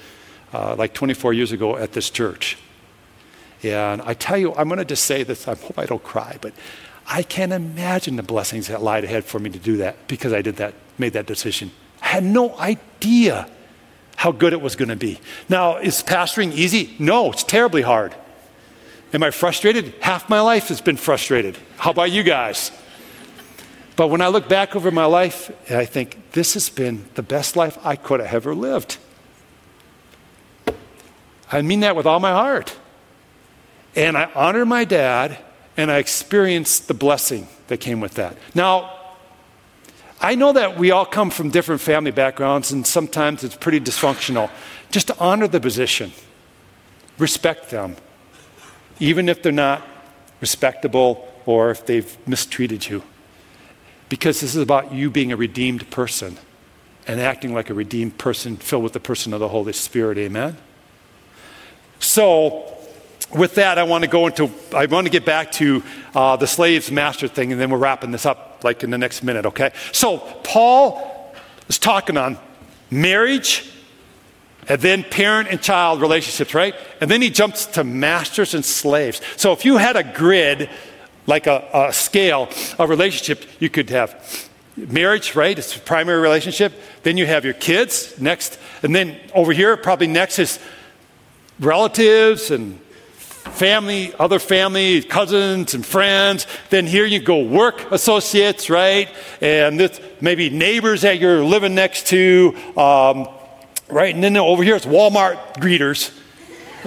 uh, 0.52 0.76
like 0.76 0.92
24 0.92 1.32
years 1.32 1.52
ago 1.52 1.76
at 1.76 1.92
this 1.92 2.10
church. 2.10 2.58
And 3.62 4.02
I 4.02 4.14
tell 4.14 4.36
you, 4.36 4.54
I'm 4.54 4.68
going 4.68 4.78
to 4.78 4.84
just 4.84 5.04
say 5.04 5.22
this. 5.22 5.48
I 5.48 5.54
hope 5.54 5.78
I 5.78 5.86
don't 5.86 6.04
cry, 6.04 6.36
but 6.40 6.52
I 7.08 7.22
can't 7.22 7.52
imagine 7.52 8.16
the 8.16 8.22
blessings 8.22 8.68
that 8.68 8.82
lied 8.82 9.04
ahead 9.04 9.24
for 9.24 9.38
me 9.38 9.50
to 9.50 9.58
do 9.58 9.78
that 9.78 10.06
because 10.06 10.32
I 10.32 10.42
did 10.42 10.56
that, 10.56 10.74
made 10.98 11.14
that 11.14 11.26
decision. 11.26 11.70
I 12.02 12.08
had 12.08 12.24
no 12.24 12.56
idea 12.58 13.48
how 14.16 14.32
good 14.32 14.52
it 14.52 14.60
was 14.60 14.76
going 14.76 14.88
to 14.88 14.96
be. 14.96 15.18
Now, 15.48 15.76
is 15.78 16.02
pastoring 16.02 16.52
easy? 16.52 16.94
No, 16.98 17.32
it's 17.32 17.42
terribly 17.42 17.82
hard. 17.82 18.14
Am 19.12 19.22
I 19.22 19.30
frustrated? 19.30 19.94
Half 20.00 20.28
my 20.28 20.40
life 20.40 20.68
has 20.68 20.80
been 20.80 20.96
frustrated. 20.96 21.56
How 21.78 21.90
about 21.90 22.10
you 22.10 22.22
guys? 22.22 22.70
But 23.96 24.08
when 24.08 24.20
I 24.20 24.28
look 24.28 24.48
back 24.48 24.76
over 24.76 24.90
my 24.90 25.06
life, 25.06 25.50
I 25.70 25.86
think 25.86 26.32
this 26.32 26.52
has 26.54 26.68
been 26.68 27.08
the 27.14 27.22
best 27.22 27.56
life 27.56 27.78
I 27.82 27.96
could 27.96 28.20
have 28.20 28.34
ever 28.34 28.54
lived. 28.54 28.98
I 31.50 31.62
mean 31.62 31.80
that 31.80 31.96
with 31.96 32.06
all 32.06 32.20
my 32.20 32.32
heart. 32.32 32.76
And 33.94 34.18
I 34.18 34.30
honor 34.34 34.66
my 34.66 34.84
dad, 34.84 35.38
and 35.76 35.90
I 35.90 35.96
experienced 35.96 36.88
the 36.88 36.94
blessing 36.94 37.48
that 37.68 37.78
came 37.78 38.00
with 38.00 38.14
that. 38.14 38.36
Now, 38.54 38.92
I 40.20 40.34
know 40.34 40.52
that 40.52 40.78
we 40.78 40.90
all 40.90 41.06
come 41.06 41.30
from 41.30 41.50
different 41.50 41.80
family 41.80 42.10
backgrounds, 42.10 42.72
and 42.72 42.86
sometimes 42.86 43.44
it's 43.44 43.56
pretty 43.56 43.80
dysfunctional. 43.80 44.50
Just 44.90 45.06
to 45.06 45.18
honor 45.18 45.48
the 45.48 45.60
position, 45.60 46.12
respect 47.18 47.70
them, 47.70 47.96
even 49.00 49.30
if 49.30 49.42
they're 49.42 49.52
not 49.52 49.82
respectable 50.42 51.26
or 51.46 51.70
if 51.70 51.86
they've 51.86 52.16
mistreated 52.28 52.86
you. 52.86 53.02
Because 54.08 54.40
this 54.40 54.54
is 54.54 54.62
about 54.62 54.92
you 54.92 55.10
being 55.10 55.32
a 55.32 55.36
redeemed 55.36 55.90
person 55.90 56.36
and 57.06 57.20
acting 57.20 57.54
like 57.54 57.70
a 57.70 57.74
redeemed 57.74 58.18
person 58.18 58.56
filled 58.56 58.82
with 58.82 58.92
the 58.92 59.00
person 59.00 59.32
of 59.32 59.40
the 59.40 59.48
Holy 59.48 59.72
Spirit. 59.72 60.18
Amen? 60.18 60.56
So, 61.98 62.76
with 63.34 63.56
that, 63.56 63.78
I 63.78 63.82
want 63.84 64.04
to 64.04 64.10
go 64.10 64.26
into, 64.26 64.50
I 64.74 64.86
want 64.86 65.06
to 65.06 65.10
get 65.10 65.24
back 65.24 65.52
to 65.52 65.82
uh, 66.14 66.36
the 66.36 66.46
slaves 66.46 66.90
master 66.90 67.28
thing, 67.28 67.52
and 67.52 67.60
then 67.60 67.70
we're 67.70 67.78
wrapping 67.78 68.10
this 68.10 68.26
up 68.26 68.60
like 68.62 68.82
in 68.84 68.90
the 68.90 68.98
next 68.98 69.22
minute, 69.22 69.46
okay? 69.46 69.72
So, 69.92 70.18
Paul 70.42 71.34
is 71.68 71.78
talking 71.78 72.16
on 72.16 72.38
marriage 72.90 73.70
and 74.68 74.80
then 74.80 75.04
parent 75.04 75.48
and 75.48 75.60
child 75.60 76.00
relationships, 76.00 76.54
right? 76.54 76.74
And 77.00 77.10
then 77.10 77.22
he 77.22 77.30
jumps 77.30 77.66
to 77.66 77.84
masters 77.84 78.54
and 78.54 78.64
slaves. 78.64 79.20
So, 79.36 79.52
if 79.52 79.64
you 79.64 79.76
had 79.76 79.96
a 79.96 80.04
grid, 80.04 80.68
like 81.26 81.46
a, 81.46 81.68
a 81.72 81.92
scale 81.92 82.48
of 82.78 82.88
relationship, 82.88 83.48
you 83.60 83.68
could 83.68 83.90
have 83.90 84.50
marriage, 84.76 85.34
right? 85.34 85.58
It's 85.58 85.76
a 85.76 85.80
primary 85.80 86.20
relationship. 86.20 86.72
Then 87.02 87.16
you 87.16 87.26
have 87.26 87.44
your 87.44 87.54
kids 87.54 88.20
next. 88.20 88.58
And 88.82 88.94
then 88.94 89.16
over 89.34 89.52
here, 89.52 89.76
probably 89.76 90.06
next 90.06 90.38
is 90.38 90.58
relatives 91.58 92.50
and 92.50 92.78
family, 93.56 94.12
other 94.18 94.38
family, 94.38 95.02
cousins 95.02 95.74
and 95.74 95.84
friends. 95.84 96.46
Then 96.70 96.86
here 96.86 97.06
you 97.06 97.20
go 97.20 97.42
work 97.42 97.90
associates, 97.90 98.68
right? 98.68 99.08
And 99.40 99.80
this, 99.80 100.00
maybe 100.20 100.50
neighbors 100.50 101.02
that 101.02 101.18
you're 101.18 101.42
living 101.42 101.74
next 101.74 102.08
to, 102.08 102.54
um, 102.76 103.28
right? 103.88 104.14
And 104.14 104.22
then 104.22 104.36
over 104.36 104.62
here 104.62 104.76
it's 104.76 104.86
Walmart 104.86 105.54
greeters, 105.54 106.12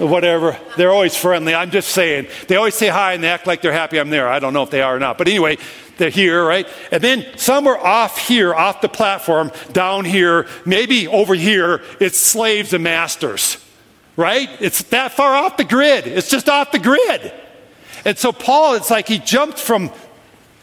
whatever. 0.08 0.58
They're 0.76 0.92
always 0.92 1.16
friendly. 1.16 1.54
I'm 1.54 1.70
just 1.70 1.90
saying. 1.90 2.28
They 2.48 2.56
always 2.56 2.74
say 2.74 2.88
hi 2.88 3.12
and 3.12 3.22
they 3.22 3.28
act 3.28 3.46
like 3.46 3.62
they're 3.62 3.72
happy 3.72 3.98
I'm 3.98 4.10
there. 4.10 4.28
I 4.28 4.38
don't 4.38 4.52
know 4.52 4.62
if 4.62 4.70
they 4.70 4.82
are 4.82 4.96
or 4.96 4.98
not. 4.98 5.18
But 5.18 5.28
anyway, 5.28 5.58
they're 5.98 6.10
here, 6.10 6.44
right? 6.44 6.66
And 6.90 7.02
then 7.02 7.26
somewhere 7.36 7.78
off 7.78 8.18
here, 8.18 8.54
off 8.54 8.80
the 8.80 8.88
platform, 8.88 9.52
down 9.72 10.04
here, 10.04 10.46
maybe 10.64 11.06
over 11.08 11.34
here, 11.34 11.82
it's 12.00 12.18
slaves 12.18 12.72
and 12.72 12.84
masters 12.84 13.58
right? 14.20 14.50
It's 14.60 14.82
that 14.84 15.12
far 15.12 15.34
off 15.34 15.56
the 15.56 15.64
grid. 15.64 16.06
It's 16.06 16.28
just 16.28 16.48
off 16.48 16.72
the 16.72 16.78
grid. 16.78 17.32
And 18.04 18.18
so 18.18 18.32
Paul, 18.32 18.74
it's 18.74 18.90
like 18.90 19.08
he 19.08 19.18
jumped 19.18 19.58
from 19.58 19.90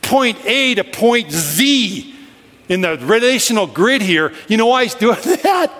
point 0.02 0.38
A 0.46 0.76
to 0.76 0.84
point 0.84 1.32
Z 1.32 2.16
in 2.70 2.82
the 2.82 2.98
relational 2.98 3.68
grid 3.68 4.02
here. 4.02 4.34
You 4.48 4.58
know 4.58 4.68
why 4.68 4.84
he's 4.84 4.96
doing 4.96 5.18
that? 5.44 5.74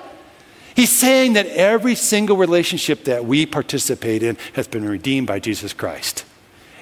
He's 0.78 0.92
saying 0.92 1.34
that 1.34 1.48
every 1.48 1.96
single 1.96 2.38
relationship 2.38 3.06
that 3.06 3.26
we 3.26 3.48
participate 3.48 4.22
in 4.22 4.38
has 4.54 4.68
been 4.68 4.88
redeemed 4.88 5.26
by 5.26 5.40
Jesus 5.40 5.74
Christ. 5.74 6.24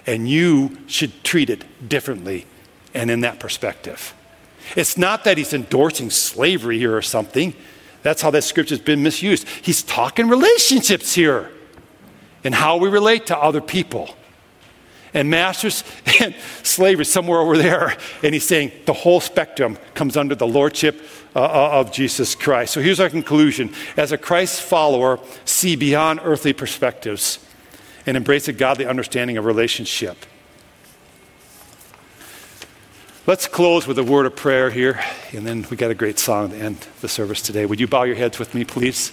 And 0.05 0.29
you 0.29 0.77
should 0.85 1.23
treat 1.23 1.49
it 1.49 1.63
differently 1.87 2.45
and 2.93 3.09
in 3.09 3.21
that 3.21 3.39
perspective. 3.39 4.13
It's 4.75 4.97
not 4.97 5.23
that 5.23 5.37
he's 5.37 5.53
endorsing 5.53 6.09
slavery 6.09 6.77
here 6.77 6.93
or 6.93 7.01
something. 7.01 7.53
That's 8.03 8.21
how 8.21 8.31
that 8.31 8.43
scripture's 8.43 8.81
been 8.81 9.01
misused. 9.01 9.47
He's 9.61 9.81
talking 9.81 10.27
relationships 10.27 11.15
here 11.15 11.49
and 12.43 12.53
how 12.53 12.75
we 12.75 12.89
relate 12.89 13.27
to 13.27 13.37
other 13.37 13.61
people. 13.61 14.13
And 15.15 15.31
masters 15.31 15.83
and 16.21 16.35
slavery 16.61 17.05
somewhere 17.05 17.39
over 17.39 17.57
there. 17.57 17.97
And 18.21 18.33
he's 18.33 18.45
saying 18.45 18.71
the 18.85 18.93
whole 18.93 19.19
spectrum 19.19 19.79
comes 19.95 20.15
under 20.15 20.35
the 20.35 20.45
lordship 20.45 21.01
uh, 21.35 21.39
uh, 21.39 21.69
of 21.79 21.91
Jesus 21.91 22.35
Christ. 22.35 22.73
So 22.73 22.81
here's 22.81 22.99
our 22.99 23.09
conclusion. 23.09 23.73
As 23.97 24.11
a 24.11 24.17
Christ 24.17 24.61
follower, 24.61 25.19
see 25.43 25.75
beyond 25.75 26.19
earthly 26.23 26.53
perspectives 26.53 27.39
and 28.05 28.15
embrace 28.15 28.47
a 28.47 28.53
godly 28.53 28.85
understanding 28.85 29.37
of 29.37 29.45
relationship. 29.45 30.17
Let's 33.27 33.47
close 33.47 33.87
with 33.87 33.97
a 33.97 34.03
word 34.03 34.27
of 34.27 34.35
prayer 34.35 34.69
here, 34.69 35.03
and 35.33 35.47
then 35.47 35.65
we 35.71 35.77
got 35.77 35.89
a 35.89 35.95
great 35.95 36.19
song 36.19 36.51
to 36.51 36.55
end 36.55 36.85
the 37.01 37.07
service 37.07 37.41
today. 37.41 37.65
Would 37.65 37.79
you 37.79 37.87
bow 37.87 38.03
your 38.03 38.15
heads 38.15 38.37
with 38.37 38.53
me, 38.53 38.63
please? 38.63 39.11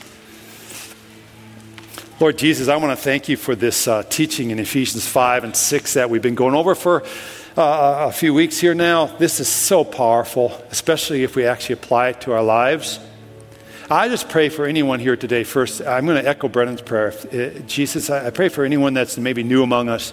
Lord 2.23 2.39
Jesus, 2.39 2.69
I 2.69 2.77
want 2.77 2.97
to 2.97 3.03
thank 3.03 3.29
you 3.29 3.37
for 3.37 3.57
this 3.57 3.89
uh, 3.89 4.05
teaching 4.05 4.53
in 4.53 4.61
Ephesians 4.61 5.05
5 5.05 5.43
and 5.43 5.57
6 5.57 5.95
that 5.95 6.09
we've 6.09 6.23
been 6.23 6.37
going 6.37 6.55
over 6.55 6.77
for 6.77 7.03
uh, 7.57 8.07
a 8.09 8.13
few 8.13 8.33
weeks 8.33 8.61
here 8.61 8.75
now. 8.75 9.07
This 9.07 9.41
is 9.41 9.49
so 9.49 9.83
powerful, 9.83 10.53
especially 10.71 11.25
if 11.25 11.35
we 11.35 11.47
actually 11.47 11.73
apply 11.73 12.11
it 12.11 12.21
to 12.21 12.33
our 12.33 12.45
lives. 12.45 13.01
I 13.91 14.09
just 14.09 14.29
pray 14.29 14.51
for 14.51 14.67
anyone 14.67 15.01
here 15.01 15.17
today. 15.17 15.43
First, 15.43 15.81
I'm 15.81 16.07
going 16.07 16.23
to 16.23 16.29
echo 16.29 16.47
Brennan's 16.47 16.81
prayer. 16.81 17.13
Uh, 17.13 17.59
Jesus, 17.67 18.09
I 18.09 18.31
pray 18.31 18.49
for 18.49 18.63
anyone 18.63 18.95
that's 18.95 19.19
maybe 19.19 19.43
new 19.43 19.65
among 19.65 19.89
us. 19.89 20.13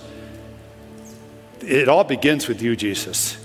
It 1.62 1.88
all 1.88 2.06
begins 2.06 2.48
with 2.48 2.60
you, 2.60 2.76
Jesus. 2.76 3.38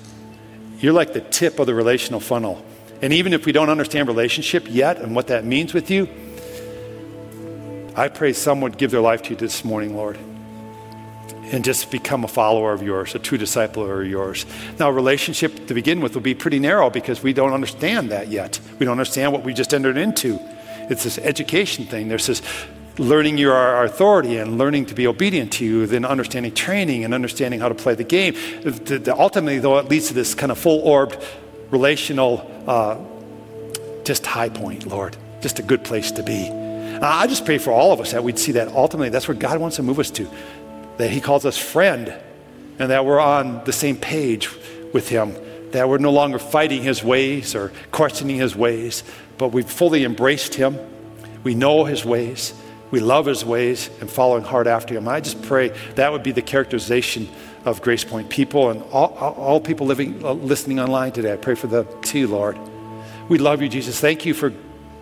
You're 0.78 0.94
like 0.94 1.12
the 1.12 1.20
tip 1.20 1.58
of 1.58 1.66
the 1.66 1.74
relational 1.74 2.18
funnel. 2.18 2.64
And 3.02 3.12
even 3.12 3.34
if 3.34 3.44
we 3.44 3.52
don't 3.52 3.68
understand 3.68 4.08
relationship 4.08 4.64
yet 4.70 5.02
and 5.02 5.14
what 5.14 5.26
that 5.26 5.44
means 5.44 5.74
with 5.74 5.90
you, 5.90 6.08
I 7.96 8.08
pray 8.08 8.32
someone 8.32 8.72
would 8.72 8.78
give 8.78 8.90
their 8.90 9.00
life 9.00 9.22
to 9.22 9.30
you 9.30 9.36
this 9.36 9.64
morning, 9.64 9.96
Lord, 9.96 10.18
and 11.52 11.64
just 11.64 11.92
become 11.92 12.24
a 12.24 12.28
follower 12.28 12.72
of 12.72 12.82
yours, 12.82 13.14
a 13.14 13.20
true 13.20 13.38
disciple 13.38 13.88
of 13.88 14.06
yours. 14.06 14.46
Now, 14.80 14.90
relationship 14.90 15.68
to 15.68 15.74
begin 15.74 16.00
with 16.00 16.14
will 16.14 16.20
be 16.20 16.34
pretty 16.34 16.58
narrow 16.58 16.90
because 16.90 17.22
we 17.22 17.32
don't 17.32 17.52
understand 17.52 18.10
that 18.10 18.28
yet. 18.28 18.58
We 18.80 18.86
don't 18.86 18.92
understand 18.92 19.32
what 19.32 19.44
we 19.44 19.54
just 19.54 19.72
entered 19.72 19.96
into. 19.96 20.40
It's 20.90 21.04
this 21.04 21.18
education 21.18 21.84
thing. 21.84 22.08
There's 22.08 22.26
this 22.26 22.42
learning 22.98 23.38
your 23.38 23.84
authority 23.84 24.38
and 24.38 24.58
learning 24.58 24.86
to 24.86 24.94
be 24.94 25.06
obedient 25.06 25.52
to 25.52 25.64
you, 25.64 25.86
then 25.86 26.04
understanding 26.04 26.52
training 26.52 27.04
and 27.04 27.14
understanding 27.14 27.60
how 27.60 27.68
to 27.68 27.74
play 27.74 27.94
the 27.94 28.04
game. 28.04 28.34
Ultimately, 29.06 29.60
though, 29.60 29.78
it 29.78 29.88
leads 29.88 30.08
to 30.08 30.14
this 30.14 30.34
kind 30.34 30.50
of 30.50 30.58
full 30.58 30.80
orbed 30.80 31.16
relational, 31.70 32.50
uh, 32.66 32.98
just 34.04 34.26
high 34.26 34.48
point, 34.48 34.86
Lord, 34.86 35.16
just 35.40 35.60
a 35.60 35.62
good 35.62 35.84
place 35.84 36.10
to 36.12 36.22
be. 36.22 36.63
I 37.02 37.26
just 37.26 37.44
pray 37.44 37.58
for 37.58 37.72
all 37.72 37.92
of 37.92 38.00
us 38.00 38.12
that 38.12 38.22
we'd 38.22 38.38
see 38.38 38.52
that 38.52 38.68
ultimately 38.68 39.08
that's 39.08 39.26
where 39.26 39.36
God 39.36 39.58
wants 39.58 39.76
to 39.76 39.82
move 39.82 39.98
us 39.98 40.10
to, 40.12 40.28
that 40.98 41.10
He 41.10 41.20
calls 41.20 41.44
us 41.44 41.58
friend, 41.58 42.14
and 42.78 42.90
that 42.90 43.04
we're 43.04 43.20
on 43.20 43.64
the 43.64 43.72
same 43.72 43.96
page 43.96 44.48
with 44.92 45.08
Him, 45.08 45.34
that 45.72 45.88
we're 45.88 45.98
no 45.98 46.12
longer 46.12 46.38
fighting 46.38 46.82
His 46.82 47.02
ways 47.02 47.54
or 47.54 47.72
questioning 47.90 48.36
His 48.36 48.54
ways, 48.54 49.02
but 49.38 49.48
we've 49.48 49.68
fully 49.68 50.04
embraced 50.04 50.54
Him. 50.54 50.78
We 51.42 51.54
know 51.54 51.84
His 51.84 52.04
ways 52.04 52.54
We 52.94 53.00
love 53.00 53.26
his 53.26 53.44
ways 53.44 53.90
and 54.00 54.08
following 54.08 54.44
hard 54.44 54.68
after 54.68 54.94
him. 54.94 55.08
I 55.08 55.18
just 55.18 55.42
pray 55.42 55.70
that 55.96 56.12
would 56.12 56.22
be 56.22 56.30
the 56.30 56.42
characterization 56.42 57.28
of 57.64 57.82
Grace 57.82 58.04
Point 58.04 58.30
people 58.30 58.70
and 58.70 58.84
all, 58.92 59.08
all 59.16 59.60
people 59.60 59.88
living, 59.88 60.24
uh, 60.24 60.32
listening 60.32 60.78
online 60.78 61.10
today. 61.10 61.32
I 61.32 61.36
pray 61.36 61.56
for 61.56 61.66
the 61.66 61.82
too, 62.02 62.28
Lord. 62.28 62.56
We 63.28 63.38
love 63.38 63.62
you, 63.62 63.68
Jesus. 63.68 63.98
Thank 63.98 64.24
you 64.24 64.32
for 64.32 64.52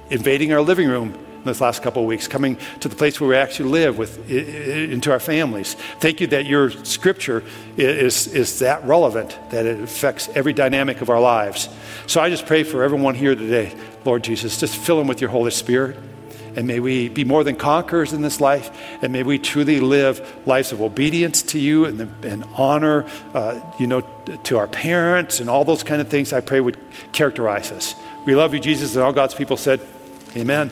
invading 0.08 0.54
our 0.54 0.62
living 0.62 0.88
room 0.88 1.21
in 1.42 1.48
this 1.48 1.60
last 1.60 1.82
couple 1.82 2.02
of 2.02 2.08
weeks, 2.08 2.28
coming 2.28 2.56
to 2.80 2.88
the 2.88 2.94
place 2.94 3.20
where 3.20 3.28
we 3.28 3.36
actually 3.36 3.70
live 3.70 3.98
with 3.98 4.30
into 4.30 5.10
our 5.10 5.18
families. 5.18 5.74
Thank 5.98 6.20
you 6.20 6.28
that 6.28 6.46
your 6.46 6.70
scripture 6.70 7.42
is, 7.76 8.28
is 8.28 8.60
that 8.60 8.84
relevant, 8.84 9.36
that 9.50 9.66
it 9.66 9.80
affects 9.80 10.28
every 10.34 10.52
dynamic 10.52 11.00
of 11.00 11.10
our 11.10 11.20
lives. 11.20 11.68
So 12.06 12.20
I 12.20 12.30
just 12.30 12.46
pray 12.46 12.62
for 12.62 12.84
everyone 12.84 13.16
here 13.16 13.34
today, 13.34 13.74
Lord 14.04 14.22
Jesus, 14.22 14.58
just 14.58 14.76
fill 14.76 14.98
them 14.98 15.08
with 15.08 15.20
your 15.20 15.30
Holy 15.30 15.50
Spirit. 15.50 15.96
And 16.54 16.66
may 16.66 16.80
we 16.80 17.08
be 17.08 17.24
more 17.24 17.44
than 17.44 17.56
conquerors 17.56 18.12
in 18.12 18.20
this 18.20 18.40
life. 18.40 18.70
And 19.02 19.12
may 19.12 19.22
we 19.22 19.38
truly 19.38 19.80
live 19.80 20.46
lives 20.46 20.70
of 20.70 20.82
obedience 20.82 21.42
to 21.44 21.58
you 21.58 21.86
and, 21.86 22.24
and 22.24 22.44
honor, 22.56 23.06
uh, 23.32 23.58
you 23.78 23.86
know, 23.86 24.02
to 24.44 24.58
our 24.58 24.66
parents 24.66 25.40
and 25.40 25.48
all 25.48 25.64
those 25.64 25.82
kind 25.82 26.00
of 26.00 26.08
things 26.08 26.32
I 26.32 26.40
pray 26.40 26.60
would 26.60 26.78
characterize 27.12 27.72
us. 27.72 27.94
We 28.26 28.34
love 28.34 28.52
you, 28.52 28.60
Jesus, 28.60 28.94
and 28.94 29.02
all 29.02 29.12
God's 29.12 29.34
people 29.34 29.56
said, 29.56 29.80
Amen. 30.36 30.70